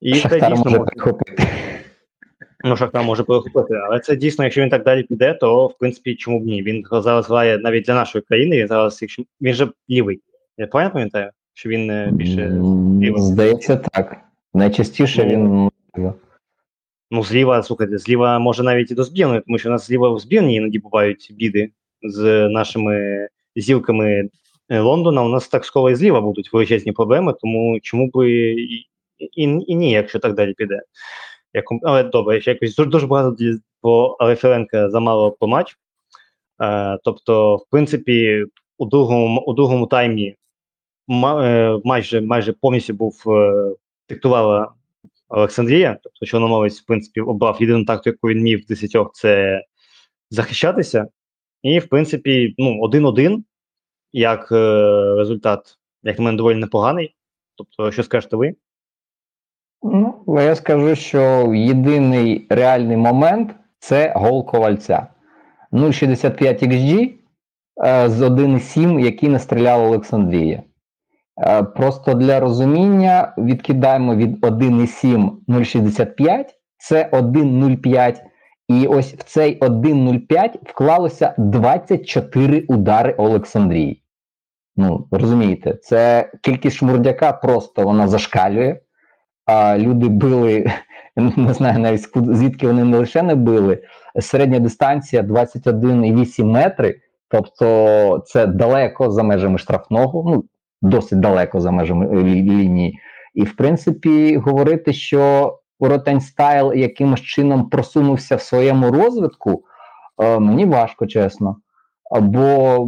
І 0.00 0.14
це 0.14 0.28
дійсно 0.50 0.70
може 0.70 0.78
прихопити. 0.78 1.42
ну, 2.64 2.76
Шахтар 2.76 3.04
може 3.04 3.22
перехопити. 3.22 3.74
Але 3.74 4.00
це 4.00 4.16
дійсно, 4.16 4.44
якщо 4.44 4.62
він 4.62 4.70
так 4.70 4.84
далі 4.84 5.02
піде, 5.02 5.34
то 5.34 5.66
в 5.66 5.78
принципі 5.78 6.14
чому 6.14 6.40
б 6.40 6.44
ні? 6.44 6.62
Він 6.62 6.84
зараз 6.92 7.28
грає 7.28 7.58
навіть 7.58 7.84
для 7.84 7.94
нашої 7.94 8.22
країни. 8.22 8.60
Він 8.60 8.68
зараз, 8.68 9.02
якщо 9.02 9.22
він 9.40 9.54
же 9.54 9.68
лівий. 9.90 10.20
Я 10.58 10.66
правильно 10.66 10.92
пам'ятаю, 10.92 11.30
що 11.54 11.68
він 11.68 11.90
е, 11.90 12.08
більше. 12.12 12.62
Здається, 13.16 13.76
так. 13.76 14.16
Найчастіше 14.54 15.24
він. 15.24 15.70
Ну, 17.14 17.24
зліва, 17.24 17.62
слухайте, 17.62 17.98
зліва 17.98 18.38
може 18.38 18.62
навіть 18.62 18.90
і 18.90 18.94
до 18.94 19.04
збірної, 19.04 19.40
тому 19.46 19.58
що 19.58 19.68
у 19.68 19.72
нас 19.72 19.86
зліва 19.86 20.10
в 20.10 20.18
збірні 20.18 20.54
іноді 20.54 20.78
бувають 20.78 21.28
біди 21.30 21.70
з 22.02 22.48
нашими 22.48 23.28
зілками 23.56 24.28
е, 24.68 24.80
Лондона. 24.80 25.22
У 25.22 25.28
нас 25.28 25.48
так 25.48 25.64
скоро 25.64 25.90
і 25.90 25.94
зліва 25.94 26.20
будуть 26.20 26.52
величезні 26.52 26.92
проблеми, 26.92 27.34
тому 27.40 27.80
чому 27.82 28.10
би 28.14 28.30
і, 28.32 28.86
і, 29.18 29.42
і 29.66 29.74
ні, 29.74 29.90
якщо 29.90 30.18
так 30.18 30.34
далі 30.34 30.54
піде. 30.54 30.82
Як, 31.54 31.64
але 31.82 32.02
добре, 32.02 32.40
ще 32.40 32.50
якось 32.50 32.76
дуже, 32.76 33.06
багато 33.06 33.36
для- 33.36 33.58
по 33.80 34.16
замало 34.72 35.32
по 35.32 35.46
матч. 35.46 35.76
Е, 36.62 36.98
тобто, 37.04 37.56
в 37.56 37.66
принципі, 37.70 38.44
у 38.78 38.86
другому, 38.86 39.40
у 39.40 39.52
другому 39.52 39.86
таймі 39.86 40.26
е, 40.28 41.78
майже, 41.84 42.20
майже 42.20 42.52
повністю 42.52 42.94
був 42.94 43.24
е, 43.26 43.74
диктувала 44.08 44.72
Олександрія, 45.32 45.98
тобто 46.02 46.26
Чорноморець, 46.26 46.80
в 46.80 46.86
принципі, 46.86 47.20
обрав 47.20 47.56
єдину 47.60 47.84
тактику, 47.84 48.14
яку 48.14 48.28
він 48.28 48.42
міг 48.44 48.58
в 48.58 48.66
десятьох, 48.66 49.10
це 49.12 49.62
захищатися. 50.30 51.06
І, 51.62 51.78
в 51.78 51.88
принципі, 51.88 52.54
ну, 52.58 52.80
один-один, 52.80 53.44
як 54.12 54.52
е, 54.52 54.56
результат, 55.16 55.78
як 56.02 56.18
на 56.18 56.24
мене, 56.24 56.36
доволі 56.36 56.56
непоганий. 56.56 57.14
Тобто, 57.56 57.92
що 57.92 58.02
скажете 58.02 58.36
ви? 58.36 58.54
Ну, 59.82 60.24
я 60.28 60.54
скажу, 60.54 60.96
що 60.96 61.52
єдиний 61.54 62.46
реальний 62.50 62.96
момент 62.96 63.54
це 63.78 64.12
гол 64.16 64.46
ковальця. 64.46 65.06
0,65 65.72 66.68
XG 66.68 67.14
е, 67.84 68.08
з 68.08 68.22
1,7, 68.22 69.00
який 69.00 69.28
не 69.28 69.38
стріляла 69.38 69.84
Олександрія. 69.84 70.62
Е, 71.40 71.62
Просто 71.62 72.14
для 72.14 72.40
розуміння 72.40 73.34
відкидаємо 73.38 74.16
від 74.16 74.44
1,7 74.44 75.30
0,65, 75.48 76.44
це 76.76 77.08
1,05. 77.12 78.22
І 78.68 78.86
ось 78.86 79.14
в 79.14 79.22
цей 79.22 79.58
1,05 79.58 80.50
вклалося 80.66 81.34
24 81.38 82.60
удари 82.68 83.12
Олександрії. 83.12 84.02
Ну, 84.76 85.08
розумієте, 85.10 85.74
це 85.74 86.30
кількість 86.42 86.76
шмурдяка 86.76 87.32
просто 87.32 87.82
вона 87.82 88.08
зашкалює. 88.08 88.80
А 89.46 89.78
люди 89.78 90.08
били, 90.08 90.72
не 91.16 91.54
знаю 91.54 91.78
навіть 91.78 92.08
звідки 92.14 92.66
вони 92.66 92.84
не 92.84 92.98
лише 92.98 93.22
не 93.22 93.34
били. 93.34 93.82
Середня 94.20 94.58
дистанція 94.58 95.22
21,8 95.22 96.44
метри, 96.44 97.00
тобто 97.28 98.24
це 98.26 98.46
далеко 98.46 99.10
за 99.10 99.22
межами 99.22 99.58
штрафного, 99.58 100.30
ну 100.30 100.44
досить 100.82 101.20
далеко 101.20 101.60
за 101.60 101.70
межами 101.70 102.06
е, 102.06 102.24
лінії. 102.24 102.98
І 103.34 103.44
в 103.44 103.56
принципі, 103.56 104.36
говорити, 104.36 104.92
що 104.92 105.52
Ротань 105.80 106.31
style 106.31 106.74
якимось 106.74 107.20
чином 107.20 107.68
просунувся 107.68 108.36
в 108.36 108.42
своєму 108.42 108.90
розвитку, 108.90 109.64
е, 110.22 110.38
мені 110.38 110.64
важко, 110.64 111.06
чесно. 111.06 111.56
Бо 112.20 112.78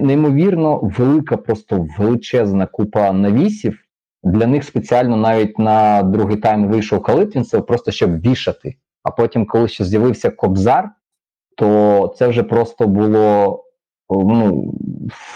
неймовірно 0.00 0.80
велика, 0.82 1.36
просто 1.36 1.86
величезна 1.98 2.66
купа 2.66 3.12
навісів. 3.12 3.78
Для 4.24 4.46
них 4.46 4.64
спеціально 4.64 5.16
навіть 5.16 5.58
на 5.58 6.02
другий 6.02 6.36
тайм 6.36 6.68
вийшов 6.68 7.02
Калитвінцев, 7.02 7.66
просто 7.66 7.90
щоб 7.90 8.20
вішати. 8.20 8.74
А 9.02 9.10
потім, 9.10 9.46
коли 9.46 9.68
ще 9.68 9.84
з'явився 9.84 10.30
Кобзар, 10.30 10.90
то 11.56 12.14
це 12.18 12.28
вже 12.28 12.42
просто 12.42 12.86
було 12.86 13.61
ну 14.14 14.74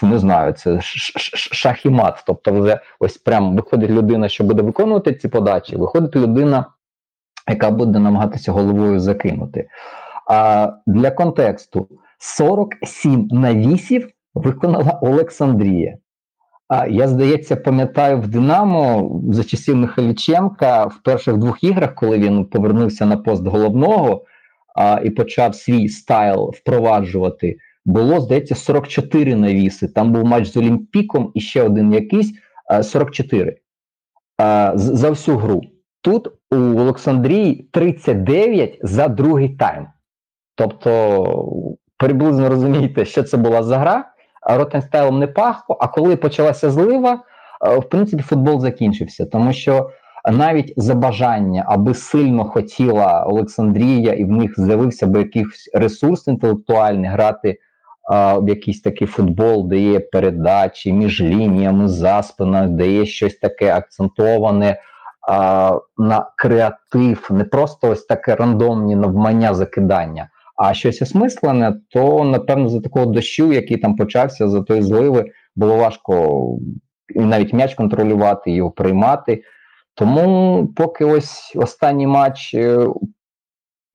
не 0.03 0.19
знаю, 0.19 0.53
це 0.53 0.79
шах 0.81 1.87
і. 1.87 2.25
Тобто, 2.27 2.53
вже 2.53 2.81
ось 3.01 3.19
прям 3.19 3.57
виходить 3.57 3.91
людина, 3.91 4.29
що 4.29 4.45
буде 4.45 4.63
виконувати 4.63 5.15
ці 5.15 5.29
подачі, 5.29 5.77
виходить 5.77 6.17
людина, 6.17 6.67
яка 7.49 7.71
буде 7.71 7.99
намагатися 7.99 8.53
головою 8.53 9.01
закинути. 9.01 9.69
А 10.31 10.73
для 10.87 11.11
контексту 11.11 11.89
47 12.19 13.29
навісів 13.31 14.09
виконала 14.35 14.99
Олександрія. 15.03 15.97
А 16.69 16.87
я, 16.87 17.09
здається, 17.09 17.57
пам'ятаю 17.57 18.21
в 18.21 18.29
Динамо 18.29 19.11
за 19.31 19.45
часів 19.45 19.77
Михайліченка 19.77 20.85
в 20.87 21.03
перших 21.03 21.37
двох 21.37 21.65
іграх, 21.65 21.95
коли 21.95 22.19
він 22.19 22.45
повернувся 22.45 23.07
на 23.07 23.17
пост 23.17 23.47
головного 23.47 24.25
а, 24.77 25.01
і 25.05 25.11
почав 25.11 25.55
свій 25.55 25.89
стайл 25.89 26.53
впроваджувати, 26.57 27.57
було, 27.87 28.21
здається, 28.21 28.55
44 28.55 29.37
навіси. 29.37 29.89
Там 29.89 30.13
був 30.13 30.25
матч 30.25 30.49
з 30.49 30.57
Олімпіком 30.57 31.31
і 31.35 31.41
ще 31.41 31.63
один 31.63 31.93
якийсь 31.93 32.33
44 32.83 33.57
за 34.75 35.11
всю 35.11 35.39
гру. 35.39 35.63
Тут 36.01 36.29
у 36.51 36.57
Олександрії 36.57 37.69
39 37.73 38.79
за 38.83 39.09
другий 39.09 39.49
тайм. 39.49 39.87
Тобто, 40.55 41.69
приблизно 41.97 42.49
розумієте, 42.49 43.05
що 43.05 43.23
це 43.23 43.37
була 43.37 43.63
за 43.63 43.79
гра. 43.79 44.05
Ротенстайлом 44.43 45.19
не 45.19 45.27
пахло. 45.27 45.79
А 45.81 45.89
коли 45.89 46.17
почалася 46.17 46.71
злива, 46.71 47.23
е, 47.67 47.79
в 47.79 47.89
принципі, 47.89 48.23
футбол 48.23 48.61
закінчився, 48.61 49.27
тому 49.27 49.53
що 49.53 49.91
навіть 50.33 50.73
за 50.77 50.95
бажання, 50.95 51.65
аби 51.69 51.95
сильно 51.95 52.45
хотіла 52.45 53.25
Олександрія, 53.25 54.13
і 54.13 54.25
в 54.25 54.31
них 54.31 54.55
з'явився 54.57 55.07
би 55.07 55.19
якийсь 55.19 55.71
ресурс 55.75 56.27
інтелектуальний 56.29 57.11
грати 57.11 57.59
а, 58.11 58.41
якийсь 58.47 58.81
такий 58.81 59.07
футбол, 59.07 59.69
де 59.69 59.79
є 59.79 60.01
передачі 60.01 60.93
між 60.93 61.21
лініями, 61.21 61.89
за 61.89 62.23
спиною, 62.23 62.69
де 62.69 62.93
є 62.93 63.07
щось 63.07 63.35
таке 63.35 63.75
акцентоване 63.75 64.81
а, 65.29 65.79
на 65.99 66.31
креатив, 66.37 67.29
не 67.31 67.45
просто 67.45 67.91
ось 67.91 68.05
таке 68.05 68.35
рандомні 68.35 68.97
навмання 68.97 69.55
закидання 69.55 70.29
а 70.57 70.75
щось 70.75 71.03
осмислене, 71.03 71.75
то 71.91 72.25
напевно 72.25 72.69
за 72.69 72.81
такого 72.81 73.07
дощу, 73.07 73.53
який 73.53 73.77
там 73.77 73.97
почався, 73.97 74.49
за 74.49 74.63
тої 74.63 74.83
зливи, 74.83 75.31
було 75.57 75.77
важко 75.77 76.41
навіть 77.15 77.53
м'яч 77.53 77.75
контролювати, 77.75 78.51
його 78.51 78.71
приймати. 78.71 79.43
Тому 79.95 80.67
поки 80.77 81.05
ось 81.05 81.53
останній 81.57 82.07
матч, 82.07 82.55
е, 82.55 82.87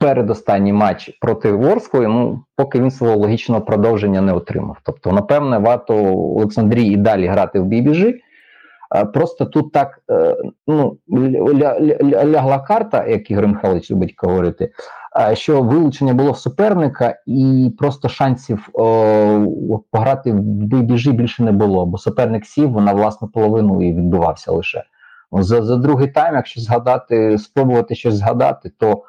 передостанній 0.02 0.74
матч 0.74 1.18
проти 1.22 1.52
Ворскли, 1.52 2.08
ну 2.08 2.44
поки 2.56 2.80
він 2.80 2.92
свого 2.92 3.16
логічного 3.16 3.62
продовження 3.62 4.22
не 4.22 4.34
отримав. 4.34 4.78
Тобто, 4.84 5.12
напевне, 5.12 5.58
варто 5.58 5.96
Олександрії 6.38 6.94
і 6.94 6.98
далі 6.98 7.28
грати 7.28 7.60
в 7.60 7.66
бібіжі. 7.66 8.22
Просто 9.14 9.46
тут 9.46 9.72
так 9.72 10.00
е, 10.12 10.36
ну, 10.68 10.98
ля, 11.54 11.80
ля, 11.80 11.98
ля, 12.04 12.26
лягла 12.26 12.60
карта, 12.60 13.08
як 13.08 13.32
Ігор 13.32 13.48
Михайлович 13.48 13.92
любить 13.92 14.16
говорити, 14.18 14.72
що 15.34 15.62
вилучення 15.62 16.14
було 16.14 16.36
суперника, 16.36 17.16
і 17.26 17.72
просто 17.78 18.10
шансів 18.10 18.70
о, 18.74 19.80
пограти 19.92 20.32
в 20.32 20.40
бібіжі 20.42 21.12
більше 21.12 21.44
не 21.44 21.52
було, 21.52 21.86
бо 21.86 21.98
суперник 21.98 22.46
сів 22.46 22.82
на 22.82 22.94
власну 22.94 23.28
половину 23.28 23.82
і 23.82 23.94
відбувався 23.94 24.52
лише. 24.52 24.84
За, 25.32 25.62
за 25.62 25.78
другий 25.78 26.08
тайм, 26.08 26.36
якщо 26.36 26.62
згадати, 26.62 27.38
спробувати 27.38 27.96
щось 27.96 28.16
згадати, 28.16 28.72
то 28.78 29.04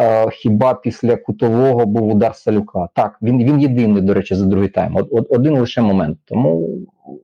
е, 0.00 0.30
хіба 0.30 0.74
після 0.74 1.16
кутового 1.16 1.86
був 1.86 2.08
удар 2.08 2.36
Салюка? 2.36 2.88
Так, 2.94 3.18
він 3.22 3.44
він 3.44 3.60
єдиний, 3.60 4.02
до 4.02 4.14
речі, 4.14 4.34
за 4.34 4.46
другий 4.46 4.68
тайм. 4.68 4.96
Од, 4.96 5.08
од, 5.10 5.26
один 5.30 5.58
лише 5.58 5.82
момент. 5.82 6.18
Тому 6.24 6.78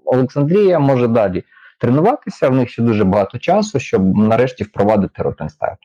Олександрія 0.05 0.79
може 0.79 1.09
далі 1.09 1.43
тренуватися. 1.81 2.49
В 2.49 2.55
них 2.55 2.71
ще 2.71 2.83
дуже 2.83 3.05
багато 3.05 3.39
часу, 3.39 3.79
щоб 3.79 4.17
нарешті 4.17 4.65
впровадити 4.65 5.23
ротенстайл. 5.23 5.77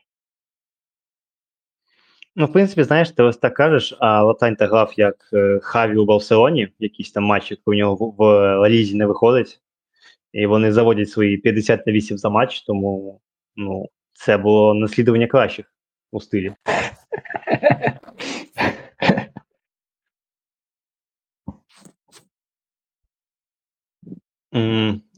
Ну, 2.36 2.46
в 2.46 2.52
принципі, 2.52 2.82
знаєш, 2.82 3.10
ти 3.10 3.22
ось 3.22 3.36
так 3.36 3.54
кажеш, 3.54 3.96
а 4.00 4.22
Латань 4.22 4.56
та 4.56 4.66
грав 4.66 4.92
як 4.96 5.14
е, 5.32 5.60
Хаві 5.62 5.96
у 5.96 6.04
Барселоні, 6.04 6.68
якісь 6.78 7.12
там 7.12 7.24
матчі, 7.24 7.58
коли 7.64 7.76
у 7.76 7.78
нього 7.78 8.06
в, 8.06 8.14
в 8.16 8.22
Лалізі 8.58 8.96
не 8.96 9.06
виходить, 9.06 9.60
і 10.32 10.46
вони 10.46 10.72
заводять 10.72 11.10
свої 11.10 11.36
50 11.36 11.86
на 11.86 11.92
8 11.92 12.18
за 12.18 12.28
матч, 12.28 12.60
тому 12.60 13.20
ну, 13.56 13.88
це 14.12 14.38
було 14.38 14.74
наслідування 14.74 15.26
кращих 15.26 15.73
у 16.14 16.20
стилі. 16.20 16.54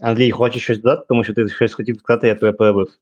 Андрій, 0.01 0.31
хочеш 0.31 0.63
щось 0.63 0.79
додати, 0.79 1.07
тому 1.09 1.25
що 1.25 1.35
ти 1.35 1.49
щось 1.49 1.75
хотів 1.75 1.99
сказати, 1.99 2.29
я 2.29 2.35
тебе 2.35 2.53
перебив. 2.53 2.99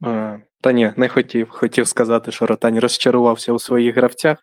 А, 0.00 0.38
Та 0.60 0.72
ні, 0.72 0.92
не 0.96 1.08
хотів. 1.08 1.50
Хотів 1.50 1.88
сказати, 1.88 2.32
що 2.32 2.46
Ротань 2.46 2.78
розчарувався 2.78 3.52
у 3.52 3.58
своїх 3.58 3.96
гравцях 3.96 4.38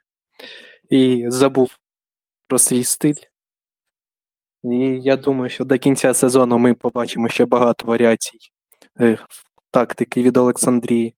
і 0.90 1.26
забув 1.28 1.78
про 2.48 2.60
свій 2.60 2.84
стиль. 2.84 3.22
І 4.64 5.00
я 5.04 5.18
думаю, 5.18 5.50
що 5.50 5.66
до 5.66 5.78
кінця 5.78 6.14
сезону 6.14 6.58
ми 6.58 6.74
побачимо 6.74 7.30
ще 7.30 7.46
багато 7.46 7.86
варіацій 7.86 8.38
е, 9.00 9.18
тактики 9.72 10.24
від 10.24 10.38
Олександрії. 10.38 11.16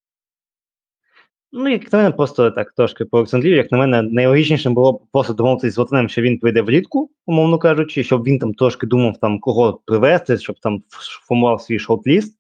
Ну, 1.52 1.70
як 1.70 1.94
на 1.94 2.00
мене, 2.00 2.12
просто 2.12 2.52
так 2.52 2.74
трошки 2.74 3.06
по 3.06 3.18
Олександрію, 3.18 3.56
як 3.56 3.72
на 3.72 3.78
мене, 3.78 4.02
найлогічнішим 4.02 4.74
було 4.74 4.94
б 4.94 5.02
просто 5.12 5.34
домовитися 5.34 5.72
з 5.72 5.78
Латинем, 5.78 6.10
що 6.10 6.22
він 6.22 6.40
прийде 6.40 6.62
влітку, 6.62 7.10
умовно 7.26 7.58
кажучи, 7.58 8.04
щоб 8.04 8.24
він 8.24 8.40
там 8.40 8.54
трошки 8.54 8.88
думав, 8.88 9.18
там, 9.18 9.40
кого 9.40 9.82
привезти, 9.86 10.38
щоб 10.38 10.60
там 10.60 10.84
формував 11.28 11.62
свій 11.62 11.80
шорт-ліст, 11.80 12.34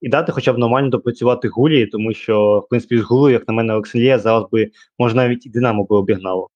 і 0.00 0.08
дати 0.08 0.32
хоча 0.32 0.52
б 0.52 0.58
нормально 0.58 0.88
допрацювати 0.88 1.48
гулі, 1.48 1.86
тому 1.86 2.12
що, 2.12 2.58
в 2.58 2.68
принципі, 2.68 2.98
з 2.98 3.02
гулою, 3.02 3.32
як 3.32 3.48
на 3.48 3.54
мене, 3.54 3.72
Олександрія 3.72 4.18
зараз 4.18 4.44
би, 4.52 4.70
може, 4.98 5.14
навіть 5.16 5.46
і 5.46 5.50
Динамо 5.50 5.84
би 5.84 5.96
обігнало. 5.96 6.48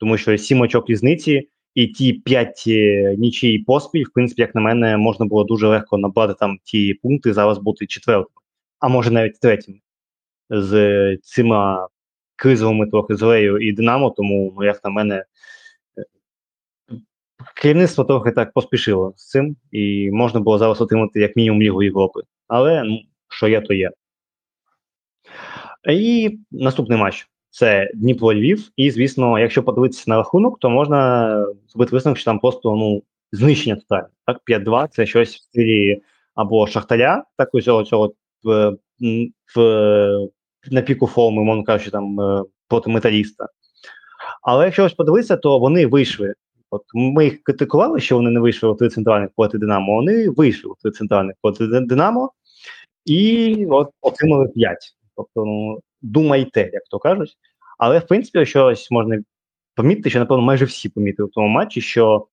Тому 0.00 0.16
що 0.16 0.38
сім 0.38 0.60
очок 0.60 0.90
різниці, 0.90 1.48
і 1.74 1.86
ті 1.86 2.12
п'ять 2.12 2.64
е, 2.66 3.14
нічий 3.18 3.58
поспіль, 3.58 4.04
в 4.04 4.12
принципі, 4.14 4.42
як 4.42 4.54
на 4.54 4.60
мене, 4.60 4.96
можна 4.96 5.26
було 5.26 5.44
дуже 5.44 5.68
легко 5.68 5.98
набрати 5.98 6.34
там 6.40 6.58
ті 6.64 6.94
пункти, 6.94 7.32
зараз 7.32 7.58
бути 7.58 7.86
четвертим, 7.86 8.34
а 8.78 8.88
може 8.88 9.10
навіть 9.10 9.40
третім 9.40 9.80
з 10.50 11.16
цими 11.22 11.86
кризовими 12.36 12.86
трохи 12.86 13.16
з 13.16 13.22
Рею 13.22 13.58
і 13.58 13.72
Динамо, 13.72 14.10
тому, 14.10 14.54
ну, 14.56 14.64
як 14.64 14.84
на 14.84 14.90
мене, 14.90 15.14
е, 15.14 15.24
керівництво 17.56 18.04
трохи 18.04 18.30
так 18.30 18.52
поспішило 18.52 19.12
з 19.16 19.28
цим, 19.28 19.56
і 19.72 20.10
можна 20.10 20.40
було 20.40 20.58
зараз 20.58 20.80
отримати 20.80 21.20
як 21.20 21.36
мінімум 21.36 21.62
Лігу 21.62 21.82
Європи. 21.82 22.20
Але 22.48 22.82
ну, 22.84 23.00
що 23.28 23.48
є, 23.48 23.60
то 23.60 23.74
є. 23.74 23.90
І 25.90 26.38
наступний 26.50 26.98
матч 26.98 27.28
це 27.50 27.90
Дніпро 27.94 28.34
Львів. 28.34 28.70
І, 28.76 28.90
звісно, 28.90 29.38
якщо 29.38 29.62
подивитися 29.62 30.04
на 30.06 30.16
рахунок, 30.16 30.58
то 30.58 30.70
можна 30.70 31.46
зробити 31.68 31.96
висновок, 31.96 32.18
що 32.18 32.24
там 32.24 32.38
просто 32.38 32.76
ну, 32.76 33.02
знищення 33.32 33.76
тотальне. 33.76 34.08
Так, 34.26 34.40
5-2 34.50 34.88
це 34.88 35.06
щось 35.06 35.36
в 35.36 35.42
стилі 35.42 36.02
або 36.34 36.66
Шахтаря, 36.66 37.24
так 37.36 37.50
цього 37.62 37.82
цього 37.84 38.12
в, 38.44 38.76
в, 39.56 40.28
на 40.70 40.82
піку 40.82 41.06
форми, 41.06 41.44
мовно 41.44 41.64
кажучи, 41.64 41.90
там 41.90 42.20
е, 42.20 42.44
проти 42.68 42.90
металіста. 42.90 43.48
Але 44.42 44.64
якщо 44.64 44.84
ось 44.84 44.94
подивитися, 44.94 45.36
то 45.36 45.58
вони 45.58 45.86
вийшли. 45.86 46.34
От 46.70 46.82
ми 46.94 47.24
їх 47.24 47.42
критикували, 47.42 48.00
що 48.00 48.16
вони 48.16 48.30
не 48.30 48.40
вийшли 48.40 48.72
в 48.72 48.76
три 48.76 48.88
центральних 48.88 49.30
проти 49.36 49.58
Динамо. 49.58 49.94
Вони 49.94 50.28
вийшли 50.30 50.70
в 50.70 50.82
три 50.82 50.90
центральних 50.90 51.34
проти 51.42 51.66
Динамо 51.66 52.32
і 53.04 53.66
от 53.70 53.88
отримали 54.00 54.48
5. 54.48 54.76
Тобто, 55.16 55.44
ну, 55.44 55.80
думайте, 56.02 56.70
як 56.72 56.82
то 56.90 56.98
кажуть. 56.98 57.36
Але 57.78 57.98
в 57.98 58.06
принципі, 58.06 58.46
щось 58.46 58.90
можна 58.90 59.22
помітити, 59.74 60.10
що, 60.10 60.18
напевно, 60.18 60.42
майже 60.42 60.64
всі 60.64 60.88
помітили 60.88 61.28
в 61.28 61.32
тому 61.32 61.48
матчі, 61.48 61.80
що 61.80 62.26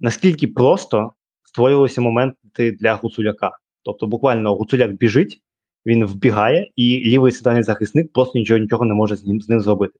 наскільки 0.00 0.48
просто 0.48 1.12
створювалися 1.44 2.00
моменти 2.00 2.72
для 2.72 2.94
Гуцуляка. 2.94 3.50
Тобто, 3.82 4.06
буквально 4.06 4.54
Гуцуляк 4.54 4.92
біжить, 4.92 5.42
він 5.86 6.06
вбігає, 6.06 6.70
і 6.76 7.02
лівий 7.04 7.32
центральний 7.32 7.62
захисник 7.62 8.12
просто 8.12 8.38
нічого 8.38 8.58
нічого 8.58 8.84
не 8.84 8.94
може 8.94 9.16
з 9.16 9.26
ним 9.26 9.40
з 9.40 9.48
ним 9.48 9.60
зробити. 9.60 9.98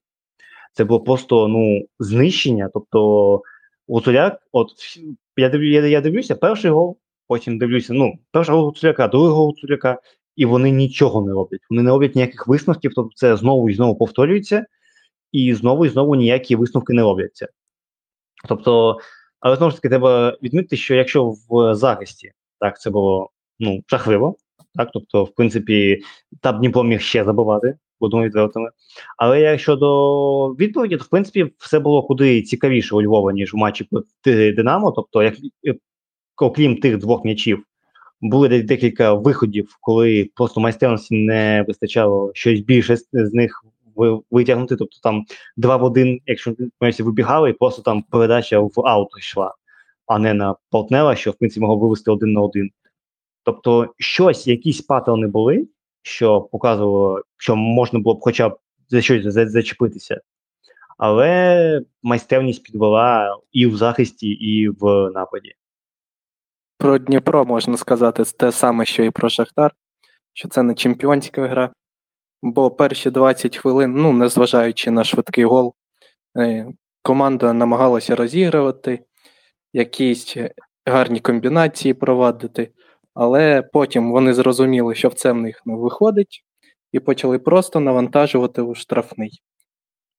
Це 0.73 0.83
було 0.83 0.99
просто 0.99 1.47
ну, 1.47 1.87
знищення. 1.99 2.69
Тобто, 2.73 3.41
Гуцуляк, 3.87 4.41
от 4.51 4.69
я 5.37 5.51
я, 5.53 5.87
я 5.87 6.01
дивлюся, 6.01 6.35
перший 6.35 6.71
гол, 6.71 6.97
потім 7.27 7.57
дивлюся, 7.57 7.93
ну, 7.93 8.13
перший 8.31 8.55
гол 8.55 8.65
Гуцуляка, 8.65 9.07
другий 9.07 9.31
гол 9.31 9.45
Гуцуляка, 9.45 10.01
і 10.35 10.45
вони 10.45 10.71
нічого 10.71 11.21
не 11.21 11.33
роблять. 11.33 11.61
Вони 11.69 11.83
не 11.83 11.89
роблять 11.89 12.15
ніяких 12.15 12.47
висновків, 12.47 12.91
тобто 12.95 13.11
це 13.15 13.37
знову 13.37 13.69
і 13.69 13.73
знову 13.73 13.95
повторюється, 13.95 14.65
і 15.31 15.53
знову 15.53 15.85
і 15.85 15.89
знову 15.89 16.15
ніякі 16.15 16.55
висновки 16.55 16.93
не 16.93 17.01
робляться. 17.01 17.47
Тобто, 18.47 18.99
але 19.39 19.55
знову 19.55 19.69
ж 19.71 19.77
таки, 19.77 19.89
треба 19.89 20.37
відмітити, 20.43 20.77
що 20.77 20.95
якщо 20.95 21.35
в 21.49 21.75
захисті 21.75 22.31
так 22.59 22.81
це 22.81 22.89
було 22.89 23.29
ну, 23.59 23.83
жахливо, 23.87 24.35
так, 24.77 24.89
тобто, 24.93 25.23
в 25.23 25.35
принципі, 25.35 26.01
там 26.41 26.57
Дніпро 26.57 26.83
міг 26.83 27.01
ще 27.01 27.23
забивати, 27.23 27.75
будемо 27.99 28.23
відвертими. 28.23 28.69
Але 29.17 29.41
якщо 29.41 29.75
до 29.75 30.49
відповіді, 30.49 30.97
то 30.97 31.03
в 31.03 31.07
принципі 31.07 31.53
все 31.57 31.79
було 31.79 32.03
куди 32.03 32.41
цікавіше 32.41 32.95
у 32.95 33.01
Львова, 33.01 33.33
ніж 33.33 33.53
у 33.53 33.57
матчі 33.57 33.87
Динамо. 34.25 34.91
Тобто, 34.91 35.23
як 35.23 35.35
окрім 36.41 36.75
тих 36.75 36.97
двох 36.97 37.25
м'ячів, 37.25 37.63
були 38.21 38.63
декілька 38.63 39.13
виходів, 39.13 39.77
коли 39.81 40.29
просто 40.35 40.61
майстерності 40.61 41.15
не 41.15 41.65
вистачало 41.67 42.31
щось 42.33 42.59
більше 42.59 42.95
з 42.95 43.33
них 43.33 43.65
витягнути. 44.31 44.75
Тобто 44.75 44.97
там 45.03 45.23
два 45.57 45.77
в 45.77 45.83
один, 45.83 46.19
якщо 46.25 46.55
вибігали, 46.99 47.49
і 47.49 47.53
просто 47.53 47.81
там 47.81 48.03
передача 48.11 48.59
в 48.59 48.71
аут 48.85 49.09
йшла, 49.19 49.53
а 50.05 50.19
не 50.19 50.33
на 50.33 50.55
партнера, 50.71 51.15
що 51.15 51.31
в 51.31 51.35
принципі 51.35 51.61
могло 51.61 51.77
вивести 51.77 52.11
один 52.11 52.33
на 52.33 52.41
один. 52.41 52.69
Тобто, 53.47 53.93
щось, 53.97 54.47
якісь 54.47 54.81
паттерни 54.81 55.27
були, 55.27 55.67
що 56.01 56.41
показувало, 56.41 57.21
що 57.37 57.55
можна 57.55 57.99
було 57.99 58.15
б 58.15 58.19
хоча 58.21 58.49
б 58.49 58.57
за 58.89 59.01
щось 59.01 59.33
зачепитися. 59.33 60.21
Але 60.97 61.81
майстерність 62.03 62.63
підвела 62.63 63.37
і 63.51 63.67
в 63.67 63.77
захисті, 63.77 64.27
і 64.27 64.69
в 64.69 65.09
нападі. 65.09 65.53
Про 66.77 66.97
Дніпро 66.97 67.45
можна 67.45 67.77
сказати 67.77 68.23
те 68.23 68.51
саме, 68.51 68.85
що 68.85 69.03
і 69.03 69.11
про 69.11 69.29
Шахтар, 69.29 69.71
що 70.33 70.47
це 70.47 70.63
не 70.63 70.73
чемпіонська 70.73 71.47
гра. 71.47 71.69
Бо 72.41 72.71
перші 72.71 73.11
20 73.11 73.57
хвилин, 73.57 73.93
ну, 73.95 74.13
незважаючи 74.13 74.91
на 74.91 75.03
швидкий 75.03 75.45
гол, 75.45 75.73
е, 76.37 76.67
команда 77.01 77.53
намагалася 77.53 78.15
розігрувати, 78.15 79.05
якісь 79.73 80.37
гарні 80.85 81.19
комбінації 81.19 81.93
провадити, 81.93 82.71
але 83.19 83.61
потім 83.61 84.11
вони 84.11 84.33
зрозуміли, 84.33 84.95
що 84.95 85.09
в 85.09 85.13
це 85.13 85.31
в 85.31 85.35
них 85.35 85.61
не 85.65 85.75
виходить, 85.75 86.43
і 86.91 86.99
почали 86.99 87.39
просто 87.39 87.79
навантажувати 87.79 88.61
у 88.61 88.75
штрафний. 88.75 89.41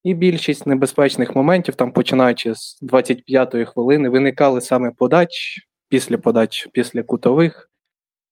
І 0.04 0.14
більшість 0.14 0.66
небезпечних 0.66 1.36
моментів, 1.36 1.74
там 1.74 1.92
починаючи 1.92 2.54
з 2.54 2.82
25-ї 2.82 3.64
хвилини, 3.64 4.08
виникали 4.08 4.60
саме 4.60 4.90
подач 4.90 5.58
після 5.88 6.18
подач, 6.18 6.68
після 6.72 7.02
кутових. 7.02 7.70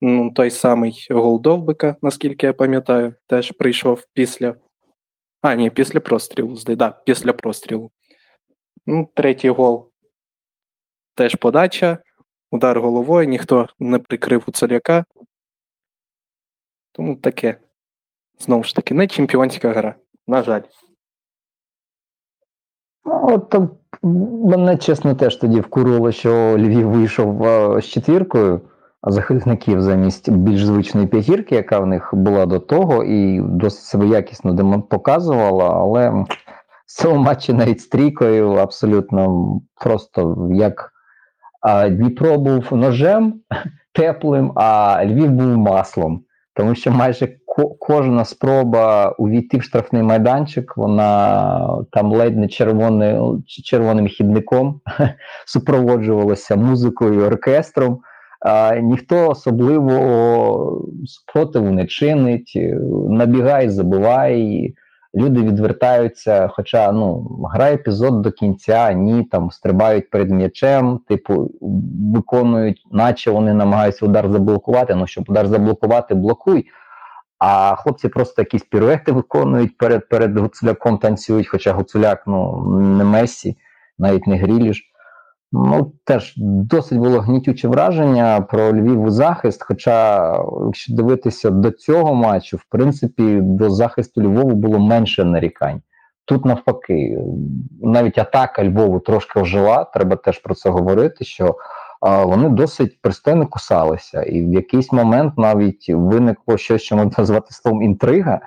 Ну, 0.00 0.30
Той 0.30 0.50
самий 0.50 1.06
гол 1.10 1.40
Довбика, 1.40 1.96
наскільки 2.02 2.46
я 2.46 2.52
пам'ятаю, 2.52 3.14
теж 3.26 3.52
прийшов 3.52 4.04
після. 4.12 4.54
А, 5.42 5.54
ні, 5.54 5.70
після 5.70 6.00
прострілу. 6.00 6.56
Да, 6.66 6.90
після 6.90 7.32
прострілу. 7.32 7.90
Ну, 8.86 9.08
Третій 9.14 9.50
гол. 9.50 9.90
Теж 11.14 11.34
подача, 11.34 11.98
удар 12.56 12.80
головою, 12.80 13.28
ніхто 13.28 13.66
не 13.78 13.98
прикрив 13.98 14.42
у 14.46 14.52
Цоляка. 14.52 15.04
Тому 16.92 17.16
таке. 17.16 17.58
Знову 18.38 18.64
ж 18.64 18.74
таки, 18.76 18.94
не 18.94 19.06
чемпіонська 19.06 19.72
гра. 19.72 19.94
На 20.26 20.42
жаль. 20.42 20.62
Ну, 23.04 23.20
от 23.22 23.54
мене 24.02 24.76
чесно 24.76 25.14
теж 25.14 25.36
тоді 25.36 25.60
вкурило, 25.60 26.12
що 26.12 26.58
Львів 26.58 26.88
вийшов 26.88 27.42
з 27.80 27.84
четвіркою 27.84 28.60
захисників 29.02 29.82
замість 29.82 30.30
більш 30.30 30.64
звичної 30.64 31.06
п'ятірки, 31.06 31.54
яка 31.54 31.80
в 31.80 31.86
них 31.86 32.10
була 32.12 32.46
до 32.46 32.58
того, 32.58 33.04
і 33.04 33.40
досить 33.40 33.84
себе 33.84 34.06
якісно 34.06 34.82
показувала, 34.82 35.68
але 35.68 36.10
в 36.10 36.26
цьому 36.86 37.22
матчі 37.22 37.52
навіть 37.52 37.80
стрійкою 37.80 38.52
абсолютно 38.52 39.46
просто 39.74 40.48
як 40.50 40.92
а, 40.92 40.95
Дніпро 41.90 42.38
був 42.38 42.68
ножем 42.72 43.34
теплим, 43.94 44.52
а 44.54 45.00
Львів 45.04 45.30
був 45.30 45.56
маслом. 45.58 46.20
тому 46.54 46.74
що 46.74 46.90
майже 46.92 47.28
ко- 47.46 47.74
кожна 47.80 48.24
спроба 48.24 49.10
увійти 49.18 49.58
в 49.58 49.62
штрафний 49.62 50.02
майданчик, 50.02 50.76
вона 50.76 51.84
там 51.92 52.12
ледь 52.12 52.36
не 52.36 52.48
червони, 52.48 53.20
червоним 53.46 54.08
хідником 54.08 54.80
супроводжувалася 55.46 56.56
музикою, 56.56 57.24
оркестром. 57.26 57.98
Ніхто 58.82 59.28
особливо 59.28 60.86
спротиву 61.06 61.70
не 61.70 61.86
чинить, 61.86 62.52
набігає, 63.08 63.70
забиває, 63.70 64.72
люди 65.16 65.42
відвертаються. 65.42 66.48
Хоча 66.48 66.92
ну, 66.92 67.20
грає 67.52 67.74
епізод 67.74 68.22
до 68.22 68.32
кінця, 68.32 68.92
ні, 68.92 69.24
там 69.24 69.50
стрибають 69.50 70.10
перед 70.10 70.30
м'ячем, 70.30 71.00
типу, 71.08 71.50
виконують, 72.14 72.82
наче 72.92 73.30
вони 73.30 73.54
намагаються 73.54 74.06
удар 74.06 74.32
заблокувати. 74.32 74.94
Ну, 74.94 75.06
щоб 75.06 75.24
удар 75.28 75.46
заблокувати, 75.46 76.14
блокуй. 76.14 76.66
А 77.38 77.74
хлопці 77.74 78.08
просто 78.08 78.42
якісь 78.42 78.62
піруети 78.62 79.12
виконують 79.12 79.78
перед 79.78 80.08
перед 80.08 80.38
Гуцуляком 80.38 80.98
танцюють, 80.98 81.48
хоча 81.48 81.72
Гуцуляк 81.72 82.22
ну, 82.26 82.66
не 82.70 83.04
Месі, 83.04 83.56
навіть 83.98 84.26
не 84.26 84.36
Гріліш. 84.36 84.92
Ну, 85.52 85.92
теж 86.04 86.34
досить 86.36 86.98
було 86.98 87.20
гнітюче 87.20 87.68
враження 87.68 88.40
про 88.40 88.72
Львів 88.72 89.02
у 89.02 89.10
захист. 89.10 89.62
Хоча, 89.62 90.32
якщо 90.66 90.94
дивитися 90.94 91.50
до 91.50 91.70
цього 91.70 92.14
матчу, 92.14 92.56
в 92.56 92.64
принципі, 92.68 93.38
до 93.42 93.70
захисту 93.70 94.22
Львову 94.22 94.50
було 94.50 94.78
менше 94.78 95.24
нарікань. 95.24 95.82
Тут 96.24 96.44
навпаки, 96.44 97.18
навіть 97.82 98.18
атака 98.18 98.64
Львову 98.64 99.00
трошки 99.00 99.40
ожила, 99.40 99.84
треба 99.84 100.16
теж 100.16 100.38
про 100.38 100.54
це 100.54 100.70
говорити. 100.70 101.24
що 101.24 101.54
а, 102.00 102.24
Вони 102.24 102.48
досить 102.48 103.02
пристойно 103.02 103.46
кусалися, 103.46 104.22
і 104.22 104.42
в 104.44 104.52
якийсь 104.52 104.92
момент 104.92 105.38
навіть 105.38 105.86
виникло 105.88 106.56
щось, 106.56 106.82
що 106.82 106.96
можна 106.96 107.12
назвати 107.18 107.54
словом 107.54 107.82
інтрига. 107.82 108.40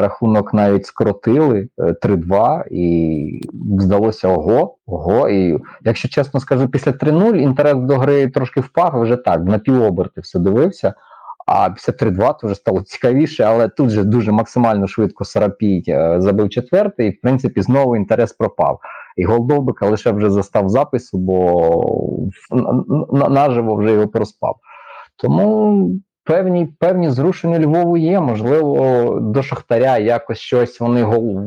Рахунок 0.00 0.54
навіть 0.54 0.86
скоротили 0.86 1.68
3-2, 1.78 2.60
е, 2.60 2.64
і 2.70 3.40
здалося 3.78 4.28
ого, 4.28 4.76
ого. 4.86 5.28
І 5.28 5.58
якщо 5.84 6.08
чесно 6.08 6.40
скажу, 6.40 6.68
після 6.68 6.92
3-0 6.92 7.36
інтерес 7.36 7.76
до 7.76 7.96
гри 7.98 8.28
трошки 8.28 8.60
впав, 8.60 9.02
вже 9.02 9.16
так, 9.16 9.44
на 9.44 9.58
півоберти 9.58 10.20
все 10.20 10.38
дивився. 10.38 10.94
А 11.46 11.70
після 11.70 11.92
3-2 11.92 12.34
то 12.40 12.46
вже 12.46 12.54
стало 12.54 12.82
цікавіше, 12.82 13.44
але 13.44 13.68
тут 13.68 13.90
же 13.90 14.04
дуже 14.04 14.32
максимально 14.32 14.86
швидко 14.86 15.24
Сарапій 15.24 15.84
е, 15.88 16.16
забив 16.18 16.50
четвертий, 16.50 17.08
і 17.08 17.10
в 17.10 17.20
принципі 17.20 17.62
знову 17.62 17.96
інтерес 17.96 18.32
пропав. 18.32 18.80
І 19.16 19.24
гол 19.24 19.46
Довбика 19.46 19.86
лише 19.90 20.12
вже 20.12 20.30
застав 20.30 20.68
запису, 20.68 21.18
бо 21.18 22.28
наживо 23.12 23.76
вже 23.76 23.92
його 23.92 24.08
проспав. 24.08 24.56
Тому 25.16 26.00
певні 26.24 26.66
певні 26.78 27.10
зрушення 27.10 27.60
Львову 27.60 27.96
є. 27.96 28.20
Можливо, 28.20 29.18
до 29.20 29.42
Шахтаря 29.42 29.98
якось 29.98 30.38
щось 30.38 30.80
вони 30.80 31.02
гол 31.02 31.40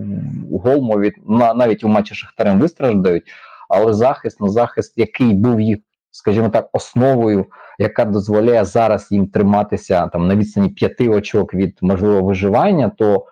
голмо 0.51 0.99
від 0.99 1.13
навіть 1.55 1.84
у 1.84 1.88
матчі 1.88 2.15
Шахтарем 2.15 2.59
вистраждають, 2.59 3.23
але 3.69 3.93
захист, 3.93 4.38
ну 4.39 4.49
захист, 4.49 4.93
який 4.95 5.34
був 5.34 5.61
їх, 5.61 5.78
скажімо 6.11 6.49
так, 6.49 6.69
основою, 6.73 7.45
яка 7.80 8.05
дозволяє 8.05 8.65
зараз 8.65 9.07
їм 9.11 9.28
триматися 9.28 10.07
там 10.07 10.28
на 10.28 10.36
відстані 10.36 10.69
п'яти 10.69 11.09
очок 11.09 11.53
від 11.53 11.78
можливого 11.82 12.21
виживання, 12.21 12.91
то 12.97 13.25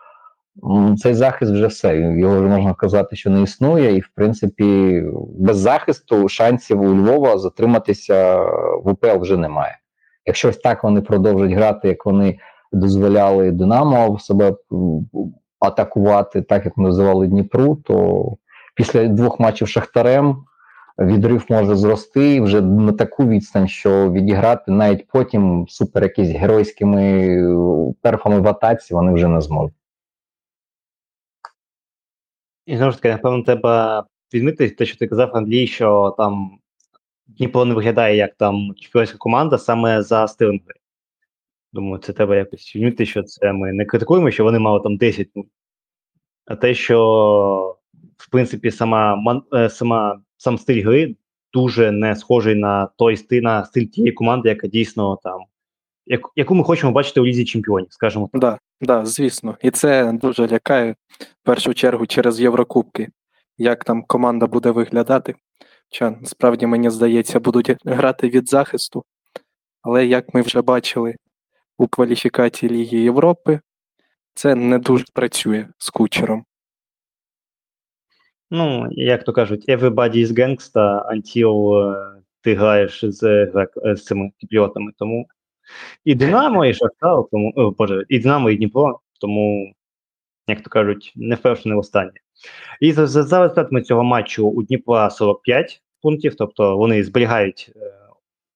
цей 0.97 1.13
захист 1.13 1.51
вже 1.51 1.67
все. 1.67 1.97
Його 1.97 2.39
вже 2.39 2.47
можна 2.47 2.73
казати, 2.73 3.15
що 3.15 3.29
не 3.29 3.41
існує, 3.41 3.95
і 3.95 3.99
в 3.99 4.09
принципі 4.15 5.03
без 5.37 5.57
захисту 5.57 6.29
шансів 6.29 6.81
у 6.81 6.95
Львова 6.95 7.37
затриматися 7.37 8.37
в 8.83 8.89
УПЛ 8.89 9.19
вже 9.19 9.37
немає. 9.37 9.77
Якщо 10.25 10.49
ось 10.49 10.57
так 10.57 10.83
вони 10.83 11.01
продовжать 11.01 11.51
грати, 11.51 11.87
як 11.87 12.05
вони 12.05 12.39
дозволяли 12.71 13.51
Динамо 13.51 14.19
себе 14.19 14.55
атакувати, 15.59 16.41
так 16.41 16.65
як 16.65 16.77
називали 16.77 17.27
Дніпру, 17.27 17.75
то 17.75 18.25
після 18.75 19.07
двох 19.07 19.39
матчів 19.39 19.67
Шахтарем 19.67 20.45
відрив 20.99 21.45
може 21.49 21.75
зрости 21.75 22.41
вже 22.41 22.61
на 22.61 22.91
таку 22.91 23.27
відстань, 23.27 23.67
що 23.67 24.11
відіграти 24.11 24.71
навіть 24.71 25.07
потім 25.07 25.65
супер 25.67 26.03
якісь 26.03 26.29
геройськими 26.29 27.37
перфами 28.01 28.39
в 28.39 28.47
атаці 28.47 28.93
вони 28.93 29.13
вже 29.13 29.27
не 29.27 29.41
зможуть. 29.41 29.75
І 32.65 32.77
знову 32.77 32.91
ж 32.91 32.97
таки, 32.97 33.09
напевно, 33.09 33.43
треба 33.43 34.05
відмітити 34.33 34.75
те, 34.75 34.85
що 34.85 34.97
ти 34.97 35.07
казав, 35.07 35.31
Андрій, 35.33 35.67
що 35.67 36.15
там 36.17 36.59
Дніпро 37.37 37.65
не 37.65 37.73
виглядає 37.73 38.15
як 38.15 38.35
там 38.35 38.75
чемпіонська 38.77 39.17
команда 39.17 39.57
саме 39.57 40.01
за 40.01 40.27
стилем 40.27 40.61
гри. 40.65 40.75
Думаю, 41.73 41.97
це 41.97 42.13
треба 42.13 42.35
якось 42.35 42.75
відмітити, 42.75 43.05
що 43.05 43.23
це 43.23 43.53
ми 43.53 43.73
не 43.73 43.85
критикуємо, 43.85 44.31
що 44.31 44.43
вони 44.43 44.59
мали 44.59 44.79
там 44.79 44.97
10 44.97 45.29
ну, 45.35 45.45
а 46.45 46.55
те, 46.55 46.73
що 46.73 47.77
в 48.17 48.29
принципі 48.29 48.71
сама 48.71 49.23
е, 49.53 49.69
сама 49.69 50.21
сам 50.37 50.57
стиль 50.57 50.83
гри 50.83 51.15
дуже 51.53 51.91
не 51.91 52.15
схожий 52.15 52.55
на 52.55 52.85
той 52.97 53.17
стиль 53.17 53.41
на 53.41 53.65
стиль 53.65 53.85
тієї 53.85 54.11
команди, 54.11 54.49
яка 54.49 54.67
дійсно 54.67 55.19
там, 55.23 55.39
яку 56.35 56.55
ми 56.55 56.63
хочемо 56.63 56.91
бачити 56.91 57.21
у 57.21 57.25
лізі 57.25 57.45
чемпіонів, 57.45 57.87
скажімо 57.89 58.29
так. 58.33 58.41
Да, 58.41 58.59
да, 58.81 59.05
звісно. 59.05 59.57
І 59.61 59.71
це 59.71 60.13
дуже 60.21 60.47
лякає 60.47 60.95
в 61.19 61.45
першу 61.45 61.73
чергу 61.73 62.05
через 62.05 62.41
Єврокубки, 62.41 63.09
як 63.57 63.83
там 63.83 64.03
команда 64.03 64.47
буде 64.47 64.71
виглядати. 64.71 65.35
Хоча 65.95 66.09
насправді, 66.21 66.65
мені 66.65 66.89
здається, 66.89 67.39
будуть 67.39 67.75
грати 67.85 68.29
від 68.29 68.49
захисту. 68.49 69.03
Але 69.81 70.05
як 70.05 70.33
ми 70.33 70.41
вже 70.41 70.61
бачили 70.61 71.15
у 71.77 71.87
кваліфікації 71.87 72.71
Ліги 72.71 72.97
Європи, 72.97 73.59
це 74.33 74.55
не 74.55 74.79
дуже 74.79 75.05
працює 75.13 75.67
з 75.77 75.89
кучером. 75.89 76.45
Ну, 78.51 78.87
як 78.91 79.23
то 79.23 79.33
кажуть, 79.33 79.69
everybody 79.69 80.15
is 80.15 80.27
gangsta 80.27 81.01
until 81.13 81.53
uh, 81.53 82.15
ти 82.41 82.55
граєш 82.55 83.05
з 83.05 83.51
з 83.83 84.03
цими 84.03 84.31
кіпіотами. 84.37 84.91
Тому 84.97 85.27
і 86.05 86.15
Динамо, 86.15 86.65
і 86.65 86.73
Шахтар, 86.73 87.23
тому 87.31 87.53
о, 87.55 87.71
Боже, 87.71 88.05
і 88.09 88.19
Динамо, 88.19 88.49
і 88.49 88.55
Дніпро, 88.57 88.99
тому, 89.21 89.73
як 90.47 90.61
то 90.61 90.69
кажуть, 90.69 91.13
не 91.15 91.35
вперше, 91.35 91.69
не 91.69 91.75
останнє. 91.75 92.19
І 92.81 92.91
за, 92.91 93.07
за 93.07 93.39
результатами 93.39 93.81
цього 93.81 94.03
матчу 94.03 94.47
у 94.47 94.63
Дніпра 94.63 95.09
45 95.09 95.81
пунктів, 96.05 96.35
тобто 96.35 96.77
вони 96.77 97.03
зберігають 97.03 97.71
е, 97.75 97.79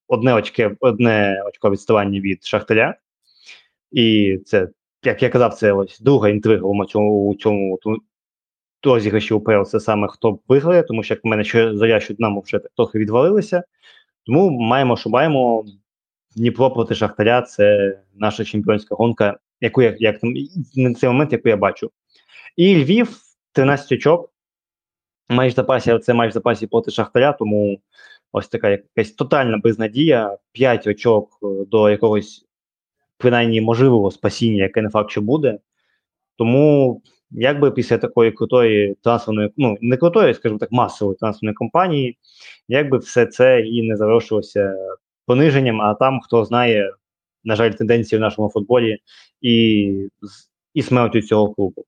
одне 0.07 0.33
очке, 0.33 0.75
одне 0.79 1.43
очко 1.47 1.71
відставання 1.71 2.19
від 2.19 2.45
Шахтаря. 2.45 2.95
І 3.91 4.37
це, 4.45 4.69
як 5.03 5.23
я 5.23 5.29
казав, 5.29 5.53
це 5.53 5.73
ось 5.73 5.99
друга 5.99 6.29
інтрига 6.29 6.61
у 6.63 6.85
цьому 6.85 7.29
у 7.29 7.35
цьому 7.35 7.79
розіграші 8.83 9.33
УПЛ 9.33 9.63
це 9.63 9.79
саме 9.79 10.07
хто 10.07 10.39
виграє, 10.47 10.83
тому 10.83 11.03
що 11.03 11.13
як 11.13 11.23
в 11.23 11.27
мене 11.27 11.43
що 11.43 11.77
заря, 11.77 11.99
що 11.99 12.13
Динамо 12.13 12.41
вже 12.45 12.59
трохи 12.77 12.99
відвалилися. 12.99 13.63
Тому 14.25 14.49
маємо, 14.49 14.97
що 14.97 15.09
маємо 15.09 15.65
Дніпро 16.35 16.71
проти 16.71 16.95
Шахтаря 16.95 17.41
це 17.41 17.97
наша 18.15 18.43
чемпіонська 18.45 18.95
гонка, 18.95 19.37
яку 19.61 19.81
я 19.81 19.95
як 19.99 20.19
на 20.75 20.93
цей 20.93 21.09
момент, 21.09 21.31
яку 21.31 21.49
я 21.49 21.57
бачу. 21.57 21.91
І 22.55 22.75
Львів 22.75 23.17
13 23.51 23.91
очок. 23.91 24.31
Майже 25.29 25.53
в 25.53 25.55
запасі, 25.55 25.99
це 25.99 26.13
майже 26.13 26.29
в 26.29 26.33
запасі 26.33 26.67
проти 26.67 26.91
Шахтаря, 26.91 27.33
тому 27.33 27.79
ось 28.31 28.47
така 28.47 28.69
якась 28.69 29.11
тотальна 29.11 29.57
безнадія, 29.57 30.37
5 30.51 30.87
очок 30.87 31.39
е, 31.43 31.65
до 31.67 31.89
якогось, 31.89 32.45
принаймні, 33.17 33.61
можливого 33.61 34.11
спасіння, 34.11 34.63
яке 34.63 34.81
не 34.81 34.89
факт, 34.89 35.11
що 35.11 35.21
буде. 35.21 35.59
Тому 36.37 37.01
якби 37.31 37.71
після 37.71 37.97
такої 37.97 38.31
крутої 38.31 38.95
трансферної, 39.03 39.53
ну 39.57 39.77
не 39.81 39.97
крутої, 39.97 40.33
скажімо 40.33 40.59
так, 40.59 40.71
масової 40.71 41.17
трансферної 41.17 41.55
кампанії, 41.55 42.17
якби 42.67 42.97
все 42.97 43.25
це 43.25 43.61
і 43.61 43.89
не 43.89 43.95
завершилося 43.95 44.75
пониженням, 45.25 45.81
а 45.81 45.93
там 45.93 46.21
хто 46.21 46.45
знає, 46.45 46.93
на 47.43 47.55
жаль, 47.55 47.71
тенденції 47.71 48.19
в 48.19 48.21
нашому 48.21 48.49
футболі 48.49 48.97
і 49.41 49.93
і 50.73 50.81
смертю 50.81 51.21
цього 51.21 51.53
клубу. 51.53 51.85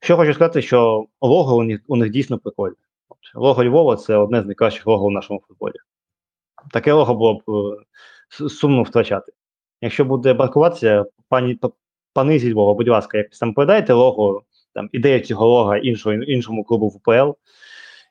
Що 0.00 0.16
хочу 0.16 0.34
сказати, 0.34 0.62
що 0.62 1.06
лого 1.20 1.56
у 1.56 1.62
них 1.62 1.80
у 1.86 1.96
них 1.96 2.10
дійсно 2.10 2.38
прикольне. 2.38 2.76
Лого 3.34 3.64
Львова 3.64 3.96
це 3.96 4.16
одне 4.16 4.42
з 4.42 4.46
найкращих 4.46 4.86
лого 4.86 5.08
в 5.08 5.10
нашому 5.10 5.42
футболі. 5.48 5.74
Таке 6.70 6.92
лого 6.92 7.14
було 7.14 7.34
б 7.34 7.42
е, 7.48 8.48
сумно 8.48 8.82
втрачати. 8.82 9.32
Якщо 9.80 10.04
буде 10.04 10.34
баркуватися, 10.34 11.04
пані 11.28 11.58
пани 12.12 12.38
зі 12.38 12.52
Львова, 12.52 12.74
будь 12.74 12.88
ласка, 12.88 13.18
якось 13.18 13.38
там 13.38 13.54
передайте 13.54 13.92
лого, 13.92 14.42
там 14.74 14.88
ідею 14.92 15.20
цього 15.20 15.48
лога 15.48 15.78
іншого, 15.78 16.14
іншому 16.14 16.64
клубу 16.64 16.88
в 16.88 16.96
УПЛ, 16.96 17.30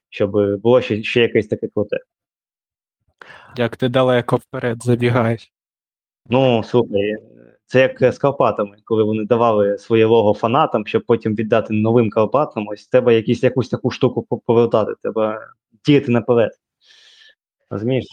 щоб 0.10 0.60
було 0.62 0.82
ще 0.82 1.04
ще 1.04 1.22
якесь 1.22 1.48
таке 1.48 1.68
круте. 1.68 2.00
Як 3.58 3.78
ти 3.78 3.90
далеко 3.90 4.36
вперед 4.36 4.84
забігаєш? 4.84 5.52
Ну, 6.26 6.64
слухай, 6.64 7.18
це 7.70 7.80
як 7.80 8.14
з 8.14 8.18
Карпатами, 8.18 8.78
коли 8.84 9.04
вони 9.04 9.26
давали 9.26 9.78
своє 9.78 10.06
лого 10.06 10.34
фанатам, 10.34 10.88
щоб 10.88 11.04
потім 11.06 11.36
віддати 11.36 11.74
новим 11.74 12.10
Карпатам, 12.10 12.68
ось 12.68 12.88
треба 12.88 13.14
якісь, 13.14 13.44
якусь 13.44 13.70
таку 13.70 13.92
штуку 13.92 14.42
повертати, 14.46 14.92
треба 15.02 15.48
діяти 15.86 16.12
наперед. 16.12 16.52
Розумієш, 17.70 18.06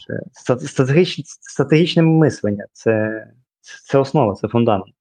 стратегічне, 0.62 1.24
стратегічне 1.26 2.02
мислення 2.02 2.66
це 2.72 3.26
це 3.61 3.98
основа, 3.98 4.34
це 4.34 4.48
фундамент. 4.48 4.94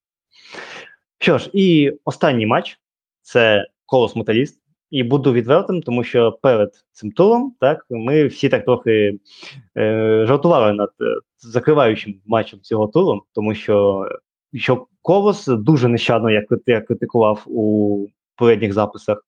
Що 1.20 1.38
ж, 1.38 1.50
і 1.54 1.94
останній 2.06 2.46
матч 2.46 2.80
це 3.22 3.68
колос 3.86 4.16
Металіст. 4.16 4.62
І 4.90 5.04
буду 5.04 5.34
відвертим, 5.34 5.82
тому 5.82 6.04
що 6.04 6.32
перед 6.32 6.74
цим 6.92 7.12
туром 7.12 7.56
так 7.60 7.86
ми 7.90 8.28
всі 8.28 8.50
так 8.50 8.66
трохи 8.66 9.20
е, 9.78 10.24
жартували 10.28 10.74
над 10.74 10.90
е, 11.02 11.20
закриваючим 11.40 12.22
матчем 12.26 12.60
цього 12.60 12.88
туру, 12.88 13.24
тому 13.34 13.56
що, 13.56 14.06
що 14.56 14.88
Колос 15.02 15.46
дуже 15.46 15.88
нещадно 15.88 16.32
як, 16.32 16.46
як 16.66 16.86
критикував 16.86 17.44
у 17.46 18.08
попередніх 18.36 18.74
записах. 18.74 19.26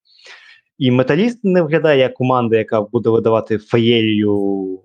І 0.77 0.91
металіст 0.91 1.43
не 1.43 1.61
виглядає 1.61 1.99
як 1.99 2.13
команда, 2.13 2.57
яка 2.57 2.81
буде 2.81 3.09
видавати 3.09 3.57
феєрію 3.57 4.33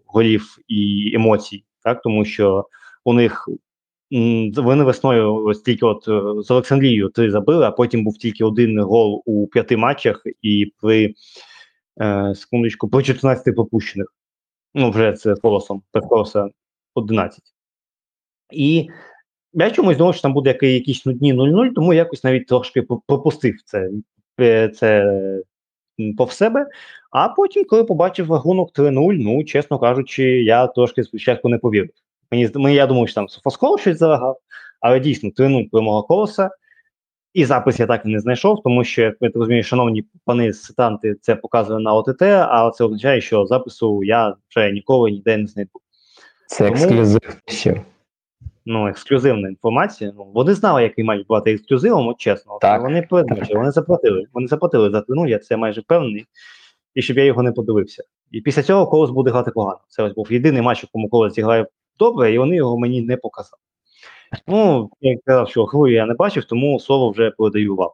голів 0.07 0.59
і 0.69 1.13
емоцій, 1.15 1.65
так 1.83 2.03
тому 2.03 2.25
що 2.25 2.67
у 3.05 3.13
них 3.13 3.49
вони 4.57 4.85
весною 4.85 5.35
ось 5.35 5.63
тільки 5.63 5.87
от 5.87 6.09
е, 6.09 6.43
з 6.43 6.51
Олександрією 6.51 7.09
три 7.09 7.31
забили, 7.31 7.65
а 7.65 7.71
потім 7.71 8.05
був 8.05 8.19
тільки 8.19 8.45
один 8.45 8.81
гол 8.81 9.23
у 9.25 9.47
п'яти 9.47 9.77
матчах, 9.77 10.23
і 10.43 10.73
при 10.81 11.15
е, 12.01 12.35
секундочку, 12.35 12.89
при 12.89 13.03
14 13.03 13.55
пропущених. 13.55 14.15
Ну, 14.75 14.91
вже 14.91 15.13
це 15.13 15.35
колосом, 15.35 15.83
при 15.93 16.03
колоса 16.03 16.49
11. 16.95 17.41
І 18.53 18.89
я 19.55 19.71
чомусь 19.71 19.97
думав, 19.97 20.15
що 20.15 20.23
там 20.23 20.33
буде 20.33 20.59
якісь 20.63 21.07
нудні 21.07 21.35
0-0, 21.35 21.75
тому 21.75 21.95
якось 21.95 22.25
навіть 22.25 22.47
трошки 22.47 22.83
пропустив 22.83 23.55
це, 23.65 23.91
е, 24.41 24.69
це 24.69 25.01
м, 26.01 26.29
себе. 26.29 26.67
А 27.11 27.29
потім, 27.29 27.65
коли 27.65 27.85
побачив 27.85 28.33
рахунок 28.33 28.73
3-0, 28.73 29.15
ну, 29.19 29.45
чесно 29.45 29.79
кажучи, 29.79 30.23
я 30.25 30.67
трошки 30.67 31.05
спочатку 31.05 31.49
не 31.49 31.59
повірив. 31.59 31.91
Мені, 32.33 32.49
мені 32.55 32.77
я 32.77 32.87
думав, 32.87 33.09
що 33.09 33.15
там 33.15 33.29
Софоскол 33.29 33.79
щось 33.79 33.99
залагав, 33.99 34.39
але 34.81 35.01
дійсно 35.01 35.31
3-0 35.31 35.71
перемога 35.71 36.03
колоса. 36.03 36.51
І 37.35 37.45
запис 37.45 37.81
я 37.81 37.87
так 37.87 38.03
і 38.05 38.09
не 38.09 38.21
знайшов, 38.21 38.63
тому 38.63 38.85
що, 38.85 39.03
як 39.03 39.15
ви 39.21 39.29
розумієте, 39.35 39.69
шановні 39.69 40.05
пани 40.25 40.53
ситанти, 40.53 41.15
це 41.21 41.37
показує 41.37 41.81
на 41.81 41.95
ОТТ, 41.95 42.23
а 42.23 42.71
це 42.75 42.85
означає, 42.85 43.21
що 43.21 43.47
запису 43.47 44.05
я 44.05 44.35
вже 44.51 44.73
ніколи 44.73 45.11
ніде 45.11 45.37
не 45.37 45.47
знайду. 45.47 45.71
Це 46.47 46.69
ексклюзив. 46.69 47.21
Ну, 48.67 48.89
ексклюзивна 48.89 49.49
інформація. 49.49 50.13
Ну, 50.17 50.25
вони 50.35 50.55
знали, 50.55 50.83
який 50.83 51.05
матч 51.05 51.27
бути 51.27 51.53
ексклюзивом, 51.53 52.09
от 52.09 52.17
чесно. 52.17 52.59
Так. 52.61 52.83
Вони 52.83 53.03
передбачили, 53.03 53.59
вони 53.59 53.71
заплатили. 53.71 54.27
Вони 54.33 54.47
заплатили 54.47 54.91
за 54.91 55.05
ну, 55.09 55.29
я 55.29 55.39
це 55.39 55.57
майже 55.57 55.81
впевнений, 55.81 56.27
і 56.95 57.03
щоб 57.03 57.19
я 57.19 57.25
його 57.25 57.43
не 57.43 57.53
подивився. 57.53 58.05
І 58.31 58.41
після 58.41 58.63
цього 58.63 58.87
колос 58.87 59.11
буде 59.11 59.31
грати 59.31 59.51
погано. 59.51 59.81
Це 59.89 60.03
ось 60.03 60.15
був 60.15 60.33
єдиний 60.33 60.63
матч, 60.63 60.85
у 60.85 60.87
якому 60.87 61.09
колос 61.09 61.35
зіграє 61.35 61.67
добре, 61.99 62.33
і 62.33 62.39
вони 62.39 62.57
його 62.57 62.79
мені 62.79 63.03
не 63.03 63.17
показали. 63.17 63.61
Ну, 64.47 64.91
я 65.01 65.19
казав, 65.25 65.51
що 65.51 65.65
гру 65.65 65.89
я 65.89 66.07
не 66.07 66.15
бачив, 66.15 66.45
тому 66.45 66.81
слово 66.81 67.11
вже 67.11 67.31
передаю 67.31 67.77
вам. 67.77 67.91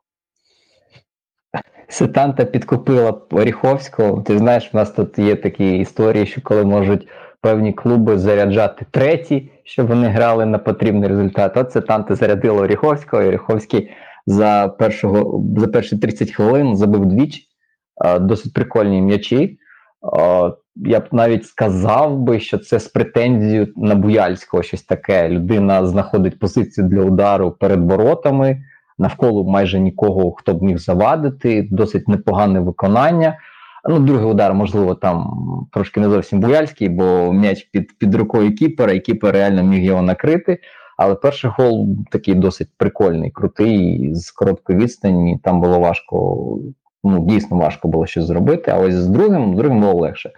Сетанта 1.89 2.45
підкупила 2.45 3.21
Оріховського. 3.31 4.23
Ти 4.23 4.39
знаєш, 4.39 4.75
в 4.75 4.77
нас 4.77 4.91
тут 4.91 5.19
є 5.19 5.37
такі 5.37 5.79
історії, 5.79 6.27
що 6.27 6.41
коли 6.43 6.65
можуть 6.65 7.09
певні 7.41 7.73
клуби 7.73 8.19
заряджати 8.19 8.87
треті, 8.91 9.51
щоб 9.65 9.87
вони 9.87 10.09
грали 10.09 10.47
на 10.47 10.59
потрібний 10.59 11.09
результат. 11.09 11.57
От 11.57 11.73
Сетанта 11.73 12.15
зарядила 12.15 12.63
Оріховського, 12.63 13.23
Оріховський 13.23 13.91
за 14.27 14.69
першого 14.69 15.45
за 15.57 15.69
перші 15.69 15.97
30 15.97 16.31
хвилин 16.31 16.77
забив 16.77 17.07
двічі. 17.07 17.43
Досить 18.21 18.53
прикольні 18.53 19.03
м'ячі. 19.03 19.59
Я 20.77 21.01
б 21.01 21.05
навіть 21.13 21.47
сказав 21.47 22.19
би, 22.19 22.41
що 22.41 22.59
це 22.59 22.81
з 22.81 22.89
претензією 22.89 23.69
на 23.77 23.95
Буяльського 23.95 24.63
щось 24.63 24.83
таке. 24.83 25.29
Людина 25.29 25.87
знаходить 25.87 26.39
позицію 26.39 26.89
для 26.89 27.03
удару 27.03 27.51
перед 27.51 27.91
воротами 27.91 28.63
навколо 28.99 29.45
майже 29.45 29.81
нікого, 29.81 30.33
хто 30.33 30.55
б 30.55 30.63
міг 30.63 30.79
завадити, 30.79 31.69
досить 31.71 32.09
непогане 32.09 32.61
виконання. 32.61 33.39
Ну, 33.89 33.99
другий 33.99 34.27
удар, 34.27 34.55
можливо, 34.55 34.95
там 34.95 35.35
трошки 35.73 36.01
не 36.01 36.11
зовсім 36.11 36.41
буяльський, 36.41 36.89
бо 36.89 37.33
м'яч 37.33 37.63
під, 37.63 37.99
під 37.99 38.15
рукою 38.15 38.55
кіпера, 38.55 38.93
і 38.93 39.01
кіпер 39.01 39.35
реально 39.35 39.63
міг 39.63 39.85
його 39.85 40.03
накрити. 40.03 40.59
Але 40.97 41.15
перший 41.15 41.51
гол 41.57 41.89
такий 42.11 42.35
досить 42.35 42.69
прикольний, 42.77 43.31
крутий, 43.31 44.11
з 44.15 44.31
короткої 44.31 44.79
відстані. 44.79 45.41
Там 45.45 45.61
було 45.61 45.81
важко, 45.81 46.47
ну 47.05 47.27
дійсно 47.27 47.57
важко 47.57 47.89
було 47.89 48.07
щось 48.07 48.25
зробити. 48.25 48.71
А 48.71 48.79
ось 48.79 48.95
з 48.95 49.09
другим, 49.09 49.55
з 49.55 49.59
другим 49.59 49.81
було 49.81 49.95
легше. 49.95 50.31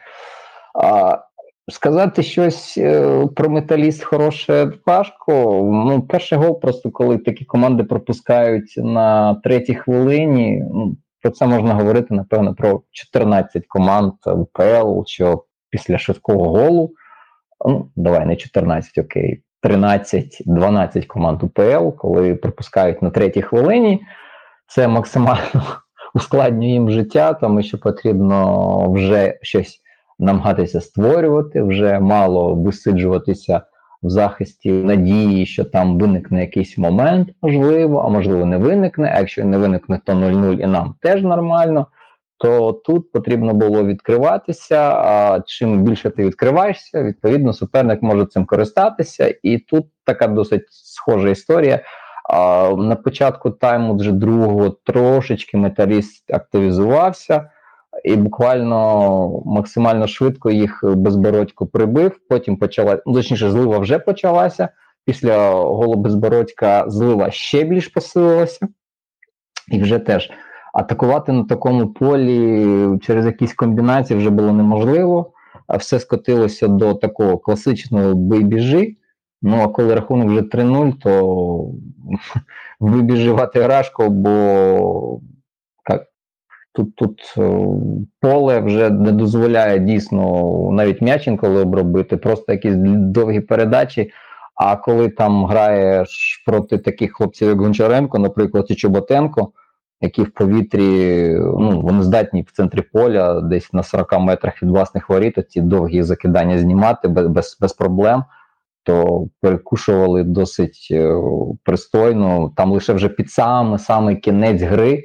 А, 0.74 1.18
Сказати 1.68 2.22
щось 2.22 2.78
е, 2.78 3.26
про 3.36 3.50
металіст 3.50 4.04
хороше 4.04 4.72
важко. 4.86 5.32
Ну, 5.86 6.02
перший 6.02 6.38
гол, 6.38 6.60
просто 6.60 6.90
коли 6.90 7.18
такі 7.18 7.44
команди 7.44 7.84
пропускають 7.84 8.74
на 8.76 9.34
третій 9.34 9.74
хвилині. 9.74 10.64
Ну, 10.74 10.96
про 11.22 11.30
це 11.30 11.46
можна 11.46 11.74
говорити, 11.74 12.14
напевно, 12.14 12.54
про 12.54 12.82
14 12.90 13.66
команд 13.66 14.12
УПЛ, 14.26 15.02
що 15.06 15.44
після 15.70 15.98
швидкого 15.98 16.50
голу, 16.50 16.92
ну, 17.66 17.90
давай 17.96 18.26
не 18.26 18.36
14, 18.36 18.98
окей, 18.98 19.42
13-12 19.62 21.06
команд 21.06 21.42
УПЛ, 21.42 21.88
коли 21.98 22.34
пропускають 22.34 23.02
на 23.02 23.10
третій 23.10 23.42
хвилині, 23.42 24.02
це 24.66 24.88
максимально 24.88 25.62
ускладнює 26.14 26.70
їм 26.70 26.90
життя, 26.90 27.34
тому 27.34 27.62
що 27.62 27.78
потрібно 27.78 28.92
вже 28.92 29.38
щось 29.42 29.80
намагатися 30.18 30.80
створювати, 30.80 31.62
вже 31.62 32.00
мало 32.00 32.54
висиджуватися 32.54 33.62
в 34.02 34.10
захисті 34.10 34.72
надії, 34.72 35.46
що 35.46 35.64
там 35.64 35.98
виникне 35.98 36.40
якийсь 36.40 36.78
момент, 36.78 37.28
можливо, 37.42 37.98
а 37.98 38.08
можливо, 38.08 38.44
не 38.44 38.56
виникне. 38.56 39.12
А 39.14 39.18
якщо 39.18 39.44
не 39.44 39.58
виникне, 39.58 40.00
то 40.04 40.12
0-0 40.12 40.60
і 40.60 40.66
нам 40.66 40.94
теж 41.00 41.22
нормально. 41.22 41.86
То 42.38 42.72
тут 42.72 43.12
потрібно 43.12 43.54
було 43.54 43.84
відкриватися. 43.84 44.76
А 44.94 45.40
чим 45.46 45.82
більше 45.82 46.10
ти 46.10 46.26
відкриваєшся, 46.26 47.02
відповідно, 47.02 47.52
суперник 47.52 48.02
може 48.02 48.26
цим 48.26 48.46
користатися. 48.46 49.34
І 49.42 49.58
тут 49.58 49.86
така 50.04 50.26
досить 50.26 50.66
схожа 50.70 51.28
історія. 51.28 51.80
А, 52.30 52.70
на 52.78 52.96
початку 52.96 53.50
тайму 53.50 53.96
вже 53.96 54.12
другого 54.12 54.70
трошечки 54.70 55.56
металіст 55.56 56.34
активізувався 56.34 57.50
і 58.04 58.16
буквально 58.16 59.42
максимально 59.46 60.06
швидко 60.06 60.50
їх 60.50 60.80
безбородько 60.84 61.66
прибив. 61.66 62.20
Потім 62.28 62.56
почала, 62.56 63.02
ну, 63.06 63.14
точніше, 63.14 63.50
злива 63.50 63.78
вже 63.78 63.98
почалася. 63.98 64.68
Після 65.04 65.50
голу 65.50 65.94
безбородька 65.94 66.84
злива 66.86 67.30
ще 67.30 67.64
більш 67.64 67.88
посилилася, 67.88 68.68
і 69.68 69.82
вже 69.82 69.98
теж 69.98 70.30
атакувати 70.74 71.32
на 71.32 71.44
такому 71.44 71.88
полі 71.88 72.98
через 73.02 73.26
якісь 73.26 73.54
комбінації 73.54 74.18
вже 74.18 74.30
було 74.30 74.52
неможливо. 74.52 75.32
Все 75.78 76.00
скотилося 76.00 76.68
до 76.68 76.94
такого 76.94 77.38
класичного 77.38 78.14
бий-біжи. 78.14 78.96
Ну 79.42 79.60
а 79.60 79.68
коли 79.68 79.94
рахунок 79.94 80.28
вже 80.28 80.40
3-0, 80.40 80.92
то 81.02 81.66
вибіживати 82.80 83.62
Грашко, 83.62 84.08
бо 84.10 85.20
тут 86.80 86.96
тут 86.96 87.34
е, 87.38 87.66
поле 88.20 88.60
вже 88.60 88.90
не 88.90 89.12
дозволяє 89.12 89.78
дійсно 89.78 90.68
навіть 90.72 91.02
м'яч 91.02 91.26
інколи 91.26 91.62
обробити, 91.62 92.16
просто 92.16 92.52
якісь 92.52 92.74
довгі 92.76 93.40
передачі. 93.40 94.10
А 94.54 94.76
коли 94.76 95.08
там 95.08 95.44
граєш 95.44 96.42
проти 96.46 96.78
таких 96.78 97.12
хлопців, 97.12 97.48
як 97.48 97.60
Гончаренко, 97.60 98.18
наприклад, 98.18 98.66
і 98.68 98.74
Чоботенко, 98.74 99.52
які 100.00 100.22
в 100.22 100.30
повітрі 100.30 101.28
ну, 101.38 101.80
вони 101.80 102.02
здатні 102.02 102.42
в 102.42 102.52
центрі 102.52 102.82
поля, 102.92 103.40
десь 103.40 103.72
на 103.72 103.82
40 103.82 104.20
метрах 104.20 104.62
від 104.62 104.70
власних 104.70 105.08
воріт, 105.08 105.50
ці 105.50 105.60
довгі 105.60 106.02
закидання 106.02 106.58
знімати 106.58 107.08
без, 107.08 107.56
без, 107.60 107.72
проблем 107.72 108.24
то 108.82 109.26
перекушували 109.40 110.24
досить 110.24 110.88
е, 110.90 111.14
пристойно. 111.64 112.52
Там 112.56 112.72
лише 112.72 112.92
вже 112.92 113.08
під 113.08 113.30
саме 113.30 113.78
самий 113.78 114.16
кінець 114.16 114.62
гри. 114.62 115.04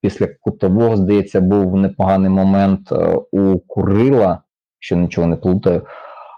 Після 0.00 0.26
кутового, 0.40 0.96
здається, 0.96 1.40
був 1.40 1.76
непоганий 1.76 2.30
момент 2.30 2.92
е, 2.92 3.18
у 3.32 3.58
Курила, 3.58 4.40
що 4.78 4.96
нічого 4.96 5.26
не 5.26 5.36
плутаю. 5.36 5.82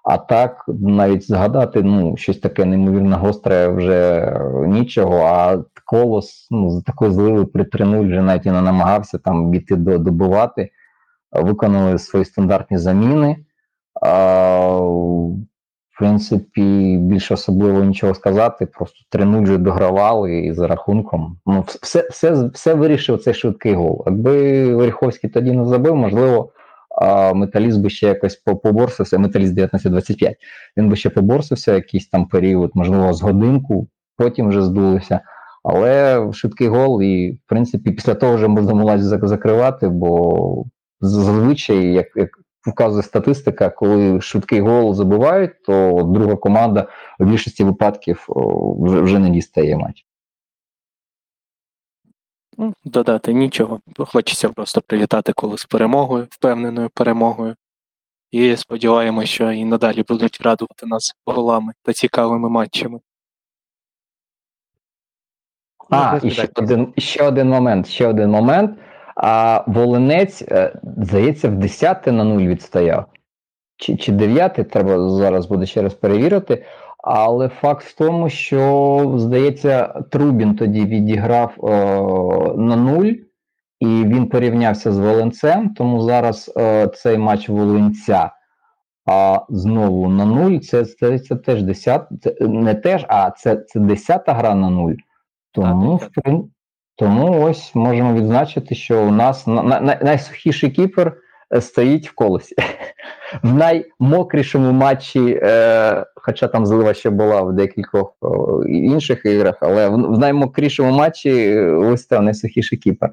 А 0.04 0.18
так, 0.18 0.64
навіть 0.68 1.26
згадати, 1.26 1.82
ну, 1.82 2.16
щось 2.16 2.38
таке 2.38 2.64
неймовірно 2.64 3.16
гостре 3.16 3.68
вже 3.68 4.32
нічого. 4.66 5.18
А 5.18 5.58
колос 5.84 6.48
ну, 6.50 6.70
з 6.70 6.82
такою 6.82 7.12
зливою 7.12 7.46
при 7.46 7.62
3-0 7.62 8.08
вже 8.08 8.22
навіть 8.22 8.46
і 8.46 8.50
не 8.50 8.62
намагався 8.62 9.18
там 9.18 9.50
біти 9.50 9.76
до 9.76 9.98
добивати. 9.98 10.70
Виконали 11.32 11.98
свої 11.98 12.24
стандартні 12.24 12.78
заміни. 12.78 13.36
Принципі, 15.98 16.96
більше 17.00 17.34
особливо 17.34 17.84
нічого 17.84 18.14
сказати, 18.14 18.66
просто 18.66 19.18
3-0 19.18 19.42
вже 19.42 19.58
догравали 19.58 20.38
і 20.38 20.52
за 20.52 20.66
рахунком. 20.66 21.36
Ну, 21.46 21.64
все 21.66 22.08
все, 22.10 22.48
все 22.54 22.74
вирішив 22.74 23.22
цей 23.22 23.34
швидкий 23.34 23.74
гол. 23.74 24.02
Якби 24.06 24.64
Оріховський 24.74 25.30
тоді 25.30 25.52
не 25.52 25.64
забив, 25.64 25.96
можливо, 25.96 26.50
металіст 27.34 27.80
би 27.80 27.90
ще 27.90 28.06
якось 28.06 28.36
по- 28.36 28.56
поборсився, 28.56 29.18
металіст 29.18 29.54
19-25, 29.58 30.34
він 30.76 30.88
би 30.88 30.96
ще 30.96 31.10
поборсився 31.10 31.74
якийсь 31.74 32.08
там 32.08 32.26
період, 32.26 32.70
можливо, 32.74 33.12
з 33.12 33.22
годинку, 33.22 33.88
потім 34.16 34.48
вже 34.48 34.62
здулося. 34.62 35.20
Але 35.64 36.26
швидкий 36.32 36.68
гол, 36.68 37.02
і 37.02 37.32
в 37.32 37.48
принципі, 37.48 37.90
після 37.90 38.14
того 38.14 38.34
вже 38.34 38.48
можна 38.48 38.74
мулач 38.74 39.00
закривати, 39.00 39.88
бо 39.88 40.64
зазвичай, 41.00 41.92
як, 41.92 42.06
як 42.16 42.28
вказує 42.66 43.02
статистика, 43.02 43.70
коли 43.70 44.20
швидкий 44.20 44.60
гол 44.60 44.94
забивають, 44.94 45.62
то 45.62 46.02
друга 46.02 46.36
команда 46.36 46.88
в 47.18 47.26
більшості 47.26 47.64
випадків 47.64 48.26
вже, 48.78 49.00
вже 49.00 49.18
не 49.18 49.30
дістає 49.30 49.76
матч. 49.76 50.04
Ну, 52.58 52.74
додати 52.84 53.32
нічого. 53.32 53.80
Хочеться 53.98 54.48
просто 54.48 54.80
привітати 54.80 55.32
коло 55.32 55.58
з 55.58 55.64
перемогою, 55.64 56.26
впевненою 56.30 56.90
перемогою. 56.94 57.54
І 58.30 58.56
сподіваємося, 58.56 59.26
що 59.26 59.52
і 59.52 59.64
надалі 59.64 60.02
будуть 60.08 60.40
радувати 60.40 60.86
нас 60.86 61.14
голами 61.26 61.72
та 61.82 61.92
цікавими 61.92 62.48
матчами. 62.48 63.00
Ну, 65.90 65.98
А, 65.98 66.10
принципі, 66.10 66.28
і 66.28 66.30
ще 66.34 66.62
один, 66.62 66.94
ще 66.98 67.24
один 67.24 67.48
момент. 67.48 67.88
Ще 67.88 68.06
один 68.06 68.30
момент. 68.30 68.78
А 69.20 69.64
Волинець, 69.66 70.42
е, 70.42 70.72
здається, 70.96 71.48
в 71.48 71.52
10 71.52 72.06
на 72.06 72.24
0 72.24 72.42
відстояв. 72.42 73.04
Чи, 73.76 73.96
чи 73.96 74.12
9, 74.12 74.70
треба 74.70 75.08
зараз 75.08 75.46
буде 75.46 75.66
ще 75.66 75.82
раз 75.82 75.94
перевірити. 75.94 76.64
Але 76.98 77.48
факт 77.48 77.84
в 77.84 77.96
тому, 77.96 78.28
що, 78.28 79.14
здається, 79.16 79.86
Трубін 79.86 80.56
тоді 80.56 80.84
відіграв 80.84 81.54
е, 81.64 81.68
на 82.56 82.76
0, 82.76 83.06
і 83.80 83.86
він 83.86 84.28
порівнявся 84.28 84.92
з 84.92 84.98
Волинцем. 84.98 85.74
Тому 85.74 86.00
зараз 86.02 86.52
е, 86.56 86.86
цей 86.88 87.18
матч 87.18 87.48
Волинця 87.48 88.30
а 89.10 89.46
знову 89.48 90.08
на 90.08 90.24
0. 90.26 90.58
Це, 90.58 90.84
це, 90.84 91.18
це 91.18 91.36
теж 91.36 91.62
10, 91.62 92.08
це 92.22 92.36
не 92.40 92.74
теж, 92.74 93.04
а 93.08 93.30
це, 93.30 93.56
це 93.56 93.80
10 93.80 94.22
гра 94.26 94.54
на 94.54 94.70
0. 94.70 94.92
Тому, 95.52 95.98
Так, 95.98 96.10
в 96.10 96.12
тому 96.98 97.42
ось 97.42 97.74
можемо 97.74 98.14
відзначити, 98.14 98.74
що 98.74 99.02
у 99.02 99.10
нас 99.10 99.46
на, 99.46 99.62
на, 99.62 99.80
на- 99.80 99.98
найсухіший 100.02 100.70
кіпер 100.70 101.16
е, 101.54 101.60
стоїть 101.60 102.08
в 102.08 102.14
колесі. 102.14 102.54
В 103.42 103.54
наймокрішому 103.54 104.72
матчі, 104.72 105.40
е, 105.42 106.06
хоча 106.14 106.48
там 106.48 106.66
злива 106.66 106.94
ще 106.94 107.10
була 107.10 107.42
в 107.42 107.52
декількох 107.52 108.14
інших 108.68 109.24
іграх, 109.24 109.58
але 109.60 109.88
в, 109.88 110.18
наймокрішому 110.18 110.90
матчі 110.90 111.30
е, 111.30 111.70
ось 111.70 112.06
там 112.06 112.24
найсухіший 112.24 112.78
кіпер. 112.78 113.10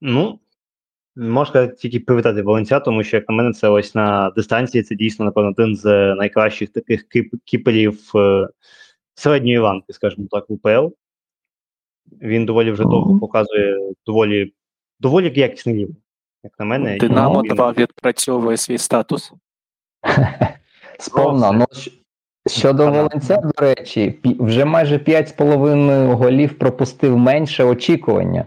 Ну, 0.00 0.38
можна 1.16 1.66
тільки 1.66 2.00
привітати 2.00 2.42
Волонця, 2.42 2.80
тому 2.80 3.02
що, 3.04 3.16
як 3.16 3.28
на 3.28 3.34
мене, 3.34 3.52
це 3.52 3.68
ось 3.68 3.94
на 3.94 4.30
дистанції 4.30 4.84
це 4.84 4.94
дійсно, 4.94 5.24
напевно, 5.24 5.50
один 5.50 5.76
з 5.76 6.14
найкращих 6.14 6.72
таких 6.72 7.06
кіп- 7.14 7.38
кіперів 7.44 7.98
середньої 9.14 9.58
ланки, 9.58 9.92
скажімо 9.92 10.26
так, 10.30 10.44
в 10.48 10.52
УПЛ. 10.52 10.94
Він 12.22 12.46
доволі 12.46 12.70
вже 12.70 12.82
довго 12.82 13.18
показує 13.18 13.76
доволі, 14.06 14.52
доволі 15.00 15.32
якісний 15.36 15.74
рівень, 15.74 15.96
як 16.44 16.52
на 16.58 16.64
мене. 16.64 16.96
Динамо 16.96 17.42
він- 17.42 17.54
2 17.54 17.72
відпрацьовує 17.72 18.56
свій 18.56 18.78
статус. 18.78 19.32
Сповна. 20.98 21.52
Ну, 21.52 21.64
щодо. 22.46 22.90
Волинця, 22.90 23.36
до 23.36 23.52
речі, 23.64 24.20
вже 24.24 24.64
майже 24.64 24.98
5,5 24.98 26.14
голів 26.14 26.58
пропустив 26.58 27.18
менше 27.18 27.64
очікування. 27.64 28.44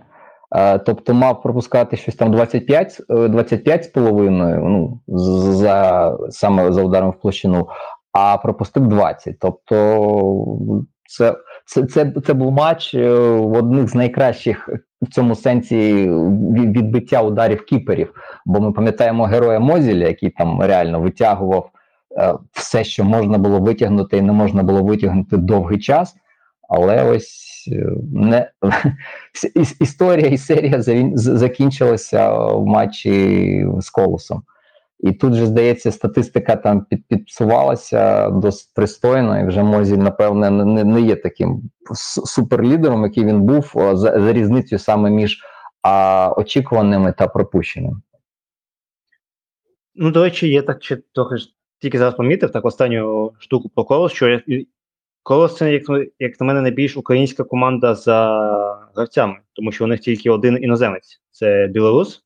Е, 0.56 0.80
Тобто 0.80 1.14
мав 1.14 1.42
пропускати 1.42 1.98
щось 1.98 2.16
там 2.16 2.32
25, 2.32 3.02
е, 3.10 3.28
25 3.28 3.84
з 3.84 3.88
половиною, 3.88 4.60
ну, 4.64 5.00
за, 5.54 6.18
саме 6.30 6.72
за 6.72 6.84
ударом 6.84 7.10
в 7.12 7.20
площину, 7.22 7.68
а 8.12 8.38
пропустив 8.38 8.88
20. 8.88 9.36
Тобто 9.40 9.76
це, 11.18 11.36
це, 11.66 11.84
це, 11.84 12.14
це 12.26 12.34
був 12.34 12.52
матч 12.52 12.94
е, 12.94 13.14
в 13.14 13.54
одних 13.54 13.90
з 13.90 13.96
найкращих 13.96 14.70
в 15.02 15.08
цьому 15.08 15.36
сенсі 15.36 15.94
відбиття 16.54 17.22
ударів 17.22 17.66
кіперів. 17.66 18.14
Бо 18.46 18.60
ми 18.60 18.72
пам'ятаємо 18.72 19.24
героя 19.24 19.60
Мозіля, 19.60 20.08
який 20.08 20.30
там 20.30 20.62
реально 20.62 21.00
витягував 21.00 21.70
е, 22.18 22.34
все, 22.52 22.84
що 22.84 23.04
можна 23.04 23.38
було 23.38 23.60
витягнути, 23.60 24.18
і 24.18 24.22
не 24.22 24.34
можна 24.34 24.64
було 24.64 24.84
витягнути 24.84 25.38
довгий 25.38 25.80
час. 25.80 26.16
Але 26.70 27.04
ось 27.04 27.70
е, 27.72 27.90
не 28.14 28.52
історія 29.80 30.28
і 30.28 30.38
серія 30.38 30.82
закінчилася 31.16 32.34
в 32.34 32.66
матчі 32.66 33.66
з 33.80 33.90
колосом. 33.90 34.44
І 35.04 35.12
тут 35.12 35.34
же, 35.34 35.46
здається, 35.46 35.92
статистика 35.92 36.56
там 36.56 36.86
під, 36.86 37.04
досить 38.32 38.74
пристойно, 38.76 39.40
і 39.40 39.48
вже 39.48 39.64
Мозіль, 39.64 39.98
напевне, 39.98 40.50
не, 40.50 40.84
не 40.84 41.02
є 41.02 41.16
таким 41.16 41.62
суперлідером, 42.26 43.04
який 43.04 43.26
він 43.26 43.42
був 43.42 43.72
за, 43.76 43.94
за 43.96 44.34
різницею 44.34 44.80
саме 44.80 45.10
між 45.10 45.40
а, 45.82 46.34
очікуваними 46.38 47.14
та 47.18 47.28
пропущеними. 47.28 48.02
Ну, 49.96 50.12
до 50.12 50.24
речі, 50.24 50.50
я 50.50 50.62
так 50.62 50.84
ще 50.84 50.98
трохи 51.14 51.36
тільки 51.80 51.98
зараз 51.98 52.14
помітив 52.16 52.52
так 52.52 52.66
останню 52.66 53.32
штуку 53.40 53.70
про 53.70 53.84
колос, 53.84 54.12
що 54.12 54.42
колос 55.24 55.58
це, 55.58 55.74
як, 55.74 55.84
як 56.20 56.40
на 56.40 56.46
мене, 56.46 56.62
найбільш 56.62 56.98
українська 56.98 57.44
команда 57.44 57.96
за 57.96 58.40
гравцями, 58.96 59.38
тому 59.54 59.72
що 59.72 59.84
у 59.84 59.88
них 59.88 60.00
тільки 60.00 60.30
один 60.30 60.64
іноземець 60.64 61.22
це 61.32 61.68
білорус. 61.68 62.23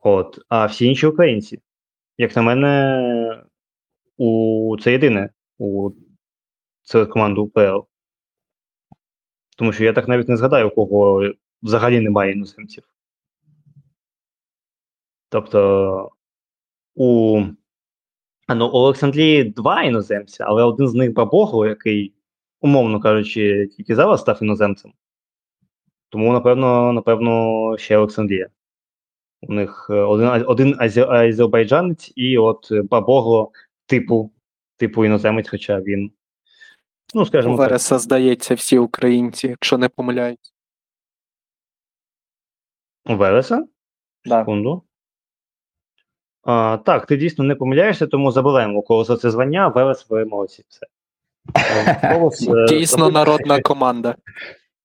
От, 0.00 0.38
а 0.48 0.66
всі 0.66 0.86
інші 0.86 1.06
українці. 1.06 1.60
Як 2.18 2.36
на 2.36 2.42
мене, 2.42 3.44
у 4.16 4.76
це 4.80 4.92
єдине 4.92 5.30
у 5.58 5.90
серед 6.82 7.08
команд 7.08 7.38
УПЛ. 7.38 7.78
Тому 9.56 9.72
що 9.72 9.84
я 9.84 9.92
так 9.92 10.08
навіть 10.08 10.28
не 10.28 10.36
згадаю, 10.36 10.68
у 10.68 10.70
кого 10.70 11.32
взагалі 11.62 12.00
немає 12.00 12.32
іноземців. 12.32 12.84
Тобто 15.28 16.10
у, 16.94 17.40
ну, 18.48 18.66
у 18.66 18.70
Олександрії 18.72 19.44
два 19.44 19.82
іноземця, 19.82 20.44
але 20.44 20.62
один 20.62 20.88
з 20.88 20.94
них 20.94 21.12
Бабогло, 21.12 21.66
який, 21.66 22.14
умовно 22.60 23.00
кажучи, 23.00 23.68
тільки 23.76 23.94
зараз 23.94 24.20
став 24.20 24.42
іноземцем. 24.42 24.92
Тому, 26.08 26.32
напевно, 26.32 26.92
напевно, 26.92 27.76
ще 27.78 27.98
Олександрія. 27.98 28.48
У 29.42 29.52
них 29.52 29.86
е, 29.90 29.94
один, 29.94 30.44
один 30.46 30.74
азер- 30.74 31.10
азербайджанець 31.10 32.12
і 32.16 32.38
от 32.38 32.68
е, 32.70 32.82
Бабогло 32.82 33.52
типу, 33.86 34.30
типу 34.76 35.04
іноземець, 35.04 35.48
хоча 35.48 35.80
він. 35.80 36.12
Ну, 37.14 37.26
скажімо 37.26 37.56
так. 37.56 37.60
Вереса, 37.60 37.98
здається, 37.98 38.54
всі 38.54 38.78
українці, 38.78 39.48
якщо 39.48 39.78
не 39.78 39.88
помиляюсь. 39.88 40.54
У 43.06 43.16
Велеса? 43.16 43.66
Да. 44.24 44.40
Секунду. 44.40 44.82
А, 46.42 46.78
так, 46.84 47.06
ти 47.06 47.16
дійсно 47.16 47.44
не 47.44 47.54
помиляєшся, 47.54 48.06
тому 48.06 48.32
забираємо 48.32 48.78
у 48.78 48.82
кого 48.82 49.04
за 49.04 49.16
це 49.16 49.30
звання, 49.30 49.68
Велес 49.68 50.10
ви 50.10 50.24
молодці. 50.24 50.64
Все. 50.68 50.86
Е, 51.56 52.14
Колос, 52.14 52.38
Дійсно 52.68 52.98
забудьте 52.98 53.18
народна 53.18 53.60
команда. 53.60 54.14